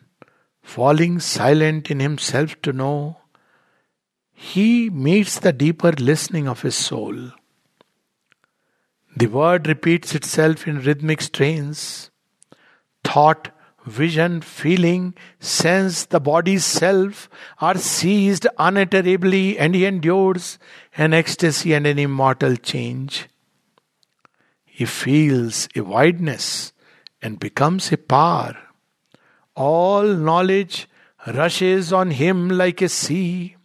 falling 0.61 1.19
silent 1.21 1.89
in 1.89 2.01
himself 2.01 2.61
to 2.63 2.73
know, 2.73 3.17
he 4.33 4.89
meets 4.89 5.39
the 5.39 5.53
deeper 5.53 5.91
listening 5.91 6.47
of 6.47 6.61
his 6.63 6.75
soul. 6.75 7.31
The 9.15 9.27
word 9.27 9.67
repeats 9.67 10.15
itself 10.15 10.67
in 10.67 10.81
rhythmic 10.81 11.21
strains. 11.21 12.09
Thought, 13.03 13.51
vision, 13.85 14.41
feeling, 14.41 15.13
sense, 15.39 16.05
the 16.05 16.19
body's 16.19 16.65
self 16.65 17.29
are 17.59 17.77
seized 17.77 18.47
unutterably 18.57 19.57
and 19.57 19.75
he 19.75 19.85
endures 19.85 20.59
an 20.97 21.13
ecstasy 21.13 21.73
and 21.73 21.85
an 21.87 21.99
immortal 21.99 22.55
change. 22.55 23.28
He 24.79 24.85
feels 24.85 25.67
a 25.75 25.81
wideness 25.81 26.71
and 27.21 27.37
becomes 27.37 27.91
a 27.91 27.97
power. 27.97 28.57
All 29.53 30.03
knowledge 30.03 30.87
rushes 31.27 31.91
on 31.91 32.11
him 32.11 32.47
like 32.47 32.81
a 32.81 32.87
sea, 32.87 33.57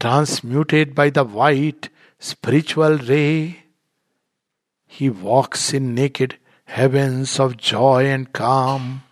transmuted 0.00 0.92
by 0.92 1.10
the 1.10 1.22
white 1.22 1.88
spiritual 2.18 2.98
ray 2.98 3.62
he 4.88 5.08
walks 5.08 5.72
in 5.72 5.94
naked 5.94 6.36
heavens 6.64 7.38
of 7.38 7.56
joy 7.56 8.06
and 8.06 8.32
calm, 8.32 9.04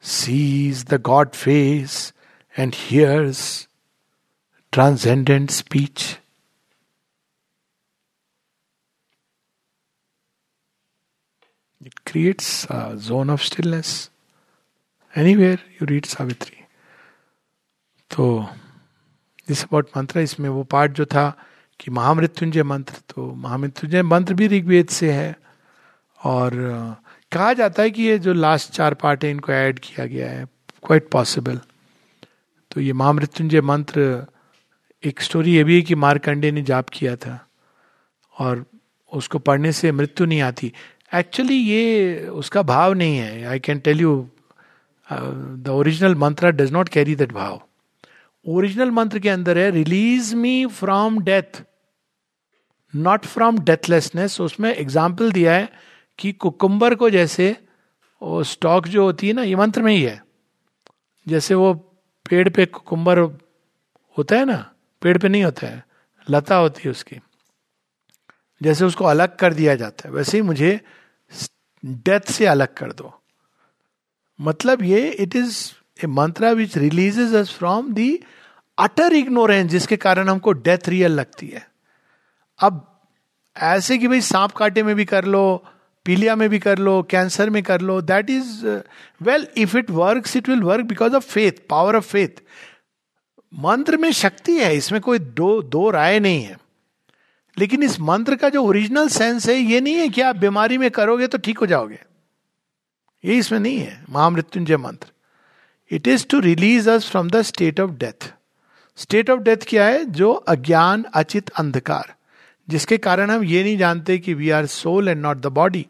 sees 0.00 0.84
the 0.84 0.98
God 0.98 1.36
face, 1.36 2.14
and 2.56 2.74
hears 2.74 3.68
transcendent 4.72 5.50
speech. 5.50 6.16
It 11.80 11.94
creates 12.04 12.66
a 12.70 12.96
zone 12.96 13.30
of 13.30 13.42
stillness. 13.42 14.10
Anywhere 15.14 15.58
you 15.76 15.86
read 15.86 16.06
Savitri. 16.14 16.56
तो 18.10 18.46
this 19.48 19.62
about 19.64 19.88
मंत्र 19.96 20.20
इसमें 20.20 20.48
वो 20.48 20.62
part 20.64 20.92
जो 20.92 21.04
था 21.04 21.30
कि 21.80 21.90
महामृत्युंजय 21.90 22.62
मंत्र 22.62 22.94
तो 23.14 23.34
महामृत्युंजय 23.34 24.02
मंत्र 24.02 24.34
भी 24.34 24.46
ऋग्वेद 24.48 24.88
से 24.88 25.12
है। 25.12 25.36
और 26.24 26.52
कहा 27.32 27.52
जाता 27.52 27.82
है 27.82 27.90
कि 27.90 28.02
ये 28.02 28.18
जो 28.18 28.32
लास्ट 28.32 28.72
चार 28.72 28.94
पार्ट 28.94 29.24
है, 29.24 29.30
इनको 29.30 29.52
ऐड 29.52 29.78
किया 29.78 30.06
गया 30.06 30.30
है। 30.30 30.44
क्वाइट 30.84 31.08
पॉसिबल 31.10 31.60
तो 32.70 32.80
ये 32.80 32.92
महामृत्युंजय 32.92 33.60
मंत्र, 33.60 34.26
एक 35.04 35.20
स्टोरी 35.20 35.54
ये 35.56 35.64
भी 35.64 35.76
है 35.76 35.82
कि 35.82 35.94
मारकंडे 35.94 36.50
ने 36.50 36.62
जाप 36.62 36.88
किया 36.88 37.16
था। 37.16 37.38
और 38.38 38.64
उसको 39.12 39.38
पढ़ने 39.38 39.72
से 39.72 39.92
मृत्यु 39.92 40.26
नहीं 40.26 40.40
आती। 40.40 40.72
एक्चुअली 41.10 41.56
ये 41.56 42.26
उसका 42.30 42.62
भाव 42.64 42.92
नहीं 42.94 43.16
है। 43.18 43.44
I 43.44 43.58
can 43.58 43.78
tell 43.80 44.00
you 44.00 44.28
the 45.08 45.68
original 45.70 46.14
mantra 46.14 46.50
does 46.52 46.72
not 46.72 46.88
carry 46.88 47.14
that 47.16 47.32
bhav. 47.32 47.60
Original 48.46 48.90
मंत्र 48.90 49.18
के 49.18 49.28
अंदर 49.28 49.58
है 49.58 49.70
release 49.70 50.34
me 50.36 50.66
from 50.66 51.18
death 51.22 51.62
not 52.94 53.24
from 53.26 53.58
deathlessness 53.60 54.40
उसमें 54.40 54.74
एग्ज़ाम्पल 54.74 55.32
दिया 55.32 55.54
है 55.54 55.68
कि 56.18 56.32
कुकुम्बर 56.34 56.94
को 56.94 57.10
जैसे, 57.10 57.56
वो 58.22 58.42
स्टॉक 58.44 58.86
जो 58.88 59.02
होती 59.04 59.28
है 59.28 59.32
ना, 59.32 59.42
ये 59.42 59.56
मंत्र 59.56 59.82
में 59.82 59.92
ही 59.92 60.02
है। 60.02 60.22
जैसे 61.26 61.54
वो 61.54 61.72
पेड़ 62.26 62.48
पे 62.48 62.66
कुकुम्बर 62.66 63.18
होता 64.16 64.36
है 64.36 64.44
ना, 64.44 64.56
पेड़ 65.02 65.16
पे 65.18 65.28
नहीं 65.28 65.44
होता 65.44 65.66
है, 65.66 65.84
लता 66.26 66.56
होती 66.56 66.82
है 66.84 66.90
उसकी। 66.90 67.20
जैसे 68.60 68.84
उसको 68.84 69.04
अलग 69.04 69.36
कर 69.36 69.54
दिया 69.54 69.74
जाता 69.76 70.08
है, 70.08 70.14
वैसे 70.14 70.36
ही 70.38 70.42
मुझे 70.42 70.80
डेथ 71.82 72.30
से 72.32 72.46
अलग 72.46 72.74
कर 72.74 72.92
दो। 72.92 73.12
मतलब 74.38 74.82
ये 74.82 75.08
it 75.10 75.36
is 75.36 75.56
a 76.04 76.06
mantra 76.08 76.50
which 76.52 76.76
releases 76.78 77.34
us 77.34 77.54
from 77.58 77.92
the 77.94 78.18
utter 78.78 79.12
ignorance 79.12 79.70
जिसके 79.70 79.96
कारण 79.96 80.28
हमको 80.28 80.52
डेथ 80.52 80.88
रियल 80.88 81.12
लगती 81.12 81.46
है। 81.46 81.66
अब 82.60 82.84
ऐसे 83.56 83.98
कि 83.98 84.08
भाई 84.08 84.20
सांप 84.20 84.52
काटे 84.52 84.82
में 84.82 84.94
भी 84.96 85.04
कर 85.04 85.24
लो, 85.24 85.64
पीलिया 86.06 86.36
में 86.36 86.48
भी 86.48 86.58
कर 86.58 86.78
लो, 86.78 87.02
कैंसर 87.02 87.50
में 87.50 87.62
कर 87.62 87.80
लो 87.80 88.00
that 88.02 88.30
is 88.30 88.66
well 89.22 89.46
if 89.56 89.76
it 89.76 89.90
work 89.90 90.36
it 90.36 90.48
will 90.48 90.62
work 90.62 90.84
because 90.86 91.14
of 91.14 91.26
faith 91.26 91.66
power 91.70 91.96
of 91.96 92.06
faith 92.06 92.42
मंत्र 93.52 93.96
में 93.96 94.10
शक्ति 94.12 94.56
है, 94.58 94.74
इसमें 94.76 95.00
कोई 95.00 95.18
दो 95.18 95.50
दो 95.64 95.90
राय 95.90 96.18
नहीं 96.20 96.42
है। 96.44 96.56
लेकिन 97.58 97.82
इस 97.82 97.98
मंत्र 98.00 98.36
का 98.36 98.48
जो 98.48 98.62
ओरिजिनल 98.64 99.08
सेंस 99.08 99.48
है, 99.48 99.54
ये 99.54 99.80
नहीं 99.80 99.94
है 99.94 100.08
कि 100.08 100.20
आप 100.20 100.36
बीमारी 100.36 100.78
में 100.78 100.90
करोगे 100.90 101.26
तो 101.26 101.38
ठीक 101.38 101.58
हो 101.58 101.66
जाओगे। 101.66 101.98
ये 103.24 103.38
इसमें 103.38 103.58
नहीं 103.60 103.78
है, 103.78 104.04
महामृत्युंजय 104.10 104.76
मंत्र। 104.76 105.10
It 105.90 106.08
is 106.08 106.26
to 106.26 106.40
release 106.40 106.90
us 106.90 107.10
from 107.10 107.30
the 107.30 107.42
state 107.42 107.80
of 107.80 107.90
death 107.90 108.32
state 108.98 109.30
of 109.30 109.40
death 109.40 109.66
क्या 109.68 109.86
है? 109.86 110.04
जो 110.04 110.32
अज्ञान, 110.32 111.04
अचित, 111.14 111.50
अंधकार। 111.50 112.14
जिसके 112.68 112.96
कारण 112.98 113.30
हम 113.30 113.44
ये 113.44 113.62
नहीं 113.62 113.76
जानते 113.78 114.18
कि 114.18 114.34
we 114.34 114.50
are 114.50 114.66
soul 114.66 115.08
and 115.08 115.20
not 115.22 115.36
the 115.36 115.46
body 115.52 115.86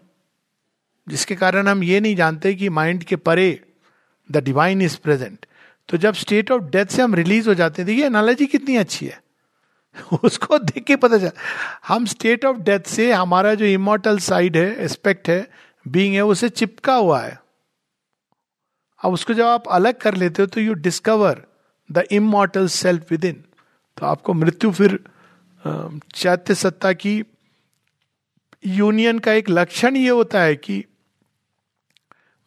जिसके 1.07 1.35
कारण 1.35 1.69
हम 1.69 1.83
ये 1.85 2.01
नहीं 2.01 2.17
जानते 2.17 2.55
कि 2.55 2.69
माइंड 2.69 3.05
के 3.05 3.17
परे 3.17 3.49
द 4.31 4.43
डिवाइन 4.45 4.83
इज़ 4.83 4.97
प्रेजेंट 5.03 5.47
तो 5.89 5.97
जब 5.97 6.15
स्टेट 6.15 6.51
ऑफ़ 6.51 6.63
डेथ 6.63 6.87
से 6.87 7.03
हम 7.03 7.15
रिलीज़ 7.15 7.49
हो 7.49 7.55
जाते 7.55 7.83
हैं, 7.83 7.87
देखिए 7.87 8.07
एनालॉजी 8.07 8.47
कितनी 8.47 8.77
अच्छी 8.77 9.07
है। 9.07 9.21
उसको 10.25 10.59
देख 10.59 10.85
के 10.85 10.97
पता 10.97 11.19
चल। 11.19 11.31
हम 11.89 12.05
स्टेट 12.07 12.45
ऑफ़ 12.45 12.57
डेथ 12.57 12.81
से 12.81 13.13
हमारा 13.13 13.55
जो 13.55 13.65
इमोटल 13.65 14.19
साइड 14.19 14.57
है 14.57 14.75
एस्पेक्ट 14.85 15.29
है 15.29 15.41
बीइंग 15.89 16.15
है, 16.15 16.25
उसे 16.25 16.49
चिपका 16.49 16.95
हुआ 16.95 17.21
है। 17.21 17.39
अब 19.05 19.13
उसको 19.13 19.35
जब 19.35 19.45
आप 19.45 19.69
अलग 19.69 19.99
कर 19.99 20.15
लेते 20.15 20.43
हो 20.43 20.47
तो 20.47 20.61
you 20.61 20.75
discover 20.75 21.43
the 21.93 22.05
immortal 22.13 22.69
self 22.69 23.11
within 23.25 23.45
तो 23.97 24.07
आपको 24.07 24.35
मृत्यु 24.35 24.73
फिर 24.73 24.99
चैत्य 26.15 26.55
सत्ता 26.55 26.93
की 26.93 27.23
यूनियन 28.67 29.19
का 29.19 29.33
एक 29.33 29.51
लक्षण 29.51 29.97
ये 29.97 30.09
होता 30.09 30.41
है 30.41 30.57
कि 30.57 30.85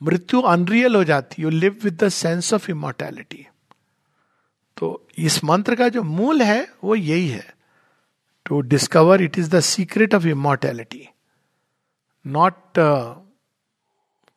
मृत्यु 0.01 0.41
अनरियल 0.41 0.95
हो 0.95 1.03
जाती 1.03 1.41
you 1.41 1.49
live 1.49 1.79
with 1.83 2.03
the 2.03 2.09
sense 2.09 2.53
of 2.53 2.69
immortality 2.71 3.47
तो 4.77 5.07
इस 5.17 5.43
मंत्र 5.43 5.75
का 5.75 5.89
जो 5.89 6.03
मूल 6.03 6.41
है, 6.41 6.67
वो 6.83 6.95
यही 6.95 7.27
है। 7.27 7.55
To 8.45 8.61
discover 8.61 9.21
it 9.21 9.39
is 9.39 9.49
the 9.49 9.59
secret 9.59 10.15
of 10.15 10.27
immortality 10.27 11.07
not 12.27 12.53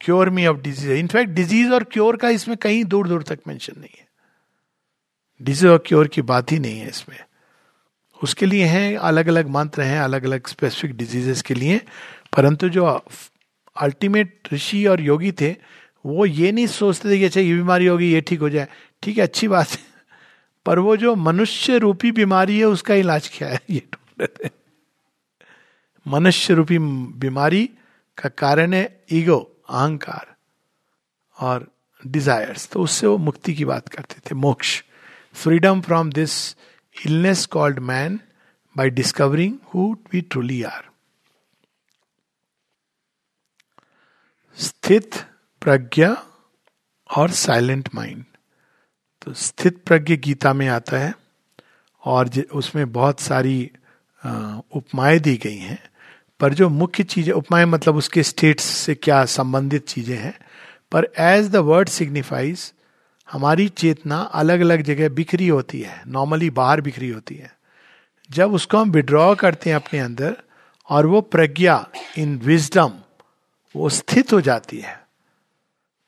cure 0.01 0.31
me 0.31 0.47
of 0.47 0.59
disease 0.59 0.93
in fact 0.93 1.31
disease 1.31 1.73
और 1.73 1.85
क्योर 1.85 2.17
का 2.17 2.29
इसमें 2.29 2.57
कहीं 2.57 2.85
दूर 2.85 3.09
दूर 3.09 3.23
तक 3.23 3.39
मेंशन 3.49 3.73
नहीं 3.79 3.97
है। 3.99 4.07
डिज़ीज़ 5.43 5.67
और 5.67 5.83
क्योर 5.87 6.09
की 6.09 6.23
बात 6.23 6.53
ही 6.53 6.59
नहीं 6.59 6.79
है 6.79 6.89
इसमें। 6.89 7.19
उसके 8.23 8.47
लिए 8.47 8.65
हैं 8.65 8.97
अलग 8.97 9.27
अलग 9.27 9.49
मंत्र 9.49 9.83
हैं 9.83 10.01
अलग 10.01 10.25
अलग 10.25 10.47
स्पेसिफिक 10.47 10.97
डिजीजेस 10.97 11.43
के 11.43 11.55
लिए। 11.55 11.81
परंतु 12.37 12.69
जो 12.69 12.85
अल्टीमेट 12.85 14.49
ऋषि 14.53 14.87
और 14.87 15.01
योगी 15.01 15.33
थे, 15.33 15.57
वो 16.07 16.27
ये 16.27 16.53
नहीं 16.53 16.67
सोचते 16.67 17.11
थे 17.11 17.19
कि 17.19 17.25
अच्छा 17.25 17.41
ये 17.41 17.55
बीमारी 17.55 17.87
होगी, 17.87 18.13
ये 18.13 18.21
ठीक 18.21 18.41
हो 18.41 18.49
जाए। 18.51 18.69
ठीक 19.03 19.17
है, 19.17 19.23
अच्छी 19.23 19.49
बात 19.49 19.69
है। 19.69 19.94
पर 20.67 20.79
वो 20.79 20.97
जो 20.97 21.15
मनुष्य 21.15 21.79
रूपी 21.79 22.13
बीमारी 22.13 22.59
है, 22.59 22.65
उसका 22.65 22.95
इलाज 22.95 23.31
क्या 23.35 23.49
है? 23.49 23.61
ये 23.71 23.83
ढूंढ 23.93 24.21
रहे 24.21 24.49
थे। 24.49 24.51
मनुष्य 26.07 26.55
रूपी 26.55 26.79
बीमारी 27.19 27.67
का 28.19 28.29
कारण 28.29 28.75
है 28.75 29.05
ईगो, 29.13 29.39
अहंकार 29.69 30.35
और 31.37 31.71
डिजायर्स 32.03 32.69
तो 32.69 32.83
उससे 32.83 33.07
वो 33.07 33.17
मुक्ति 33.19 33.55
की 33.55 33.65
बात 33.65 33.89
करते 33.89 34.21
थे। 34.21 34.35
मोक्ष। 34.35 34.83
Freedom 35.35 35.81
from 35.81 36.11
this 36.13 36.35
illness 37.07 37.47
called 37.47 37.79
man 37.79 38.21
by 38.77 38.91
discovering 38.91 39.57
who 39.75 39.93
we 40.13 40.21
truly 40.21 40.63
are 40.63 40.85
स्थित, 44.59 45.15
प्रज्ञा 45.63 46.11
और 47.11 47.31
साइलेंट 47.31 47.89
माइंड। 47.95 48.25
तो 49.25 49.33
स्थित 49.33 49.83
प्रज्ञ 49.87 50.17
गीता 50.17 50.53
में 50.53 50.69
आता 50.69 50.97
है 50.97 51.15
और 52.05 52.31
उसमें 52.53 52.93
बहुत 52.93 53.21
सारी 53.21 53.71
उपमाएँ 54.75 55.19
दी 55.19 55.37
गई 55.37 55.57
हैं। 55.57 55.79
पर 56.41 56.55
जो 56.55 56.69
मुख्य 56.69 57.03
चीज़ें, 57.03 57.33
उपमाएँ 57.33 57.65
मतलब 57.65 57.97
उसके 57.97 58.23
स्टेट्स 58.23 58.65
से 58.65 58.95
क्या 58.95 59.25
संबंधित 59.25 59.87
चीज़ें 59.89 60.17
हैं। 60.17 60.39
पर 60.93 61.09
एज 61.19 61.49
द 61.49 61.57
वर्ड 61.57 61.89
सिग्निफाइज 61.89 62.73
हमारी 63.33 63.69
चेतना 63.69 64.19
अलग 64.19 64.61
अलग 64.61 64.83
जगह 64.83 65.09
बिखरी 65.09 65.49
होती 65.49 65.81
है। 65.81 66.03
नॉर्मली 66.07 66.51
बाहर 66.51 66.81
बिखरी 66.81 67.09
होती 67.09 67.35
है। 67.35 67.53
जब 68.31 68.55
उसको 68.55 68.79
हम 68.79 68.91
विड्रॉ 68.91 69.35
करते 69.35 69.71
हैं 69.71 69.77
अपने 69.77 70.01
अंदर 70.01 70.37
और 70.89 71.07
वो 71.07 71.21
प्रज्ञा 71.21 71.87
इन 72.19 72.37
विजडम 72.39 72.93
वो 73.77 73.89
स्थित 73.89 74.33
हो 74.33 74.41
जाती 74.41 74.79
है। 74.79 75.04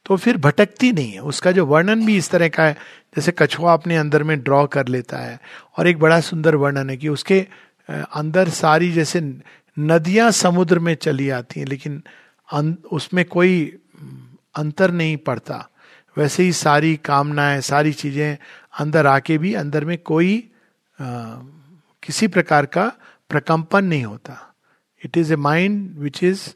तो 0.07 0.17
फिर 0.17 0.37
भटकती 0.37 0.93
नहीं 0.93 1.13
है। 1.13 1.21
उसका 1.21 1.53
जो 1.53 1.65
वर्णन 1.67 2.05
भी 2.07 2.17
इस 2.17 2.31
तरह 2.31 2.49
का 2.49 2.65
है 2.65 2.73
जैसे 3.17 3.33
कछुआ 3.39 3.73
अपने 3.73 3.97
अंदर 3.97 4.23
में 4.23 4.39
ड्रॉ 4.43 4.65
कर 4.67 4.89
लेता 4.89 5.19
है 5.19 5.39
और 5.79 5.87
एक 5.89 5.99
बड़ा 5.99 6.21
सुंदर 6.21 6.55
वर्णन 6.55 6.91
है 6.91 6.97
कि 6.97 7.09
उसके 7.09 7.41
अंदर 7.89 8.49
सारी 8.49 8.91
जैसे 8.93 9.21
नदियाँ 9.77 10.31
समुद्र 10.33 10.79
में 10.79 10.95
चली 10.97 11.29
आती 11.31 11.61
हैं 11.61 11.67
लेकिन 11.67 12.03
उसमें 12.93 13.25
कोई 13.25 13.65
अंतर 14.57 14.91
नहीं 14.91 15.17
पड़ता। 15.17 15.69
वैसे 16.17 16.43
ही 16.43 16.53
सारी 16.53 16.95
कामनाएँ 17.05 17.61
सारी 17.61 17.93
चीज़ें 17.93 18.37
अंदर 18.81 19.07
आके 19.07 19.39
भी 19.39 19.53
अंदर 19.55 19.85
में 19.85 19.97
कोई 19.99 20.37
आ, 20.99 21.07
किसी 22.03 22.27
प्रकार 22.29 22.67
का 22.67 22.87
प्रकंपन 23.31 23.85
नहीं 23.85 24.05
होता। 24.05 24.39
It 25.03 25.17
is 25.19 25.33
a 25.33 25.37
mind 25.37 25.99
which 25.99 26.23
is 26.25 26.49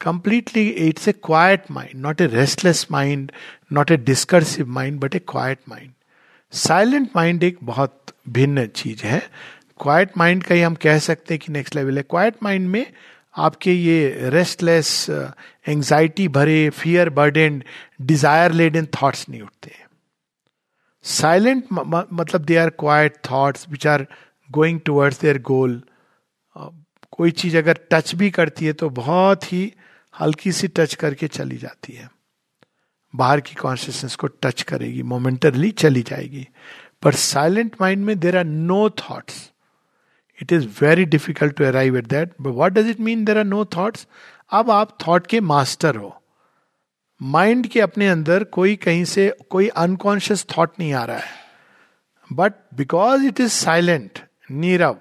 completely 0.00 0.68
it's 0.68 1.08
a 1.08 1.12
quiet 1.12 1.70
mind 1.70 2.00
not 2.02 2.20
a 2.20 2.26
restless 2.26 2.86
mind 2.90 3.32
not 3.72 3.90
a 3.90 3.96
discursive 3.96 4.68
mind 4.68 5.00
but 5.00 5.14
a 5.16 5.18
quiet 5.18 5.58
mind 5.68 5.92
silent 6.52 7.08
mind 7.16 7.44
एक 7.44 7.58
बहुत 7.64 8.12
भिन्न 8.28 8.66
चीज़ 8.66 9.02
है। 9.06 9.18
क्वाइट 9.80 10.10
माइंड 10.18 10.42
का 10.44 10.54
ही 10.54 10.60
हम 10.60 10.74
कह 10.74 10.98
सकते 10.98 11.34
हैं 11.34 11.40
कि 11.46 11.52
नेक्स्ट 11.52 11.76
लेवल 11.76 11.96
है। 11.96 12.02
क्वाइट 12.02 12.34
माइंड 12.42 12.68
में 12.68 12.86
आपके 13.36 13.72
ये 13.72 14.30
रेस्टलेस 14.30 15.06
एंजाइटी 15.68 16.26
uh, 16.26 16.32
भरे 16.34 16.70
fear 16.70 17.10
burdened 17.10 17.64
desire 18.02 18.52
led 18.52 18.86
thoughts 19.02 19.28
नहीं 19.28 19.42
उठते 19.42 19.72
साइलेंट 21.04 21.64
मतलब 21.72 22.44
they 22.44 22.56
are 22.56 22.70
quiet 22.70 23.16
thoughts 23.30 23.68
which 23.68 23.86
are 23.86 24.06
going 24.50 24.80
towards 24.80 25.20
their 25.20 25.40
goal 25.42 25.82
कोई 27.12 27.30
चीज़ 27.30 27.56
अगर 27.56 27.78
टच 27.90 28.14
भी 28.14 28.30
करती 28.30 28.66
है 28.66 28.72
तो 28.72 28.88
बहुत 28.90 29.52
ही 29.52 29.72
हल्की 30.14 30.52
सी 30.52 30.68
टच 30.68 30.94
करके 30.94 31.28
चली 31.28 31.56
जाती 31.56 31.92
है। 31.92 32.08
बाहर 33.14 33.40
की 33.40 33.54
कॉन्शियसनेस 33.54 34.14
को 34.16 34.26
टच 34.26 34.62
करेगी 34.62 35.02
मोमेंटरली 35.02 35.70
चली 35.72 36.02
जाएगी। 36.02 36.46
पर 37.02 37.14
साइलेंट 37.14 37.76
माइंड 37.80 38.04
में 38.04 38.18
there 38.20 38.36
are 38.36 38.44
no 38.44 38.88
thoughts 38.90 39.50
it 40.38 40.52
is 40.52 40.66
very 40.80 41.04
difficult 41.04 41.56
to 41.56 41.64
arrive 41.64 41.96
at 41.96 42.06
that 42.06 42.32
but 42.40 42.54
what 42.54 42.72
does 42.72 42.88
it 42.90 43.00
mean 43.00 43.24
there 43.24 43.38
are 43.38 43.44
no 43.44 43.64
thoughts 43.76 44.06
अब 44.52 44.70
आप 44.70 44.96
थॉट 45.06 45.26
के 45.26 45.40
मास्टर 45.40 45.96
हो। 45.96 46.14
माइंड 47.20 47.66
के 47.66 47.80
अपने 47.80 48.08
अंदर 48.08 48.44
कोई 48.44 48.76
कहीं 48.76 49.04
से 49.04 49.32
कोई 49.50 49.68
अनकॉन्शियस 49.68 50.46
थॉट 50.56 50.72
नहीं 50.78 50.92
आ 50.92 51.04
रहा 51.04 51.18
है। 51.18 51.42
But 52.30 52.54
because 52.74 53.24
it 53.26 53.40
is 53.40 53.52
silent 53.52 54.18
Nirav 54.50 54.98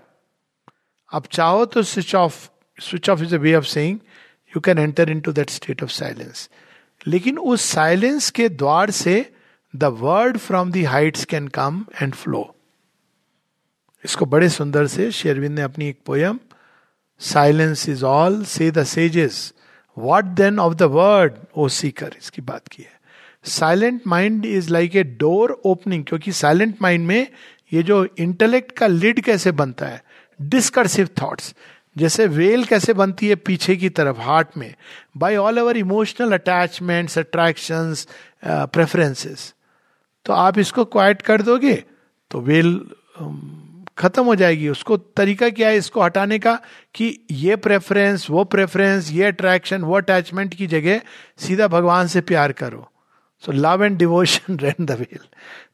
अब 1.11 1.25
चाहो 1.31 1.65
तो 1.65 1.83
switch 1.83 2.13
off 2.15 2.47
switch 2.77 3.09
off 3.09 3.21
is 3.23 3.35
a 3.35 3.37
way 3.37 3.53
of 3.55 3.65
saying 3.65 3.99
you 4.55 4.59
can 4.59 4.79
enter 4.79 5.09
into 5.19 5.31
that 5.31 5.49
state 5.49 5.83
of 5.83 5.91
silence 5.91 6.49
लेकिन 7.07 7.37
उस 7.37 7.61
साइलेंस 7.61 8.29
के 8.29 8.49
द्वार 8.49 8.91
से 8.91 9.15
the 9.75 9.83
word 9.99 10.37
from 10.37 10.71
the 10.71 10.85
heights 10.85 11.25
can 11.25 11.47
come 11.47 11.85
and 12.01 12.13
flow 12.13 12.49
इसको 14.05 14.25
बड़े 14.25 14.49
सुंदर 14.49 14.87
से 14.87 15.11
शेरविंद 15.11 15.55
ने 15.55 15.61
अपनी 15.61 15.87
एक 15.87 15.99
poem 16.05 16.39
silence 17.19 17.89
is 17.89 18.03
all 18.05 18.43
say 18.43 18.71
the 18.71 18.83
sages 18.83 19.53
what 19.97 20.25
then 20.35 20.59
of 20.59 20.73
the 20.73 20.83
word 20.91 21.33
O 21.57 21.67
seeker 21.67 22.15
इसकी 22.17 22.41
बात 22.41 22.67
की 22.67 22.83
है। 22.83 22.99
Silent 23.43 24.01
mind 24.07 24.45
is 24.45 24.69
like 24.69 24.95
a 24.95 25.03
door 25.03 25.51
opening 25.65 26.03
क्योंकि 26.05 26.31
साइलेंट 26.31 26.81
माइंड 26.81 27.07
में 27.07 27.27
ये 27.73 27.83
जो 27.83 28.07
इंटेलेक्ट 28.19 28.71
का 28.71 28.87
लिड 28.87 29.21
कैसे 29.21 29.51
बनता 29.51 29.85
है 29.85 30.03
डिस्कर्सिव 30.41 31.09
थॉट्स 31.21 31.53
जैसे 31.95 32.27
वेल 32.27 32.63
कैसे 32.65 32.93
बनती 32.93 33.27
है 33.29 33.35
पीछे 33.47 33.75
की 33.75 33.89
तरफ़ 33.91 34.19
हार्ट 34.21 34.57
में 34.57 34.73
by 35.17 35.35
all 35.37 35.57
our 35.57 35.77
emotional 35.77 36.33
attachments 36.33 37.17
attraction 37.17 37.95
preferences 38.45 39.53
तो 40.25 40.33
आप 40.33 40.57
इसको 40.59 40.85
क्वाइट 40.85 41.21
कर 41.21 41.41
दोगे 41.41 41.83
तो 42.31 42.39
वेल 42.41 42.79
um, 43.21 43.37
खत्म 43.97 44.23
हो 44.25 44.35
जाएगी। 44.35 44.67
उसको 44.69 44.95
तरीका 44.97 45.49
क्या 45.49 45.67
है 45.69 45.77
इसको 45.77 46.01
हटाने 46.01 46.37
का 46.39 46.53
कि 46.95 47.07
ये 47.31 47.55
प्रेफरेंस 47.55 48.25
वो 48.29 48.43
प्रेफरेंस 48.43 49.11
ये 49.11 49.25
अट्रैक्शन 49.25 49.81
वो 49.81 49.97
अटैचमेंट 49.97 50.53
की 50.53 50.67
जगह 50.67 51.01
सीधा 51.39 51.67
भगवान 51.67 52.07
से 52.07 52.21
प्यार 52.21 52.51
करो। 52.51 52.87
So 53.43 53.51
love 53.51 53.83
and 53.83 53.97
devotion 53.97 54.57
rend 54.59 54.85
the 54.85 54.91
veil 54.99 55.19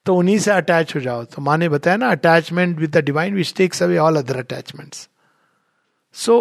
तो 0.05 0.15
उन्हीं 0.15 0.37
से 0.39 0.51
अटैच 0.51 0.95
हो 0.95 1.01
जाओ। 1.01 1.23
तो 1.23 1.41
माने 1.41 1.69
बताया 1.69 1.97
ना 1.97 2.09
attachment 2.11 2.77
with 2.79 2.97
the 2.97 3.03
divine 3.05 3.35
which 3.35 3.53
takes 3.57 3.83
away 3.83 3.97
all 3.97 4.17
other 4.17 4.37
attachments 4.37 5.08
so 6.13 6.35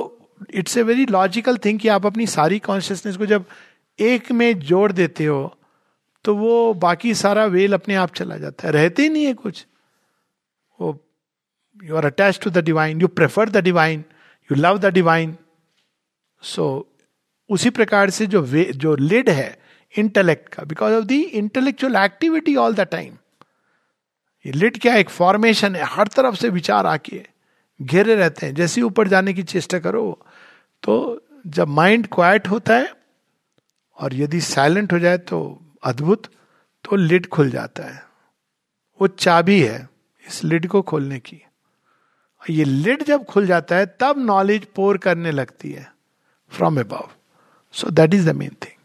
it's 0.54 0.76
a 0.76 0.82
very 0.82 1.06
logical 1.06 1.56
thing 1.56 1.78
कि 1.80 1.88
आप 1.88 2.06
अपनी 2.06 2.26
सारी 2.26 2.58
कॉन्शियसनेस 2.58 3.16
को 3.16 3.26
जब 3.26 3.44
एक 3.98 4.30
में 4.32 4.58
जोड़ 4.58 4.92
देते 4.92 5.24
हो 5.24 5.54
तो 6.24 6.34
वो 6.36 6.74
बाकी 6.74 7.14
सारा 7.14 7.44
वेल 7.46 7.72
अपने 7.72 7.94
आप 7.94 8.14
चला 8.14 8.36
जाता 8.36 8.66
है। 8.66 8.72
रहते 8.72 9.02
ही 9.02 9.08
नहीं 9.08 9.24
है 9.24 9.34
कुछ। 9.34 9.66
वो 10.80 10.98
you 11.84 11.96
are 11.96 12.06
attach 12.06 12.38
to 12.42 12.50
the 12.50 12.58
divine 12.58 13.00
you 13.00 13.08
prefer 13.08 13.48
the 13.48 13.56
divine 13.56 14.04
you 14.52 14.54
love 14.54 14.78
the 14.78 14.86
divine 14.86 15.36
so 16.42 16.94
उसी 17.50 17.70
प्रकार 17.70 18.10
से 18.10 18.26
जो 18.26 18.42
वे, 18.42 18.64
जो 18.64 18.96
लिड 18.96 19.30
है 19.30 19.58
इंटेलेक्ट 19.98 20.48
का 20.48 20.62
because 20.62 20.94
of 20.94 21.04
the 21.04 21.12
intellectual 21.12 21.96
activity 21.96 22.56
all 22.56 22.74
the 22.74 22.80
time 22.80 23.14
ये 24.46 24.52
लिड 24.52 24.78
क्या 24.80 24.94
एक 24.94 25.08
फॉर्मेशन 25.08 25.76
है, 25.76 25.82
हर 25.84 26.06
तरफ़ 26.06 26.34
से 26.34 26.48
विचार 26.48 26.86
आके। 26.86 27.26
घेरे 27.81 28.14
रहते 28.14 28.47
हैं। 28.47 28.55
जैसे 28.55 28.83
ऊपर 28.83 29.09
जाने 29.09 29.33
की 29.35 29.43
चेष्टा 29.45 29.79
करो 29.79 30.05
तो 30.83 30.95
जब 31.47 31.68
माइंड 31.70 32.07
क्वाइट 32.12 32.49
होता 32.49 32.76
है 32.76 32.93
और 33.99 34.14
यदि 34.14 34.41
साइलेंट 34.41 34.93
हो 34.93 34.99
जाए 34.99 35.18
तो 35.18 35.39
अद्भुत 35.85 36.26
तो 36.85 36.97
लिड 36.97 37.26
खुल 37.29 37.51
जाता 37.51 37.83
है। 37.85 38.03
वो 39.01 39.07
चाबी 39.09 39.61
है 39.61 39.89
इस 40.26 40.43
लिड 40.45 40.66
को 40.66 40.83
खोलने 40.83 41.18
की। 41.20 41.41
ये 42.43 42.64
लिड 42.64 43.03
जब 43.03 43.24
खुल 43.24 43.47
जाता 43.47 43.76
है, 43.76 43.87
तब 44.01 44.18
नॉलेज 44.18 44.64
पोर 44.66 44.99
करने 44.99 45.31
लगती 45.33 45.72
है 45.72 45.91
from 46.53 46.81
above 46.81 47.09
so 47.74 47.91
that 47.91 48.14
is 48.14 48.31
the 48.31 48.35
main 48.35 48.57
thing 48.62 48.76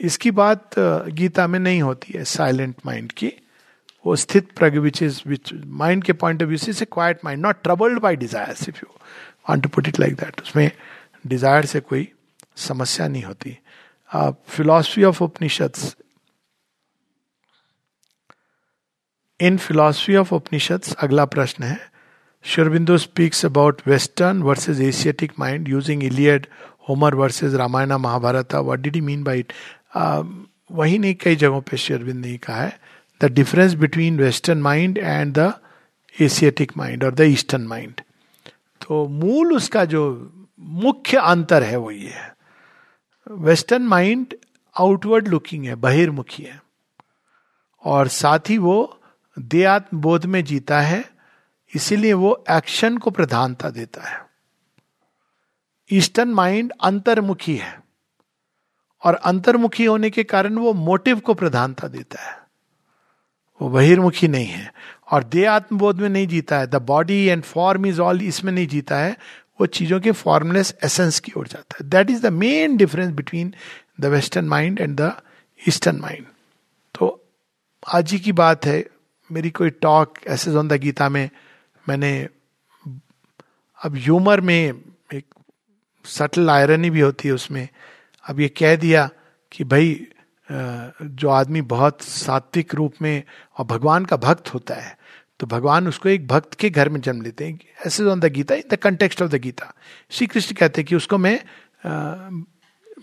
इसकी 0.00 0.30
बात 0.32 0.78
गीता 0.78 1.46
में 1.46 1.58
नहीं 1.58 1.80
होती 1.82 2.12
है 2.12 2.24
साइलेंट 2.26 2.74
माइंड 2.86 3.12
की। 3.12 3.32
वो 4.06 4.16
स्थित 4.16 4.52
प्रग 4.58 4.76
विच 4.86 5.02
इज़ 5.02 5.20
विच 5.26 5.52
माइंड 5.82 6.04
के 6.04 6.12
पॉइंट 6.22 6.42
ऑफ़ 6.42 6.48
व्यू 6.48 6.58
से 6.58 6.84
quiet 6.84 7.24
mind 7.24 7.42
not 7.42 7.62
troubled 7.62 7.98
by 8.06 8.16
desire 8.16 8.56
if 8.68 8.78
you 8.84 8.88
want 9.50 9.62
to 9.62 9.68
put 9.74 9.88
it 9.88 10.00
like 10.00 10.14
that 10.20 10.40
उसमें 10.42 10.70
डिज़ायर 11.26 11.66
से 11.66 11.80
कोई 11.80 12.08
समस्या 12.68 13.08
नहीं 13.08 13.24
होती। 13.24 13.56
Philosophy 14.48 15.04
of 15.04 15.22
Upanishad 15.24 15.72
in 19.40 19.56
philosophy 19.58 20.16
of 20.16 20.34
Upanishads 20.34 20.92
अगला 20.92 21.24
प्रश्न 21.36 21.64
है। 21.64 21.88
Speaks 22.44 23.44
about 23.44 23.80
Western 23.86 24.38
versus 24.42 24.78
Asiatic 24.80 25.32
mind 25.40 25.66
using 25.68 26.02
Iliad, 26.02 26.46
Homer 26.88 27.10
versus 27.14 27.54
Ramayana, 27.54 27.98
Mahabharata. 27.98 28.62
What 28.62 28.80
did 28.80 28.94
he 28.94 29.02
mean 29.02 29.22
by 29.22 29.34
it? 29.40 29.52
Um, 29.94 30.30
वही 30.72 30.98
नहीं 30.98 31.14
कई 31.20 31.36
जगहों 31.36 31.60
पे 31.60 31.76
शेरविंद 31.76 32.24
ने 32.24 32.36
कहा 32.38 32.62
है। 32.62 32.78
The 33.22 33.24
difference 33.24 33.74
between 33.74 34.18
western 34.18 34.62
mind 34.62 34.98
and 34.98 35.38
the 35.38 35.54
Asiatic 36.20 36.72
mind 36.76 37.04
और 37.04 37.14
द 37.14 37.20
ईस्टर्न 37.20 37.62
माइंड 37.62 38.00
तो 38.80 39.08
मूल 39.08 39.56
उसका 39.56 39.84
जो 39.84 40.32
मुख्य 40.60 41.16
अंतर 41.16 41.62
है 41.62 41.76
वो 41.76 41.90
ये 41.90 42.08
है। 42.08 42.36
वेस्टर्न 43.30 43.82
माइंड 43.82 44.34
आउटवर्ड 44.78 45.28
लुकिंग 45.28 45.64
है, 45.64 45.74
बहिर्मुखी 45.74 46.42
है। 46.42 46.62
और 47.84 48.08
साथ 48.08 48.38
ही 48.48 48.58
वो 48.58 49.00
देहात्म 49.38 50.00
बोध 50.00 50.26
में 50.26 50.44
जीता 50.44 50.80
है, 50.80 51.10
इसीलिए 51.74 52.12
वो 52.12 52.44
एक्शन 52.50 52.98
को 52.98 53.10
प्रधानता 53.10 53.70
देता 53.70 54.02
है। 54.02 54.26
ईस्टर्न 55.92 56.28
माइंड 56.28 56.72
अंतर्मुखी 56.82 57.56
है। 57.56 57.82
और 59.04 59.14
अंतर्मुखी 59.14 59.84
होने 59.84 60.10
के 60.10 60.24
कारण 60.24 60.54
वो 60.54 60.72
मोटिव 60.72 61.20
को 61.20 61.34
प्रधानता 61.34 61.88
देता 61.88 62.22
है। 62.22 62.39
वो 63.60 63.68
बहिर्मुखी 63.68 64.28
नहीं 64.28 64.46
है। 64.46 64.72
और 65.12 65.24
दे 65.24 65.44
आत्मबोध 65.44 66.00
में 66.00 66.08
नहीं 66.08 66.26
जीता 66.26 66.58
है। 66.58 66.66
The 66.66 66.76
body 66.76 67.24
and 67.26 67.42
form 67.42 67.86
is 67.86 68.00
all 68.00 68.22
इसमें 68.22 68.52
नहीं 68.52 68.66
जीता 68.66 68.98
है। 68.98 69.16
वो 69.60 69.66
चीज़ों 69.66 70.00
के 70.00 70.12
फॉर्मलेस 70.12 70.74
एसेंस 70.84 71.18
की 71.20 71.32
ओर 71.36 71.48
जाता 71.48 71.76
है। 71.80 71.88
That 71.90 72.10
is 72.10 72.22
the 72.22 72.32
main 72.32 72.76
difference 72.76 73.10
between 73.14 73.54
the 74.00 74.06
western 74.06 74.44
mind 74.44 74.80
and 74.80 74.96
the 75.00 75.12
eastern 75.68 75.96
mind 75.96 76.26
तो 76.94 77.24
आज 77.88 78.12
ही 78.12 78.18
की 78.18 78.32
बात 78.32 78.66
है। 78.66 78.84
मेरी 79.30 79.50
कोई 79.50 79.70
टॉक 79.70 80.18
ऐसे 80.26 80.50
ऑन 80.50 80.68
द 80.68 80.72
गीता 80.72 81.08
में 81.08 81.28
मैंने 81.88 82.12
अब 83.84 83.96
ह्यूमर 83.96 84.40
में 84.40 84.72
एक 85.14 85.24
सटल 86.04 86.50
आयरनी 86.50 86.90
भी 86.90 87.00
होती 87.00 87.28
है 87.28 87.34
उसमें। 87.34 87.68
अब 88.24 88.40
ये 88.40 88.48
कह 88.48 88.74
दिया 88.76 89.08
कि 89.52 89.64
भाई 89.64 90.06
जो 90.50 91.28
आदमी 91.28 91.60
बहुत 91.62 92.02
सात्विक 92.02 92.74
रूप 92.74 92.94
में 93.02 93.22
और 93.58 93.64
भगवान 93.64 94.04
का 94.04 94.16
भक्त 94.16 94.54
होता 94.54 94.74
है 94.74 94.98
तो 95.40 95.46
भगवान 95.46 95.88
उसको 95.88 96.08
एक 96.08 96.26
भक्त 96.28 96.54
के 96.54 96.70
घर 96.70 96.88
में 96.88 97.00
जन्म 97.00 97.22
लेते 97.22 97.46
हैं। 97.46 97.58
ऐसे 97.86 98.04
on 98.04 98.20
the 98.20 98.24
Gita, 98.24 98.54
in 98.54 98.62
the 98.70 98.76
context 98.76 99.22
of 99.22 99.30
the 99.30 99.34
Gita. 99.34 99.72
Shri 100.10 100.26
Krishna 100.26 100.54
कहते 100.54 100.80
हैं 100.80 100.86
कि 100.86 100.96
उसको 100.96 101.18
मैं 101.18 101.40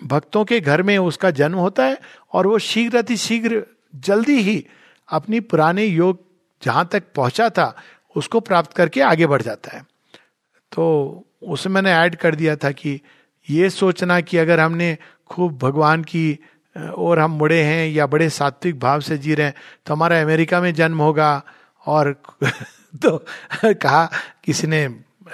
भक्तों 0.03 0.45
के 0.45 0.59
घर 0.59 0.81
में 0.83 0.97
उसका 0.97 1.31
जन्म 1.31 1.57
होता 1.57 1.85
है 1.85 1.97
और 2.33 2.47
वो 2.47 2.57
शीघ्र 2.59 3.15
शीघ्र 3.15 3.63
जल्दी 3.95 4.39
ही 4.41 4.65
अपनी 5.09 5.39
पुराने 5.39 5.85
योग 5.85 6.19
जहाँ 6.63 6.87
तक 6.91 7.03
पहुँचा 7.15 7.49
था, 7.49 7.75
उसको 8.15 8.39
प्राप्त 8.39 8.73
करके 8.73 9.01
आगे 9.01 9.27
बढ़ 9.27 9.41
जाता 9.41 9.77
है। 9.77 9.81
तो 10.71 11.25
उसमें 11.43 11.73
मैंने 11.73 11.91
ऐड 11.91 12.15
कर 12.15 12.35
दिया 12.35 12.55
था 12.55 12.71
कि 12.71 13.01
ये 13.49 13.69
सोचना 13.69 14.21
कि 14.21 14.37
अगर 14.37 14.59
हमने 14.59 14.97
खूब 15.27 15.57
भगवान 15.57 16.03
की 16.03 16.39
और 16.77 17.19
हम 17.19 17.39
बड़े 17.39 17.61
हैं 17.61 17.87
या 17.89 18.07
बड़े 18.07 18.29
सात्विक 18.29 18.79
भाव 18.79 18.99
से 18.99 19.17
जी 19.17 19.35
रहे 19.35 19.45
हैं 19.45 19.53
तो 19.85 19.93
हमारा 19.93 20.21
अमेरिका 20.21 20.61
में 20.61 20.73
जन्म 20.73 21.01
होगा। 21.01 21.43
और 21.85 22.21
तो 23.01 23.25
कहा, 23.65 24.11
किसी 24.43 24.67
ने 24.67 24.85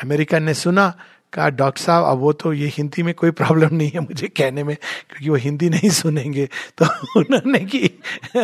अमेरिकन 0.03 0.43
ने 0.43 0.53
सुना 0.53 0.93
कहा, 1.33 1.49
डॉक्टर 1.49 1.81
साहब, 1.81 2.05
अब 2.05 2.17
वो 2.17 2.33
तो 2.33 2.53
ये 2.53 2.67
हिंदी 2.67 3.03
में 3.03 3.13
कोई 3.13 3.31
प्रॉब्लम 3.31 3.75
नहीं 3.75 3.89
है 3.89 3.99
मुझे 3.99 4.27
कहने 4.27 4.63
में, 4.63 4.75
क्योंकि 5.09 5.29
वो 5.29 5.35
हिंदी 5.35 5.69
नहीं 5.69 5.89
सुनेंगे। 5.89 6.49
तो 6.77 6.85
उन्होंने 7.19 7.59
कि, 7.59 7.99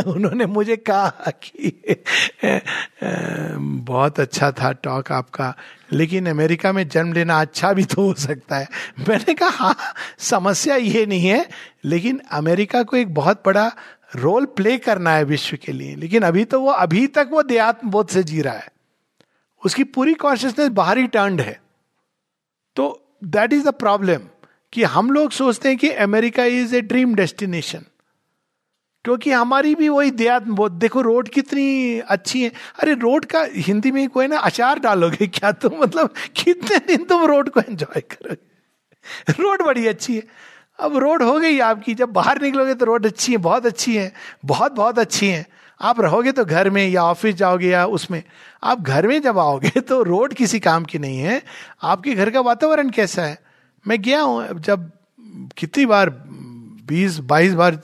उन्होंने 0.07 0.45
मुझे 0.45 0.75
कहा 0.75 1.09
कि 1.29 2.03
बहुत 3.59 4.19
अच्छा 4.19 4.51
था 4.51 4.71
टॉक 4.71 5.11
आपका, 5.11 5.55
लेकिन 5.93 6.29
अमेरिका 6.29 6.71
में 6.71 6.87
जन्म 6.87 7.13
लेना 7.13 7.41
अच्छा 7.41 7.73
भी 7.73 7.83
तो 7.83 8.01
हो 8.01 8.13
सकता 8.13 8.57
है। 8.57 8.67
मैंने 9.09 9.33
कहा 9.33 9.49
हाँ 9.49 9.75
समस्या 10.19 10.75
ये 10.75 11.05
नहीं 11.05 11.27
है, 11.27 11.49
लेकिन 11.85 12.21
अमेरिका 12.31 12.83
को 12.83 12.97
एक 12.97 13.13
बहुत 13.13 13.43
बड़ा 13.45 13.71
रोल 14.15 14.45
प्ले 14.45 14.77
करना 14.77 15.11
है 15.11 15.23
विश्व 15.23 15.57
के 15.65 15.71
लिए, 15.71 15.95
लेकिन 15.95 16.23
अभी 16.23 16.43
तो 16.43 16.61
वो, 16.61 16.71
अभी 16.71 17.07
तक 17.07 17.29
वो 17.31 17.43
देहात्म 17.43 17.89
बोध 17.89 18.07
से 18.07 18.23
जी 18.23 18.41
रहा 18.41 18.53
है। 18.53 18.67
उसकी 19.65 19.83
पूरी 19.83 20.13
कॉन्शियसनेस 20.13 20.69
बाहरी 20.69 21.07
टर्न 21.07 21.39
है। 21.39 21.68
तो 22.75 23.15
दैट 23.23 23.53
इज़ 23.53 23.65
द 23.65 23.71
प्रॉब्लम 23.73 24.19
कि 24.73 24.83
हम 24.83 25.11
लोग 25.11 25.31
सोचते 25.31 25.69
हैं 25.69 25.77
कि 25.77 25.89
America 25.89 26.45
is 26.45 26.75
a 26.75 26.81
dream 26.81 27.15
destination 27.15 27.85
क्योंकि 29.05 29.31
हमारी 29.31 29.75
भी 29.75 29.89
वही 29.89 30.11
देहात 30.11 30.43
देखो 30.71 31.01
रोड 31.01 31.29
कितनी 31.29 31.99
अच्छी 31.99 32.43
है। 32.43 32.49
अरे 32.49 32.93
रोड 32.93 33.25
का 33.25 33.47
हिंदी 33.55 33.91
में 33.91 34.09
कोई 34.09 34.27
ना, 34.27 34.37
अचार 34.37 34.79
डालोगे 34.79 35.27
क्या? 35.27 35.51
तुम 35.51 35.71
मतलब 35.79 36.13
कितने 36.35 36.79
दिन 36.79 37.05
तुम 37.05 37.25
रोड 37.25 37.49
को 37.49 37.59
एंजॉय 37.59 38.01
करोगे। 38.01 39.41
रोड 39.43 39.61
बड़ी 39.61 39.87
अच्छी 39.87 40.15
है। 40.15 40.23
अब 40.79 40.97
रोड 40.97 41.23
हो 41.23 41.39
गई 41.39 41.59
आपकी, 41.59 41.93
जब 41.93 42.09
बाहर 42.09 42.41
निकलोगे 42.41 42.73
तो 42.73 42.85
रोड 42.85 43.05
अच्छी 43.05 43.31
है, 43.31 43.37
बहुत 43.37 43.65
अच्छी 43.65 43.95
है, 43.95 44.13
बहुत 44.45 44.71
बहुत 44.71 44.99
अच्छी 44.99 45.27
है। 45.27 45.45
आप 45.79 45.99
रहोगे 46.01 46.31
तो 46.31 46.45
घर 46.45 46.69
में 46.69 46.87
या 46.87 47.03
ऑफ़िस 47.03 47.35
जाओगे 47.35 47.69
या 47.69 47.85
उसमें, 47.87 48.21
आप 48.63 48.81
घर 48.81 49.07
में 49.07 49.21
जब 49.21 49.39
आओगे 49.39 49.79
तो 49.81 50.01
रोड 50.03 50.33
किसी 50.33 50.59
काम 50.59 50.83
की 50.83 50.99
नहीं 50.99 51.19
है। 51.19 51.41
आपके 51.83 52.13
घर 52.13 52.29
का 52.29 52.41
वातावरण 52.41 52.89
कैसा 52.89 53.23
है? 53.23 53.37
मैं 53.85 54.01
गया 54.01 54.21
हूँ 54.21 54.59
जब 54.59 54.91
कितनी 55.57 55.85
बार, 55.85 56.09
बीस, 56.09 57.17
बाईस 57.19 57.53
बार 57.53 57.81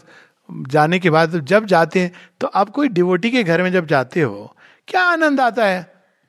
जाने 0.50 1.00
के 1.00 1.10
बाद 1.10 1.40
जब 1.42 1.66
जाते 1.66 2.00
हैं 2.00 2.12
तो 2.42 2.48
आप 2.48 2.70
कोई 2.70 2.88
डिवोटी 2.90 3.30
के 3.32 3.44
घर 3.44 3.62
में 3.64 3.72
जब 3.72 3.86
जाते 3.88 4.22
हो, 4.22 4.56
क्या 4.88 5.02
आनंद 5.04 5.40
आता 5.40 5.66
है? 5.66 5.84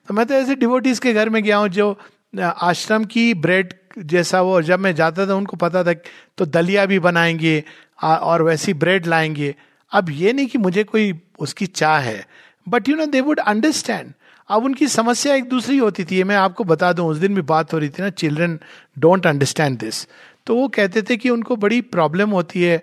तो 0.07 0.13
मैं 0.13 0.25
तो 0.25 0.33
ऐसे 0.33 0.55
डिवोटीज 0.55 0.99
के 0.99 1.13
घर 1.13 1.29
में 1.29 1.43
गया 1.43 1.57
हूँ 1.57 1.67
जो 1.69 1.97
आश्रम 2.39 3.03
की 3.05 3.33
ब्रेड 3.33 3.73
जैसा 3.97 4.41
वो, 4.41 4.61
जब 4.61 4.79
मैं 4.79 4.93
जाता 4.95 5.25
था 5.27 5.35
उनको 5.35 5.57
पता 5.57 5.83
था 5.83 5.93
तो 6.37 6.45
दलिया 6.45 6.85
भी 6.85 6.99
बनाएँगे 6.99 7.63
और 8.03 8.41
वैसी 8.41 8.73
ब्रेड 8.73 9.07
लाएँगे। 9.07 9.55
अब 9.91 10.09
ये 10.09 10.33
नहीं 10.33 10.47
कि 10.47 10.57
मुझे 10.57 10.83
कोई 10.83 11.11
उसकी 11.39 11.65
चाह 11.65 11.97
है। 11.99 12.25
But 12.67 12.89
you 12.89 12.95
know 12.95 13.05
they 13.05 13.21
would 13.21 13.39
understand 13.39 14.13
अब 14.49 14.63
उनकी 14.65 14.87
समस्या 14.87 15.35
एक 15.35 15.49
दूसरी 15.49 15.77
होती 15.77 16.03
थी 16.05 16.23
मैं 16.23 16.35
आपको 16.35 16.63
बता 16.63 16.91
दूँ, 16.93 17.07
उस 17.07 17.17
दिन 17.17 17.35
भी 17.35 17.41
बात 17.43 17.73
हो 17.73 17.77
रही 17.79 17.89
थी 17.89 18.03
ना 18.03 18.09
चिल्ड्रन 18.11 18.59
डोंट 18.97 19.27
अंडरस्टैंड 19.27 19.77
दिस 19.79 20.07
तो 20.47 20.55
वो 20.55 20.67
कहते 20.69 21.01
थे 21.01 21.17
कि 21.17 21.29
उनको 21.29 21.55
बड़ी 21.57 21.81
प्रॉब्लम 21.83 22.29
होती 22.31 22.61
है 22.61 22.77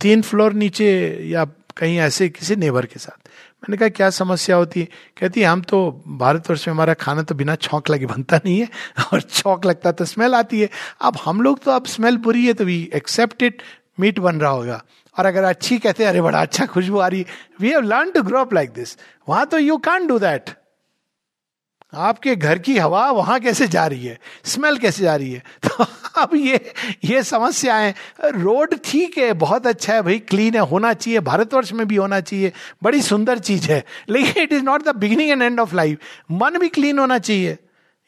तीन 0.00 0.22
फ्लोर 0.22 0.52
नीचे 0.54 0.88
या 1.28 1.44
कहीं 1.76 1.98
ऐसे 2.00 2.28
किसी 2.28 2.56
नेबर 2.56 2.86
के 2.86 2.98
साथ। 2.98 3.28
मैंने 3.62 3.76
कहा, 3.76 3.88
क्या 3.88 4.08
समस्या 4.10 4.56
होती? 4.56 4.80
है 4.80 4.88
कहती 5.20 5.40
है 5.40 5.46
हम 5.46 5.60
तो 5.62 6.04
भारतवर्ष 6.18 6.66
में 6.68 6.74
हमारा 6.74 6.94
खाना 6.94 7.22
तो 7.22 7.34
बिना 7.34 7.54
छौक 7.56 7.90
लगे 7.90 8.06
बनता 8.06 8.36
नहीं 8.36 8.58
है, 8.60 8.68
और 9.12 9.20
छौक 9.20 9.66
लगता 9.66 9.92
तो 9.92 10.04
स्मेल 10.04 10.34
आती 10.34 10.60
है। 10.60 10.68
अब 11.00 11.18
हम 11.24 11.40
लोग 11.40 11.60
तो 11.60 11.70
अब 11.70 11.86
स्मेल 11.86 12.16
बुरी 12.18 12.46
है 12.46 12.52
तो 12.54 12.64
वी 12.64 12.78
एक्सेप्ट 12.94 13.42
इट 13.42 13.62
मीट 14.00 14.18
बन 14.18 14.40
रहा 14.40 14.50
होगा। 14.50 14.82
और 15.18 15.26
अगर 15.26 15.42
अच्छी 15.42 15.78
कहते 15.78 16.02
हैं, 16.02 16.10
अरे, 16.10 16.20
बड़ा 16.20 16.42
अच्छा 16.42 16.66
खुशबू 16.66 16.98
आ 16.98 17.08
रही 17.08 17.26
we 17.60 17.70
have 17.70 17.80
learn 17.80 18.10
to 18.10 18.22
grow 18.22 18.40
up 18.40 18.54
like 18.54 18.70
this 18.70 18.96
वहाँ 19.28 19.46
तो 19.46 19.58
यू 19.58 19.76
कैन 19.76 20.06
डू 20.06 20.18
दैट 20.18 20.50
आपके 21.94 22.36
घर 22.36 22.58
की 22.58 22.78
हवा 22.78 23.10
वहाँ 23.10 23.40
कैसे 23.40 23.68
जा 23.68 23.86
रही 23.86 24.06
है? 24.06 24.18
स्मेल 24.44 24.78
कैसे 24.78 25.02
जा 25.02 25.16
रही 25.16 25.32
है? 25.32 25.42
तो 25.66 25.84
अब 26.16 26.30
ये 26.34 26.72
ये 27.04 27.22
समस्याएँ 27.22 27.94
रोड 28.24 28.74
ठीक 28.84 29.18
है, 29.18 29.32
बहुत 29.32 29.66
अच्छा 29.66 29.94
है 29.94 30.02
भाई 30.02 30.18
क्लीन 30.18 30.54
है, 30.54 30.60
होना 30.60 30.92
चाहिए, 30.92 31.20
भारतवर्ष 31.20 31.72
में 31.72 31.88
भी 31.88 31.96
होना 31.96 32.20
चाहिए, 32.20 32.52
बड़ी 32.82 33.02
सुंदर 33.02 33.38
चीज़ 33.38 33.68
है। 33.68 33.84
लेकिन 34.08 34.42
it 34.42 34.52
is 34.52 34.62
not 34.62 34.82
the 34.82 34.96
beginning 34.96 35.30
and 35.30 35.42
end 35.42 35.60
of 35.60 35.74
life 35.74 35.98
मन 36.30 36.58
भी 36.58 36.68
क्लीन 36.68 36.98
होना 36.98 37.18
चाहिए। 37.18 37.58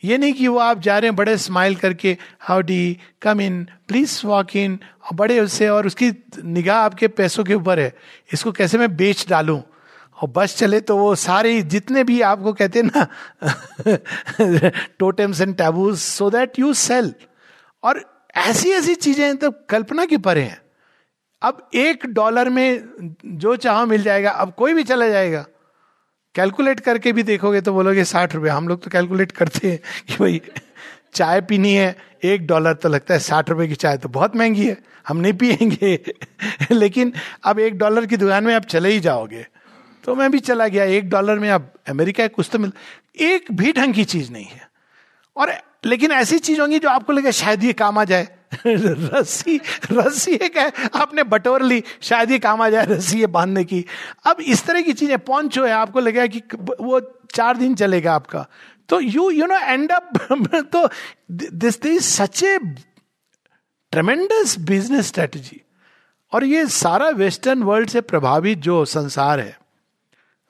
ये 0.05 0.19
नहीं 0.19 0.33
कि 0.33 0.49
वो 0.49 0.59
आप 0.59 0.81
जा 0.81 0.99
रहे 0.99 1.09
हैं 1.09 1.17
बड़े 1.17 1.37
स्माइल 1.39 1.75
करके 1.77 2.17
howdy 2.63 2.99
come 3.23 3.41
in 3.41 3.63
please 3.89 4.21
walk 4.27 4.57
in 4.57 4.79
बड़े 5.15 5.39
उससे 5.41 5.69
और 5.69 5.87
उसकी 5.87 6.11
निगाह 6.45 6.79
आपके 6.79 7.09
पैसों 7.11 7.45
के 7.45 7.55
ऊपर 7.55 7.81
है। 7.81 7.93
इसको 8.33 8.53
कैसे 8.53 8.79
मैं 8.79 8.97
बेच 8.97 9.27
डालूं? 9.29 9.61
और 10.19 10.29
बस 10.31 10.57
चले 10.57 10.81
तो 10.81 10.97
वो 10.97 11.15
सारे 11.15 11.61
जितने 11.65 12.05
भी 12.05 12.21
आपको 12.23 12.53
कहते 12.53 12.81
हैं 12.81 12.91
ना 12.91 13.07
totems 14.99 15.41
and 15.41 15.57
taboos 15.57 15.99
so 15.99 16.31
that 16.31 16.59
you 16.59 16.73
sell 16.75 17.13
और 17.83 18.01
ऐसी 18.37 18.71
ऐसी 18.73 18.95
चीज़ें 18.97 19.37
तो 19.37 19.51
कल्पना 19.69 20.05
के 20.05 20.19
परे 20.19 20.43
हैं। 20.43 20.61
अब 21.43 21.69
एक 21.75 22.07
डॉलर 22.07 22.49
में 22.51 23.15
जो 23.25 23.57
चाहो 23.57 23.87
मिल 23.87 24.03
जाएगा, 24.03 24.31
अब 24.31 24.53
कोई 24.55 24.75
भी 24.75 24.85
चला 24.85 25.09
जाएगा। 25.09 25.45
कैलकुलेट 26.35 26.81
करके 26.81 27.13
भी 27.13 27.23
देखोगे 27.23 27.61
तो 27.61 27.73
बोलोगे 27.73 28.05
साठ 28.05 28.35
रुपए 28.35 28.49
हम 28.49 28.69
लोग 28.69 28.83
तो 28.83 28.91
कैलकुलेट 28.91 29.33
करते 29.33 29.71
हैं 29.71 29.79
कि 30.09 30.15
भाई, 30.15 30.41
चाय 31.15 31.41
पीनी 31.41 31.75
है, 31.75 31.97
एक 32.25 32.47
डॉलर 32.47 32.75
तो 32.75 32.89
लगता 32.89 33.15
है 33.15 33.21
साठ 33.21 33.51
रुपए 33.51 33.69
की 33.69 33.75
चाय 33.75 33.97
तो 33.97 34.09
बहुत 34.09 34.37
महँगी 34.37 34.69
है। 34.69 34.79
हम 35.09 35.17
नहीं 35.17 35.33
पियेंगे। 35.33 36.13
लेकिन 36.71 37.13
अब 37.45 37.59
एक 37.59 37.79
डॉलर 37.79 38.07
की 38.07 38.17
दुकान 38.17 38.45
में 38.45 38.55
आप 38.55 38.65
चले 38.65 38.89
ही 38.89 39.01
जाओगे। 39.01 39.47
तो 40.05 40.15
मैं 40.15 40.31
भी 40.31 40.39
चला 40.39 40.69
गया। 40.69 40.85
एक 40.85 41.11
डॉलर 41.11 41.39
में 41.39 41.51
अब 41.51 41.73
अमेरिका 41.89 42.27
कुछ 42.27 42.49
तो 42.53 42.59
मिल, 42.59 42.73
एक 43.21 43.45
भी 43.53 43.73
ढंग 43.73 43.95
की 43.95 44.05
चीज़ 44.05 44.33
नहीं 44.33 44.47
है। 44.47 44.71
और 45.37 45.55
लेकिन 45.85 46.13
ऐसी 46.13 46.39
चीज़ 46.39 46.61
होंगी 46.61 46.79
जो 46.79 46.89
आपको 46.89 47.13
लगे 47.13 47.33
शायद 47.33 47.65
ये 47.65 47.73
काम 47.73 47.99
आ 47.99 48.05
जाए। 48.05 48.29
रस्सी 48.67 49.61
रस्सी 49.93 50.35
एक 50.37 50.57
है। 50.57 50.71
आपने 50.95 51.23
बटोर 51.25 51.63
ली, 51.63 51.83
शायद 52.01 52.31
ये 52.31 52.39
काम 52.39 52.63
आ 52.63 52.69
जाए 52.71 52.87
रस्सी 52.87 53.21
है 53.21 53.27
बांधने 53.29 53.65
की। 53.65 53.85
अब 54.27 54.41
इस 54.43 54.65
तरह 54.67 54.83
की 54.83 54.93
चीज़ें 54.93 55.19
पहुंचो 55.21 55.65
है, 55.65 55.73
आपको 55.73 56.01
लगेगा 56.01 56.27
कि 56.27 56.43
वो 56.81 57.01
चार 57.35 57.57
दिन 57.57 57.75
चलेगा 57.75 58.15
आपका। 58.15 58.47
तो 58.89 59.01
you 59.01 59.31
you 59.31 59.47
know 59.47 59.59
end 59.59 59.93
up 59.93 60.67
तो 60.73 60.89
this 61.33 61.81
this 61.83 62.15
such 62.17 62.43
a 62.45 62.59
tremendous 63.93 64.59
business 64.59 65.07
strategy 65.07 65.61
और 66.33 66.45
ये 66.45 66.67
सारा 66.67 67.09
वेस्टर्न 67.09 67.63
वर्ल्ड 67.63 67.91
से 67.91 68.01
प्रभावित 68.03 68.59
जो 68.59 68.85
संसार 68.85 69.41
है, 69.41 69.57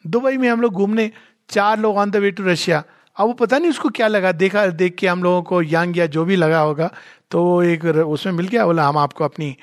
दुबई 0.04 0.36
में 0.36 0.48
हम 0.48 0.60
लोग 0.60 0.72
घूमने, 0.72 1.10
चार 1.50 1.78
लोग 1.78 1.96
on 1.96 2.10
the 2.10 2.16
way 2.16 2.30
to 2.30 2.44
Russia 2.44 2.82
अब 3.16 3.26
वो 3.26 3.32
पता 3.32 3.58
नहीं 3.58 3.70
उसको 3.70 3.88
क्या 3.88 4.06
लगा, 4.08 4.30
देखा, 4.32 4.66
देख 4.66 4.94
के 4.94 5.06
हम 5.06 5.22
लोगों 5.22 5.42
को 5.42 5.60
यांग 5.62 5.98
या 5.98 6.06
जो 6.06 6.24
भी 6.24 6.36
लगा 6.36 6.60
होगा। 6.60 6.90
तो 7.30 7.62
एक 7.62 7.84
उसमें 7.84 8.32
मिल 8.32 8.48
गया, 8.48 8.66
बोला, 8.66 8.86
हम 8.86 8.98
आपको 8.98 9.24
अपनी 9.24 9.56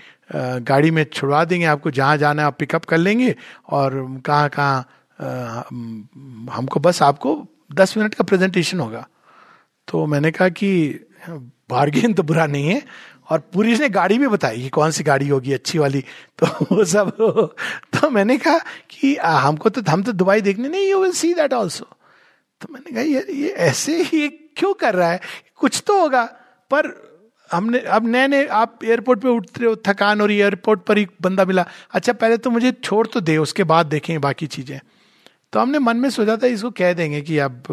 गाड़ी 0.64 0.92
में 0.92 1.04
छुड़वा 1.06 1.44
देंगे, 1.46 1.66
आपको 1.66 1.92
जहाँ 1.92 2.18
जाना 2.18 2.42
है 2.42 2.48
आप 2.48 2.58
पिकअप 2.60 2.86
कर 2.86 2.98
लेंगे 2.98 3.36
और 3.70 4.22
कहाँ 4.26 4.50
कहाँ 4.50 4.86
हमको 6.52 6.80
बस 6.80 7.02
आपको 7.02 7.36
दस 7.74 7.98
मिनट 7.98 8.14
का 8.14 8.24
प्रेजेंटेशन 8.24 8.80
होगा। 8.80 9.08
तो 9.88 10.06
मैंने 10.06 10.32
कहा 10.32 10.50
कि 10.50 10.70
बार्गेन 11.70 12.14
तो 12.14 12.24
बुरा 12.24 12.46
नहीं 12.48 12.68
है। 12.68 12.82
और 13.30 13.40
पुलिस 13.54 13.80
ने 13.80 13.88
गाड़ी 13.90 14.18
भी 14.18 14.28
बताई 14.28 14.62
कि 14.62 14.70
कौन 14.70 14.92
सी 14.92 15.04
गाड़ी 15.04 15.28
होगी 15.28 15.54
अच्छी 15.54 15.78
वाली। 15.78 16.04
तो 16.40 16.48
वो 16.66 16.86
सब 16.86 17.12
तो 17.94 18.10
मैंने 18.10 18.38
कहा 18.38 18.58
कि 18.90 19.16
हमको 19.16 19.70
तो 19.70 19.82
हम 19.90 20.04
तो 20.04 20.12
दुबई 20.14 20.42
देखने 20.42 20.70
नहीं 20.70 20.90
you 20.90 21.02
will 21.02 21.12
see 21.12 21.34
that 21.34 21.54
also 21.54 21.86
तो 22.62 22.74
मैंने 22.74 22.92
कहा 22.92 23.04
ये 23.34 23.50
ऐसे 23.50 24.02
ही 24.04 24.28
क्यों 24.58 24.74
कर 24.74 24.96
रहा 24.96 25.12
है? 25.12 25.20
कुछ 25.56 25.84
तो 25.88 26.00
होगा, 26.02 26.24
पर 26.72 26.90
हमने, 27.52 27.80
अब 27.80 28.08
नए 28.08 28.28
नए 28.28 28.46
आप 28.46 28.80
एयरपोर्ट 28.84 29.20
पे 29.22 29.30
उठ 29.30 29.60
रहे 29.60 29.70
हो, 29.70 29.76
थकान 29.88 30.22
और 30.22 30.32
एयरपोर्ट 30.32 30.82
पर 30.82 30.98
ही 30.98 31.08
बंदा 31.22 31.46
मिला। 31.46 31.66
अच्छा 31.94 32.14
पहले 32.14 32.38
तो 32.38 32.50
मुझे 32.50 32.72
छोड़ 32.84 33.06
तो 33.08 33.20
दे, 33.20 33.38
उसके 33.38 33.64
बाद 33.64 33.86
देखें 33.86 34.20
बाकी 34.22 34.48
चीज़ें। 34.48 34.80
तो 35.54 35.60
हमने 35.60 35.80
मन 35.80 35.98
में 35.98 36.10
सोचा 36.10 36.36
था, 36.38 36.48
इसको 36.48 36.70
कह 36.72 36.94
देंगे 36.94 37.22
कि 37.22 37.38
अब 37.38 37.64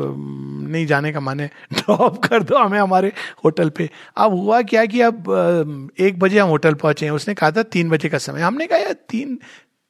नहीं 0.70 0.87
जाने 0.87 1.12
का 1.12 1.20
मन 1.20 1.41
है 1.41 1.51
ड्रॉप 1.72 2.18
कर 2.26 2.43
दो 2.43 2.57
हमें 2.57 2.79
हमारे 2.79 3.12
होटल 3.45 3.68
पे। 3.68 3.89
अब 4.16 4.33
हुआ 4.33 4.61
क्या 4.62 4.85
कि 4.87 5.01
अब 5.01 5.91
एक 6.01 6.18
बजे 6.18 6.39
हम 6.39 6.49
होटल 6.49 6.74
पहुँचे 6.74 7.07
हैं, 7.07 7.12
उसने 7.12 7.35
कहा 7.35 7.51
था 7.51 7.62
तीन 7.62 7.91
बजे 7.91 8.09
का 8.09 8.18
समय। 8.18 8.41
हमने 8.41 8.66
कहा, 8.66 8.79
यार, 8.79 8.93
तीन 8.93 9.39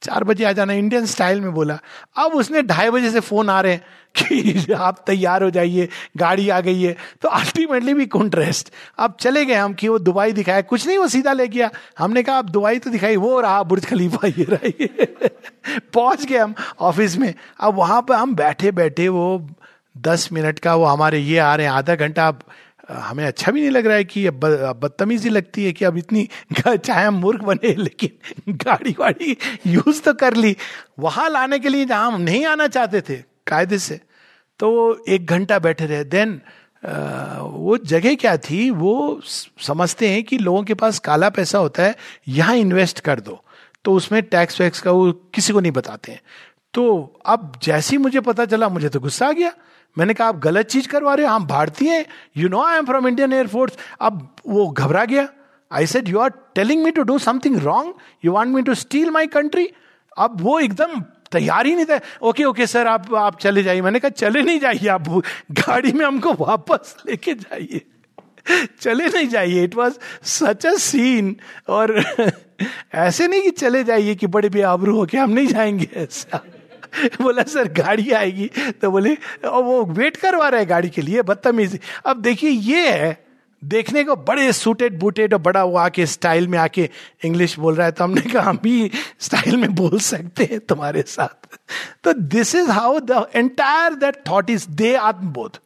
चार 0.02 0.24
बजे 0.24 0.44
आ 0.44 0.52
जाना 0.52 0.72
इंडियन 0.72 1.06
स्टाइल 1.06 1.40
में 1.40 1.52
बोला। 1.52 1.78
अब 2.16 2.32
उसने 2.32 2.62
ढाई 2.62 2.90
बजे 2.90 3.10
से 3.10 3.20
फ़ोन 3.20 3.50
आ 3.50 3.60
रहे 3.60 3.72
हैं 3.72 3.82
कि 4.16 4.72
आप 4.78 5.04
तैयार 5.06 5.42
हो 5.42 5.50
जाइए, 5.50 5.88
गाड़ी 6.16 6.48
आ 6.48 6.60
गई 6.60 6.82
है। 6.82 6.96
तो 7.22 7.28
अल्टीमेटली 7.28 7.94
भी 7.94 8.06
कुंट 8.06 8.34
रेस्ट 8.34 8.72
अब 8.98 9.16
चले 9.20 9.44
गए 9.44 9.54
हम 9.54 9.74
कि 9.74 9.88
वो 9.88 9.98
दुबई 9.98 10.32
दिखाया। 10.32 10.60
कुछ 10.60 10.86
नहीं, 10.86 10.98
वो 10.98 11.08
सीधा 11.08 11.32
ले 11.32 11.48
गया। 11.48 11.70
हमने 11.98 12.22
कहा, 12.22 12.38
अब 12.38 12.48
दुबई 12.48 12.78
तो 12.78 12.90
दिखाई, 12.90 13.16
वो 13.16 13.40
रहा 13.40 13.62
बुर्ज 13.62 13.86
खलीफा, 13.86 14.26
ये 14.26 14.44
रही 14.44 14.86
पहुँच 15.94 16.26
गए 16.26 16.38
हम 16.38 16.54
ऑफ़िस 16.80 17.16
में। 17.18 17.34
अब 17.60 17.74
वहाँ 17.74 18.02
पर 18.02 18.14
हम 18.14 18.34
बैठे 18.34 18.72
बैठे 18.72 19.08
वो 19.08 19.48
दस 19.98 20.28
मिनट 20.32 20.58
का 20.58 20.74
वो 20.74 20.84
हमारे 20.84 21.18
ये 21.18 21.38
आ 21.38 21.54
रहे 21.54 21.66
हैं, 21.66 21.72
आधा 21.72 21.94
घंटा। 21.94 22.32
हमें 22.88 23.24
अच्छा 23.26 23.52
भी 23.52 23.60
नहीं 23.60 23.70
लग 23.70 23.86
रहा 23.86 23.96
है 23.96 24.04
कि 24.04 24.26
अब 24.26 24.40
बदतमीजी 24.82 25.28
लगती 25.28 25.64
है 25.64 25.72
कि 25.72 25.84
अब 25.84 25.96
इतनी 25.98 26.28
चाहे 26.58 27.04
हम 27.04 27.14
मूर्ख 27.14 27.42
बने, 27.42 27.74
लेकिन 27.74 28.54
गाड़ी 28.56 28.94
वाड़ी 29.00 29.36
यूज़ 29.66 30.02
तो 30.02 30.14
कर 30.14 30.34
ली। 30.34 30.56
वहाँ 30.98 31.28
लाने 31.30 31.58
के 31.58 31.68
लिए 31.68 31.84
जहाँ 31.84 32.06
हम 32.06 32.20
नहीं 32.22 32.44
आना 32.46 32.66
चाहते 32.68 33.00
थे, 33.00 33.16
कायदे 33.46 33.78
से 33.78 34.00
तो 34.60 35.04
एक 35.08 35.26
घंटा 35.26 35.58
बैठे 35.58 35.86
रहे। 35.86 36.04
देन 36.06 36.40
वो 36.82 37.76
जगह 37.78 38.14
क्या 38.14 38.36
थी? 38.38 38.70
वो 38.70 39.20
समझते 39.22 40.08
हैं 40.08 40.22
कि 40.24 40.38
लोगों 40.38 40.62
के 40.62 40.74
पास 40.74 40.98
काला 41.00 41.28
पैसा 41.30 41.58
होता 41.58 41.82
है, 41.82 41.94
यहाँ 42.28 42.56
इन्वेस्ट 42.56 43.00
कर 43.00 43.20
दो। 43.20 43.42
तो 43.84 43.92
उसमें 43.94 44.22
टैक्स 44.24 44.60
वैक्स 44.60 44.80
का 44.80 44.90
वो 44.90 45.10
किसी 45.34 45.52
को 45.52 45.60
नहीं 45.60 45.72
बताते 45.72 46.12
हैं। 46.12 46.20
तो 46.78 47.20
अब 47.26 47.52
जैसे 47.62 47.96
ही 47.96 47.98
मुझे 47.98 48.20
पता 48.20 48.44
चला, 48.44 48.68
मुझे 48.68 48.88
तो 48.88 49.00
गुस्सा 49.00 49.28
आ 49.28 49.32
गया। 49.32 49.52
मैंने 49.98 50.14
कहा, 50.14 50.28
आप 50.28 50.36
गलत 50.38 50.66
चीज़ 50.66 50.88
करवा 50.88 51.14
रहे 51.14 51.26
हो, 51.26 51.32
हम 51.32 51.46
भारतीय 51.46 52.06
you 52.36 52.48
know 52.48 52.62
I 52.62 52.78
am 52.78 52.84
from 52.84 53.08
Indian 53.08 53.32
air force 53.32 53.72
अब 54.00 54.36
वो 54.46 54.68
घबरा 54.68 55.04
गया। 55.04 55.28
I 55.72 55.86
said 55.86 56.08
you 56.08 56.18
are 56.18 56.28
telling 56.54 56.84
me 56.84 56.90
to 56.90 57.02
do 57.02 57.18
something 57.18 57.56
wrong 57.56 57.94
you 58.24 58.32
want 58.32 58.54
me 58.54 58.62
to 58.62 58.74
steal 58.74 59.10
my 59.10 59.26
country 59.26 59.68
अब 60.18 60.40
वो 60.40 60.60
एकदम 60.60 61.00
तैयार 61.32 61.66
ही 61.66 61.74
नहीं 61.74 61.84
था। 61.84 62.00
ओके 62.22 62.44
ओके 62.44 62.66
सर 62.66 62.86
आप 62.86 63.14
आप 63.14 63.38
चले 63.38 63.62
जाइए। 63.62 63.80
मैंने 63.80 63.98
कहा, 63.98 64.08
चले 64.08 64.42
नहीं 64.42 64.60
जाइए 64.60 64.88
आप। 64.88 65.08
गाड़ी 65.50 65.92
में 65.92 66.06
हमको 66.06 66.32
वापस 66.32 66.96
लेके 67.08 67.34
जाइए। 67.34 67.80
चले 68.80 69.06
नहीं 69.06 69.28
जाइए। 69.28 69.64
It 69.64 69.74
was 69.74 69.98
such 70.22 70.66
a 70.66 70.74
scene 70.74 71.36
और 71.68 72.04
ऐसे 72.94 73.28
नहीं 73.28 73.42
कि 73.42 73.50
चले 73.50 73.84
जाइए 73.84 74.14
कि 74.14 74.26
बड़े 74.26 74.48
बेआबरू 74.48 74.96
हो 74.96 75.06
के 75.06 75.18
हम 75.18 75.30
नहीं 75.30 75.46
जाएँगे, 75.46 75.88
ऐसा। 75.94 76.44
बोला, 77.22 77.42
सर, 77.42 77.72
गाड़ी 77.72 78.10
आएगी। 78.10 78.50
तो 78.82 78.90
बोले, 78.90 79.14
और 79.44 79.62
वो 79.62 79.84
वेट 79.84 80.16
करवा 80.16 80.48
रहे 80.48 80.66
गाड़ी 80.66 80.88
के 80.88 81.02
लिए, 81.02 81.22
बदतमीजी। 81.22 81.78
अब 82.06 82.20
देखिए, 82.20 82.50
ये 82.50 82.90
है, 82.90 83.28
देखने 83.64 84.04
को 84.04 84.16
बड़े 84.16 84.52
सूटेड 84.52 84.98
बूटेड 84.98 85.34
और 85.34 85.40
बड़ा 85.40 85.64
वो 85.64 85.76
आके 85.76 86.06
स्टाइल 86.06 86.48
में 86.48 86.58
आके 86.58 86.90
इंग्लिश 87.24 87.58
बोल 87.58 87.74
रहा 87.74 87.86
है। 87.86 87.92
तो 87.92 88.04
हमने 88.04 88.20
कहा, 88.20 88.50
हम 88.50 88.58
भी 88.62 88.90
स्टाइल 89.20 89.56
में 89.56 89.74
बोल 89.74 89.98
सकते 89.98 90.44
हैं 90.44 90.60
तुम्हारे 90.60 91.02
साथ। 91.02 91.56
तो 92.04 92.12
this 92.12 92.54
is 92.54 92.70
how 92.70 93.00
the 93.00 93.26
entire 93.34 93.94
that 93.94 94.22
thought 94.30 94.50
is 94.50 94.68
the 94.68 94.94
आत्मबोध। 94.94 95.56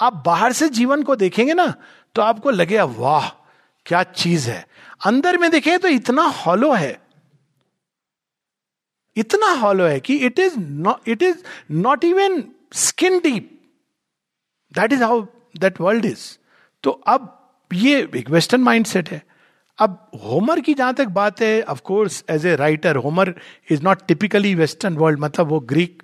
आप 0.00 0.22
बाहर 0.26 0.52
से 0.52 0.68
जीवन 0.68 1.02
को 1.02 1.16
देखेंगे 1.16 1.54
ना 1.54 1.74
तो 2.14 2.22
आपको 2.22 2.50
लगेगा 2.50 2.84
वाह, 2.84 3.28
क्या 3.86 4.02
चीज़ 4.02 4.50
है। 4.50 4.66
अंदर 5.06 5.38
में 5.38 5.50
देखें 5.50 5.78
तो 5.78 5.88
इतना 5.88 6.22
हॉलो 6.22 6.72
है। 6.72 7.00
इतना 9.16 9.52
हॉलो 9.60 9.84
है 9.84 10.00
कि 10.00 10.16
it 10.26 10.38
is 10.38 10.58
not 10.58 11.08
it 11.08 11.22
is 11.22 11.42
not 11.70 12.04
even 12.04 12.42
skin 12.72 13.18
deep 13.18 13.50
that 14.74 14.92
is 14.92 15.02
how 15.02 15.22
that 15.60 15.80
world 15.80 16.04
is 16.04 16.26
तो 16.84 16.90
अब 16.90 17.36
ये 17.70 18.00
एक 18.16 18.30
वेस्टर्न 18.30 18.62
माइंडसेट 18.62 19.08
है. 19.08 19.22
अब 19.78 20.10
होमर 20.24 20.60
की 20.60 20.74
जहाँ 20.74 20.94
तक 20.94 21.06
बात 21.08 21.40
है 21.40 21.62
of 21.62 21.80
course 21.84 22.24
as 22.30 22.46
a 22.46 22.54
writer 22.56 22.96
Homer 22.96 23.34
is 23.70 23.82
not 23.82 24.06
typically 24.08 24.54
western 24.54 24.96
world 24.96 25.20
मतलब 25.20 25.48
वो 25.48 25.60
ग्रीक 25.60 26.02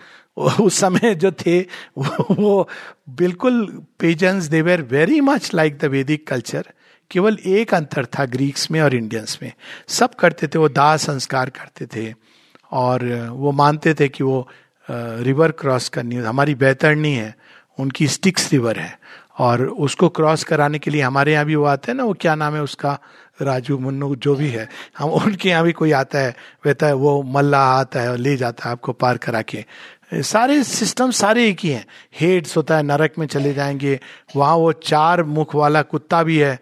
उस 0.60 0.78
समय 0.80 1.14
जो 1.14 1.32
थे 1.46 1.60
वो, 1.60 2.34
वो 2.34 2.68
बिल्कुल 3.08 3.66
pagans 3.98 4.44
they 4.44 4.62
were 4.62 4.82
very 4.82 5.20
much 5.20 5.50
like 5.54 5.78
the 5.78 5.84
Vedic 5.84 6.26
culture 6.28 6.72
केवल 7.10 7.38
एक 7.46 7.74
अंतर 7.74 8.06
था 8.18 8.24
ग्रीक्स 8.26 8.70
में 8.70 8.80
और 8.80 8.94
इंडियंस 8.94 9.38
में. 9.42 9.52
सब 9.88 10.14
करते 10.14 10.46
थे 10.46 10.58
वो 10.58 10.68
दाह 10.68 10.96
संस्कार 10.96 11.50
करते 11.50 11.86
थे. 11.86 12.14
और 12.72 13.28
वो 13.32 13.52
मानते 13.52 13.94
थे 13.94 14.08
कि 14.08 14.24
वो 14.24 14.48
रिवर 14.90 15.50
क्रॉस 15.50 15.88
करनी, 15.88 16.16
हमारी 16.16 16.54
बैतरनी 16.54 17.14
है, 17.14 17.36
उनकी 17.78 18.08
स्टिक्स 18.08 18.52
रिवर 18.52 18.78
है। 18.78 18.98
और 19.38 19.62
उसको 19.62 20.08
क्रॉस 20.08 20.44
कराने 20.44 20.78
के 20.78 20.90
लिए 20.90 21.02
हमारे 21.02 21.32
यहाँ 21.32 21.44
भी 21.44 21.54
वो 21.54 21.64
आते 21.64 21.92
हैं 21.92 21.96
ना, 21.96 22.04
वो 22.04 22.12
क्या 22.12 22.34
नाम 22.34 22.54
है 22.54 22.62
उसका, 22.62 22.98
राजू 23.42 23.78
मुन्नू 23.78 24.16
जो 24.16 24.34
भी 24.34 24.48
है, 24.48 24.68
हम 24.98 25.10
उनके 25.10 25.48
यहाँ 25.48 25.64
भी 25.64 25.72
कोई 25.72 25.92
आता 25.92 26.18
है 26.18 26.36
वहता 26.66 26.86
है, 26.86 26.94
वो 26.94 27.22
मल्ला 27.22 27.60
आता 27.60 28.00
है 28.00 28.10
और 28.10 28.18
ले 28.18 28.36
जाता 28.36 28.64
है 28.64 28.70
आपको 28.70 28.92
पार 28.92 29.16
करा 29.16 29.42
के। 29.42 29.64
सारे 30.14 30.62
सिस्टम 30.64 31.10
सारे 31.10 31.48
एक 31.48 31.58
ही 31.62 31.70
हैं। 31.70 31.86
हेड्स 32.20 32.56
होता 32.56 32.76
है, 32.76 32.82
नरक 32.82 33.12
में 33.18 33.26
चले 33.26 33.54
जाएँगे, 33.54 34.00
वहाँ 34.36 34.56
वो 34.56 34.72
चार 34.72 35.22
मुख 35.22 35.54
वाला 35.54 35.82
कुत्ता 35.82 36.22
भी 36.22 36.38
है 36.38 36.60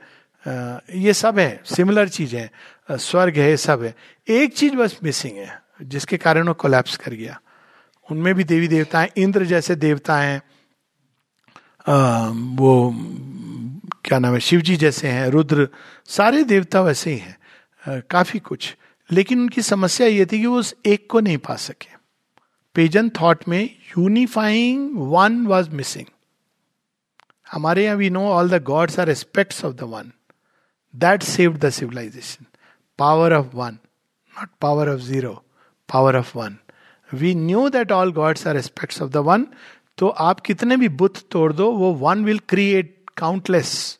ये 0.95 1.13
सब 1.13 1.39
है 1.39 1.61
सिमिलर 1.65 2.09
चीज़ 2.09 2.37
है 2.37 2.51
स्वर्ग 2.91 3.37
है 3.37 3.57
सब 3.57 3.83
है। 3.83 3.95
एक 4.29 4.57
चीज़ 4.57 4.75
बस 4.75 4.99
मिसिंग 5.05 5.37
है। 5.37 5.64
जिसके 5.81 6.17
कारण 6.17 6.49
वो 6.49 6.55
कोलैप्स 6.55 6.97
कर 6.97 7.13
गया। 7.13 7.39
उनमें 8.09 8.35
भी 8.35 8.45
देवी 8.45 8.69
देवता 8.69 9.01
हैं 9.01 9.09
इंद्र 9.17 9.45
जैसे 9.47 9.75
देवता 9.77 10.17
हैं 10.19 10.43
वो, 12.57 12.93
क्या 14.05 14.19
नाम 14.19 14.35
है 14.35 14.41
शिव 14.41 14.61
जी 14.61 14.77
जैसे 14.77 15.09
हैं, 15.09 15.29
रुद्र, 15.29 15.69
सारे 16.09 16.43
देवता 16.45 16.81
वैसे 16.83 17.13
ही 17.13 17.19
हैं 17.19 18.01
काफ़ी 18.11 18.39
कुछ। 18.41 18.75
लेकिन 19.11 19.41
उनकी 19.41 19.63
समस्या 19.63 20.07
ये 20.07 20.27
थी 20.27 20.39
कि 20.41 20.47
वो 20.47 20.59
उस 20.59 20.75
एक 20.87 21.07
को 21.11 21.21
नहीं 21.21 21.39
पा 21.39 21.57
सके। 21.57 21.93
पेजन 22.77 23.09
थॉट 23.21 23.49
में 23.49 23.63
यूनिफाइंग 23.99 24.91
वन 25.13 25.47
वॉज़ 25.47 25.71
मिसिंग 25.71 26.07
हमारे 27.53 27.85
यहाँ 27.85 27.97
we 27.97 28.11
know 28.11 28.27
all 28.29 28.51
the 28.51 28.63
gods 28.65 28.99
are 29.01 29.11
aspects 29.11 29.65
of 29.65 29.75
the 29.75 29.83
one 29.89 30.13
that 30.95 31.23
saved 31.23 31.59
the 31.59 31.71
civilisation 31.71 32.47
power 32.99 33.33
of 33.33 33.55
one 33.55 33.79
not 34.33 34.49
power 34.61 34.89
of 34.89 35.01
zero 35.01 35.44
power 35.89 36.17
of 36.17 36.37
one 36.39 36.57
we 37.09 37.35
knew 37.35 37.69
that 37.69 37.93
all 37.93 38.13
gods 38.13 38.47
are 38.47 38.57
aspects 38.57 39.03
of 39.03 39.11
the 39.11 39.17
one 39.27 39.47
तो 39.99 40.09
आप 40.09 40.41
कितने 40.41 40.77
भी 40.77 40.89
बुद्ध 40.89 41.21
तोड़ 41.31 41.53
दो, 41.53 41.71
वो 41.73 41.93
one 41.93 42.25
will 42.25 42.39
create 42.49 42.95
countless 43.17 43.99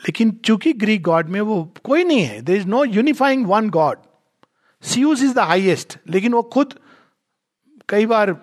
लेकिन 0.00 0.30
चूँकि 0.44 0.72
Greek 0.72 1.02
God 1.02 1.28
में 1.28 1.40
वो 1.40 1.62
कोई 1.84 2.04
नहीं 2.04 2.22
है 2.22 2.40
there 2.40 2.56
is 2.56 2.66
no 2.66 2.84
unifying 2.84 3.46
one 3.46 3.70
god 3.70 3.98
Zeus 4.82 5.22
is 5.22 5.34
the 5.34 5.38
highest 5.38 5.98
लेकिन 6.10 6.32
वो 6.34 6.42
खुद 6.42 6.74
कई 7.88 8.06
बार 8.06 8.36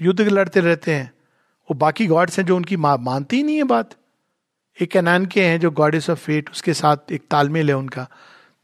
युद्ध 0.00 0.20
लड़ते 0.20 0.60
रहते 0.60 0.94
हैं। 0.94 1.12
वो 1.70 1.74
बाकी 1.74 2.06
गॉड्स 2.06 2.38
हैं 2.38 2.44
जो 2.46 2.56
उनकी 2.56 2.76
मानती 2.76 3.36
ही 3.36 3.42
नहीं 3.42 3.56
है 3.56 3.64
बात। 3.64 3.94
एक 4.78 4.96
एनान 4.96 5.24
के 5.26 5.44
हैं 5.44 5.58
जो 5.60 5.70
गॉडेस 5.70 6.08
ऑफ़ 6.10 6.18
फेट 6.18 6.50
उसके 6.50 6.74
साथ 6.74 7.12
एक 7.12 7.22
तालमेल 7.30 7.68
है 7.68 7.76
उनका। 7.76 8.06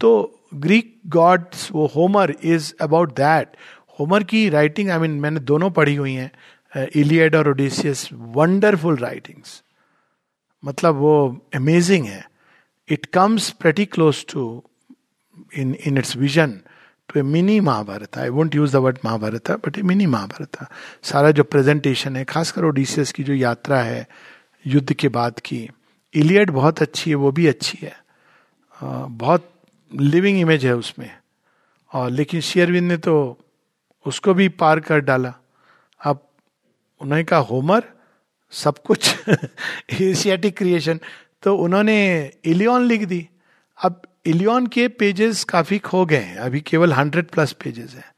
तो 0.01 0.11
ग्रीक 0.55 0.95
गॉड्स 1.07 1.71
वो 1.73 1.87
Homer 1.87 2.35
is 2.45 2.73
about 2.81 3.13
that 3.17 3.57
Homer 4.01 4.23
की 4.25 4.49
राइटिंग 4.49 4.91
आई 4.91 4.99
मीन 4.99 5.11
मैंने 5.21 5.41
दोनों 5.41 5.71
पढ़ी 5.71 5.95
हुई 5.95 6.13
हैं 6.13 6.87
इलियड 6.97 7.35
और 7.37 7.49
ओडिसियस 7.49 8.09
वंडरफुल 8.13 8.97
राइटिंग्स 8.97 9.63
मतलब 10.63 10.95
वो 10.95 11.15
अमेजिंग 11.55 12.07
है. 12.07 12.25
It 12.89 13.07
comes 13.07 13.51
pretty 13.51 13.85
close 13.87 14.25
to 14.33 14.63
in 15.59 15.75
in 15.87 15.99
its 15.99 16.17
vision 16.17 16.61
to 17.09 17.21
a 17.21 17.23
mini 17.23 17.59
Mahabharata 17.61 18.19
I 18.19 18.29
won't 18.29 18.55
use 18.55 18.73
the 18.73 18.81
word 18.81 18.99
Mahabharata 19.05 19.51
but 19.67 19.79
a 19.79 19.83
mini 19.83 20.07
Mahabharata 20.07 20.67
सारा 21.03 21.31
जो 21.31 21.45
प्रेजेंटेशन 21.45 22.17
है, 22.17 22.25
खासकर 22.25 22.65
ओडिसियस 22.65 23.13
की 23.13 23.25
जो 23.25 23.35
यात्रा 23.35 23.81
है, 23.81 24.07
युद्ध 24.65 24.93
के 24.93 25.09
बाद 25.09 25.41
की 25.45 25.69
इलियड 26.15 26.51
बहुत 26.51 26.83
अच्छी 26.83 27.11
है, 27.11 27.17
वो 27.17 27.31
भी 27.33 27.47
अच्छी 27.47 27.79
है। 27.83 27.97
बहुत 28.83 29.51
लिविंग 30.01 30.41
इमेज 30.41 30.67
है 30.67 30.77
उसमें। 30.77 31.19
और 31.93 32.11
लेकिन 32.11 32.41
शेयरविंद 32.41 32.89
ने 32.89 32.97
तो 32.97 33.39
उसको 34.07 34.35
भी 34.35 34.49
पार 34.49 34.81
कर 34.81 35.01
डाला। 35.01 35.35
अब 36.05 36.29
उन्होंने 37.01 37.25
कहा, 37.25 37.39
होमर, 37.39 37.83
सब 38.51 38.79
कुछ, 38.79 39.15
एशियाटिक 40.01 40.57
क्रिएशन 40.57 41.01
तो 41.43 41.57
उन्होंने 41.57 42.31
इलियन 42.45 42.81
लिख 42.81 43.05
दी। 43.05 43.29
अब 43.83 44.03
इलियन 44.27 44.67
के 44.67 44.89
पेजेस 44.89 45.45
काफ़ी 45.45 45.79
खो 45.79 46.07
गए 46.07 46.17
हैं। 46.17 46.37
अभी 46.37 46.61
केवल 46.61 46.93
हंड्रेड 46.93 47.27
प्लस 47.27 47.53
पेजेस 47.53 47.95
हैं। 47.95 48.15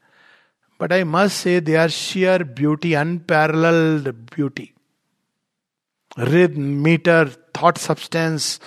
But 0.81 0.93
I 0.93 1.03
must 1.03 1.35
say 1.35 1.61
they 1.61 1.75
are 1.75 1.89
sheer 1.89 2.43
beauty 2.43 2.93
unparallel 2.93 4.03
beauty 4.11 4.71
rhythm 6.19 6.57
meter 6.57 7.29
thought 7.29 7.77
substance 7.77 8.61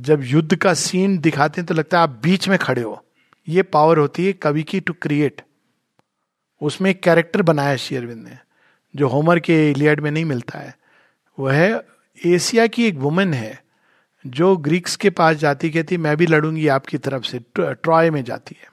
जब 0.00 0.20
युद्ध 0.24 0.56
का 0.56 0.72
सीन 0.74 1.18
दिखाते 1.18 1.60
हैं 1.60 1.66
तो 1.66 1.74
लगता 1.74 1.96
है 1.96 2.02
आप 2.02 2.20
बीच 2.22 2.48
में 2.48 2.58
खड़े 2.58 2.82
हो। 2.82 3.04
ये 3.48 3.62
पावर 3.62 3.98
होती 3.98 4.26
है 4.26 4.32
कवि 4.32 4.62
की 4.62 4.80
टू 4.80 4.92
क्रिएट 4.92 5.42
उसमें 6.60 6.90
एक 6.90 7.02
कैरेक्टर 7.02 7.42
बनाया 7.42 7.76
शेयरविंद 7.76 8.22
ने, 8.24 8.38
जो 8.94 9.08
होमर 9.08 9.38
के 9.38 9.70
इलियड 9.70 10.00
में 10.00 10.10
नहीं 10.10 10.24
मिलता 10.24 10.58
है। 10.58 10.76
वह 11.38 11.54
है 11.54 11.80
एशिया 12.26 12.66
की 12.66 12.86
एक 12.86 12.96
वुमेन 12.96 13.34
है, 13.34 13.62
जो 14.24 14.56
ग्रीक्स 14.56 14.96
के 14.96 15.10
पास 15.10 15.36
जाती, 15.36 15.70
कहती, 15.70 15.96
मैं 15.96 16.16
भी 16.16 16.26
लड़ूँगी 16.26 16.66
आपकी 16.68 16.98
तरफ़ 16.98 17.24
से। 17.24 17.40
ट्रॉय 17.58 18.10
में 18.10 18.22
जाती 18.24 18.56
है, 18.60 18.68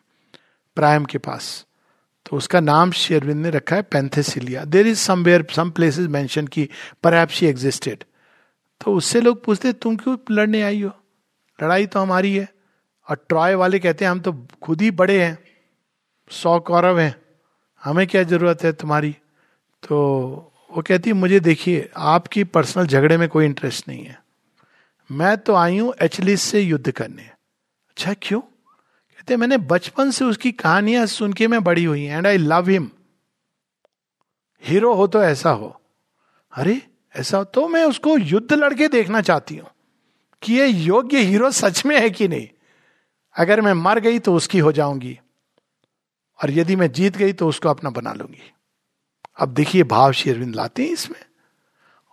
प्राइम 0.78 1.06
के 1.06 1.18
पास। 1.18 1.66
तो 2.26 2.38
उसका 2.38 2.60
नाम 2.60 2.92
शेरविंद 2.92 3.42
ने 3.42 3.50
रखा 3.50 3.76
है 3.76 3.82
Penthesilea 3.82 4.64
there 4.66 4.88
is 4.88 5.00
somewhere 5.00 5.46
some 5.52 5.70
places 5.72 6.08
mention 6.08 6.48
की 6.48 6.70
पर 7.04 7.28
शी 7.28 7.46
एग्जिस्टेड 7.46 8.04
तो 8.82 8.94
उससे 8.94 9.22
लोग 9.22 9.44
पूछते 9.44 9.72
तुम 9.74 9.96
क्यों 9.96 10.18
लड़ने 10.32 10.62
आई 10.62 10.82
हो? 10.82 10.92
लड़ाई 11.64 11.86
तो 11.86 12.00
हमारी 12.00 12.36
है। 12.36 12.48
और 13.08 13.26
ट्रॉय 13.30 13.56
वाले 13.56 13.80
कहते 13.80 14.06
हैं, 14.06 14.12
हम 14.12 14.20
तो 14.20 14.48
खुद 14.62 14.82
ही 14.82 14.92
बड़े 14.92 15.22
हैं, 15.24 15.38
सौ 16.32 16.60
कौरव 16.60 17.00
हैं, 17.00 17.16
हमें 17.84 18.08
क्या 18.08 18.24
ज़रूरत 18.24 18.64
है 18.64 18.72
तुम्हारी? 18.74 19.12
तो 19.84 19.98
वो 20.72 20.82
कहती 20.82 21.10
है, 21.10 21.14
मुझे 21.14 21.40
देखिए, 21.40 21.90
आपकी 21.98 22.44
पर्सनल 22.44 22.88
झगड़े 22.88 23.18
में 23.18 23.28
कोई 23.30 23.46
इंटरेस्ट 23.46 23.88
नहीं 23.88 24.04
है। 24.06 24.20
मैं 25.12 25.38
तो 25.38 25.56
आई 25.56 25.78
हूँ 25.78 25.94
एचलिस 26.02 26.42
से 26.42 26.62
युद्ध 26.62 26.92
करने। 26.92 27.24
अच्छा 27.90 28.14
क्यों? 28.14 28.42
कहते 28.42 29.38
मैंने 29.38 29.58
बचपन 29.58 30.12
से 30.12 30.26
उसकी 30.26 30.52
कहानियाँ 30.52 31.06
सुन 31.06 31.34
के 31.34 31.48
मैं 31.48 31.64
बड़ी 31.64 31.84
हुई 31.84 32.04
and 32.04 32.28
I 32.28 32.38
love 32.38 32.70
him 32.70 32.90
hero 34.64 34.94
हो 34.94 35.08
तो 35.08 35.24
ऐसा 35.24 35.50
हो। 35.50 35.82
अरे, 36.54 36.82
ऐसा 37.16 37.44
तो 37.44 37.68
मैं 37.68 37.84
उसको 37.86 38.18
युद्ध 38.18 38.54
लड़के 38.54 38.88
देखना 38.88 39.22
चाहती 39.22 39.58
हूँ। 39.58 39.68
कि 40.42 40.54
ये 40.54 40.68
योग्य 40.68 41.20
हीरो 41.20 41.52
सच 41.52 41.86
में 41.86 42.02
है 42.02 42.10
कि 42.10 42.28
नहीं? 42.28 42.48
अगर 43.38 43.62
मैं 43.62 43.74
मर 43.74 44.00
गई 44.00 44.20
तो 44.20 44.34
उसकी 44.36 44.60
हो 44.60 44.72
जाऊँगी। 44.72 45.20
और 46.44 46.52
यदि 46.52 46.76
मैं 46.76 46.92
जीत 46.92 47.18
गई 47.18 47.34
तो 47.34 47.48
उसको 47.48 47.70
अपना 47.70 47.90
बना 47.90 48.14
लूँगी। 48.14 48.54
अब 49.40 49.50
देखिए 49.50 49.84
भाव 49.84 50.12
शेरविंद 50.12 50.56
लाते 50.56 50.84
हैं 50.84 50.90
इसमें। 50.90 51.20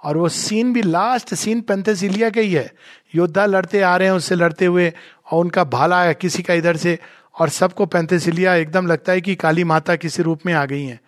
और 0.05 0.17
वो 0.17 0.29
सीन 0.29 0.73
भी 0.73 0.83
लास्ट 0.83 1.35
सीन 1.35 1.61
पेंथेसिलिया 1.61 2.31
का 2.31 2.41
ही 2.41 2.53
है। 2.53 2.73
योद्धा 3.15 3.47
लड़ते 3.47 3.81
आ 3.81 3.97
रहे 3.97 4.09
हैं, 4.09 4.15
उससे 4.15 4.35
लड़ते 4.35 4.65
हुए, 4.65 4.93
और 5.33 5.41
उनका 5.41 5.65
भाला 5.65 6.03
है 6.03 6.15
किसी 6.15 6.43
का 6.43 6.55
इधर 6.55 6.77
से। 6.77 6.99
और 7.41 7.49
सबको 7.49 7.87
पेंथेसिलिया 7.87 8.55
एकदम 8.55 8.87
लगता 8.87 9.13
है 9.13 9.21
कि 9.21 9.35
काली 9.35 9.65
माता 9.65 9.97
किसी 9.97 10.23
रूप 10.23 10.41
में 10.47 10.53
आ 10.53 10.65
गई 10.65 10.85
हैं। 10.85 11.01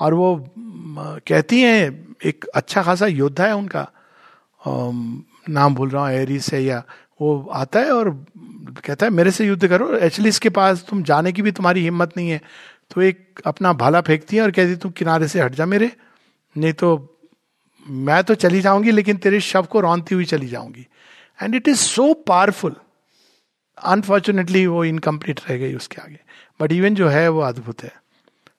और 0.00 0.14
वो 0.14 0.50
कहती 1.28 1.60
हैं, 1.60 2.14
एक 2.24 2.44
अच्छा 2.44 2.82
खासा 2.82 3.06
योद्धा 3.06 3.46
है 3.46 3.54
उनका। 3.56 3.90
नाम 5.50 5.74
भूल 5.74 5.90
रहा 5.90 6.02
हूँ 6.02 6.10
एरिस 6.12 6.52
है 6.52 6.62
या 6.62 6.82
वो 7.20 7.38
आता 7.52 7.80
है 7.80 7.92
और 7.92 8.10
कहता 8.86 9.06
है 9.06 9.12
मेरे 9.12 9.30
से 9.30 9.46
युद्ध 9.46 9.66
करो 9.68 9.94
एक्चुअली 9.96 10.28
इसके 10.28 10.48
पास 10.50 10.84
तुम 10.88 11.02
जाने 11.02 11.32
की 11.32 11.42
भी 11.42 11.52
तुम्हारी 11.52 11.82
हिम्मत 11.82 12.16
नहीं 12.16 12.30
है। 12.30 12.40
तो 12.90 13.00
एक 13.02 13.40
अपना 13.46 13.72
भाला 13.72 14.00
फेंकती 14.00 14.36
है 14.36 14.42
और 14.42 14.50
कहती 14.50 14.76
तुम 14.76 14.90
किनारे 14.92 15.28
से 15.28 15.40
हट 15.40 15.54
जा 15.54 15.66
मेरे 15.66 15.90
नहीं 16.56 16.72
तो 16.72 16.88
मैं 17.86 18.22
तो 18.24 18.34
चली 18.36 18.60
जाऊँगी 18.60 18.90
लेकिन 18.90 19.16
तेरे 19.16 19.40
शव 19.40 19.66
को 19.70 19.80
रौनती 19.80 20.14
हुई 20.14 20.24
चली 20.24 20.46
जाऊँगी। 20.46 20.86
And 21.38 21.54
it 21.54 21.68
is 21.68 21.78
so 21.78 22.12
powerful 22.26 22.74
unfortunately 23.78 24.66
वो 24.66 24.84
इनकम्प्लीट 24.84 25.40
रह 25.48 25.56
गई 25.56 25.74
उसके 25.74 26.00
आगे। 26.02 26.18
बट 26.60 26.72
इवन 26.72 26.94
जो 26.94 27.08
है 27.08 27.28
वो 27.28 27.40
अद्भुत 27.40 27.82
है। 27.82 27.92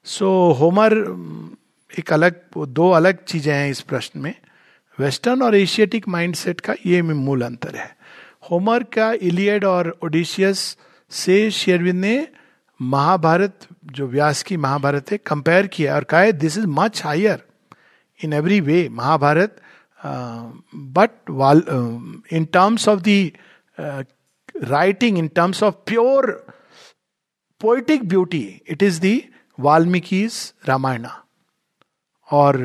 सो 0.05 0.25
so, 0.25 0.59
होमर 0.59 0.93
एक 1.91 2.13
अलग 2.13 2.39
दो 2.57 2.89
अलग 2.91 3.23
चीज़ें 3.23 3.53
हैं 3.53 3.69
इस 3.69 3.81
प्रश्न 3.81 4.19
में। 4.19 4.33
वेस्टर्न 5.01 5.41
और 5.41 5.55
एशियाटिक 5.55 6.07
माइंडसेट 6.07 6.61
का 6.61 6.75
ये 6.85 7.01
मूल 7.01 7.41
अंतर 7.41 7.75
है। 7.75 7.95
होमर 8.51 8.83
का 8.83 9.11
इलियड 9.13 9.65
और 9.65 9.97
ओडिशियस 10.03 10.77
से 11.11 11.49
शेरविंद 11.51 11.99
ने 12.01 12.27
महाभारत, 12.81 13.67
जो 13.85 14.07
व्यास 14.07 14.43
की 14.43 14.57
महाभारत 14.57 15.11
है 15.11 15.17
कंपेयर 15.17 15.67
किया 15.67 15.95
और 15.95 16.03
कहा 16.03 16.31
this 16.31 16.57
is 16.57 16.67
much 16.67 17.03
higher 17.03 17.43
in 18.23 18.33
every 18.33 18.59
way 18.61 18.87
Mahabharata 18.89 19.61
but 20.97 21.11
in 22.33 22.45
terms 22.45 22.87
of 22.89 23.01
the 23.07 23.31
writing 24.63 25.17
in 25.17 25.27
terms 25.27 25.63
of 25.63 25.75
pure 25.85 26.31
poetic 27.61 28.07
beauty 28.07 28.61
it 28.69 28.83
is 28.83 28.99
the 29.01 29.23
Valmiki 29.59 30.25
Ramayana 30.67 31.17
और 32.31 32.57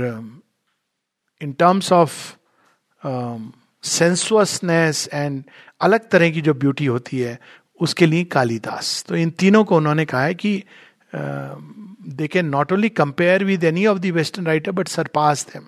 in 1.41 1.53
terms 1.53 1.93
of 1.93 2.12
sensuousness 3.84 5.09
and 5.12 5.43
अलग 5.80 6.09
तरह 6.11 6.30
की 6.30 6.41
जो 6.41 6.55
beauty 6.55 6.87
होती 6.87 7.18
है, 7.20 7.39
उसके 7.80 8.07
लिए 8.07 8.24
कालिदास। 8.24 9.05
तो 9.09 9.16
इन 9.16 9.30
तीनों 9.30 9.64
को 9.64 9.76
उन्होंने 9.76 10.05
कहा 10.05 10.22
है 10.22 10.34
कि 10.34 10.62
they 11.14 12.28
can 12.28 12.47
not 12.47 12.72
only 12.72 12.89
compare 12.89 13.45
with 13.45 13.64
any 13.64 13.87
of 13.87 13.99
the 13.99 14.07
western 14.07 14.47
writer 14.47 14.72
but 14.72 14.89
surpass 14.89 15.47
them 15.53 15.66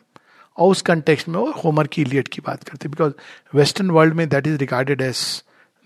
और 0.57 0.71
उस 0.71 0.83
कंटेक्स्ट 0.83 1.29
में 1.29 1.39
वो 1.39 1.51
होमर 1.65 1.87
की 1.87 2.03
इलियट 2.03 2.29
की 2.29 2.43
बात 2.47 2.63
करते 2.63 2.89
बिकॉज़ 2.89 3.13
वेस्टर्न 3.55 3.91
वर्ल्ड 3.91 4.15
में 4.15 4.29
that 4.29 4.47
is 4.47 4.57
regarded 4.57 5.01
as 5.01 5.21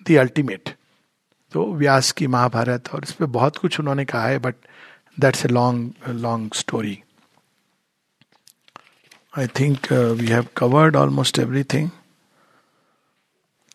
the 0.06 0.16
ultimate 0.16 0.74
तो 1.52 1.72
व्यास 1.74 2.12
की 2.12 2.26
महाभारत 2.26 2.88
और 2.94 3.02
इस 3.02 3.12
पर 3.12 3.26
बहुत 3.26 3.56
कुछ 3.56 3.80
उन्होंने 3.80 4.04
कहा 4.04 4.26
है 4.26 4.38
but 4.38 4.54
that's 5.20 5.44
a 5.46 5.48
long 5.48 6.08
long 6.08 6.54
story 6.54 6.98
I 9.38 9.46
think 9.46 9.92
we 9.92 10.26
have 10.26 10.46
covered 10.56 10.96
almost 10.96 11.38
everything 11.38 11.90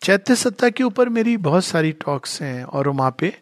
चैत्य 0.02 0.36
सत्ता 0.36 0.68
के 0.70 0.82
ऊपर 0.84 1.08
मेरी 1.08 1.36
बहुत 1.36 1.64
सारी 1.64 1.92
टॉक्स 1.92 2.42
हैं 2.42 2.64
और 2.64 2.88
वहाँ 2.88 3.16
पे 3.18 3.32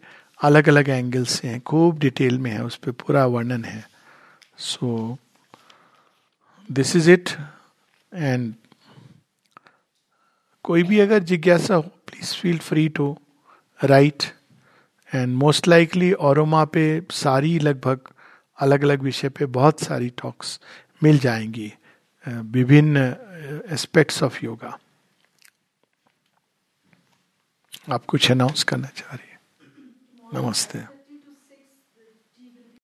अलग 0.41 0.69
अलग 0.69 0.89
एंगल 0.89 1.25
से 1.25 1.49
हैं। 1.49 1.61
खूब 1.61 1.99
डिटेल 1.99 2.39
में 2.39 2.51
है, 2.51 2.65
उस 2.65 2.77
पर 2.77 2.93
पूरा 2.93 3.27
वर्णन 3.27 3.65
है। 3.65 3.85
So 4.59 5.19
this 6.73 6.97
is 6.97 7.11
it 7.11 7.31
and 8.15 8.55
कोई 10.63 10.83
भी 10.83 11.01
अगर 11.01 11.19
जिज्ञासा 11.19 11.75
हो 11.75 11.83
please 11.83 12.35
feel 12.35 12.59
free 12.59 12.89
to 12.89 13.17
write 13.85 14.23
and 15.15 15.37
most 15.37 15.69
likely 15.69 16.13
औरोमा 16.13 16.65
पे 16.65 17.03
सारी 17.11 17.59
लगभग 17.59 18.09
अलग 18.61 18.85
अलग 18.85 19.03
विषय 19.03 19.29
पे 19.29 19.47
बहुत 19.47 19.81
सारी 19.81 20.09
टॉक्स 20.23 20.61
मिल 21.03 21.19
जाएँगी। 21.19 21.75
विभिन्न 22.29 22.97
एस्पेक्ट्स 23.73 24.23
ऑफ़ 24.23 24.45
योगा 24.45 24.79
आप 27.93 28.05
कुछ 28.05 28.31
अनाउंस 28.31 28.63
करना 28.63 28.89
चाह 28.89 29.15
रही 29.15 29.31
है? 29.31 29.39
नमस्ते। 30.35 30.96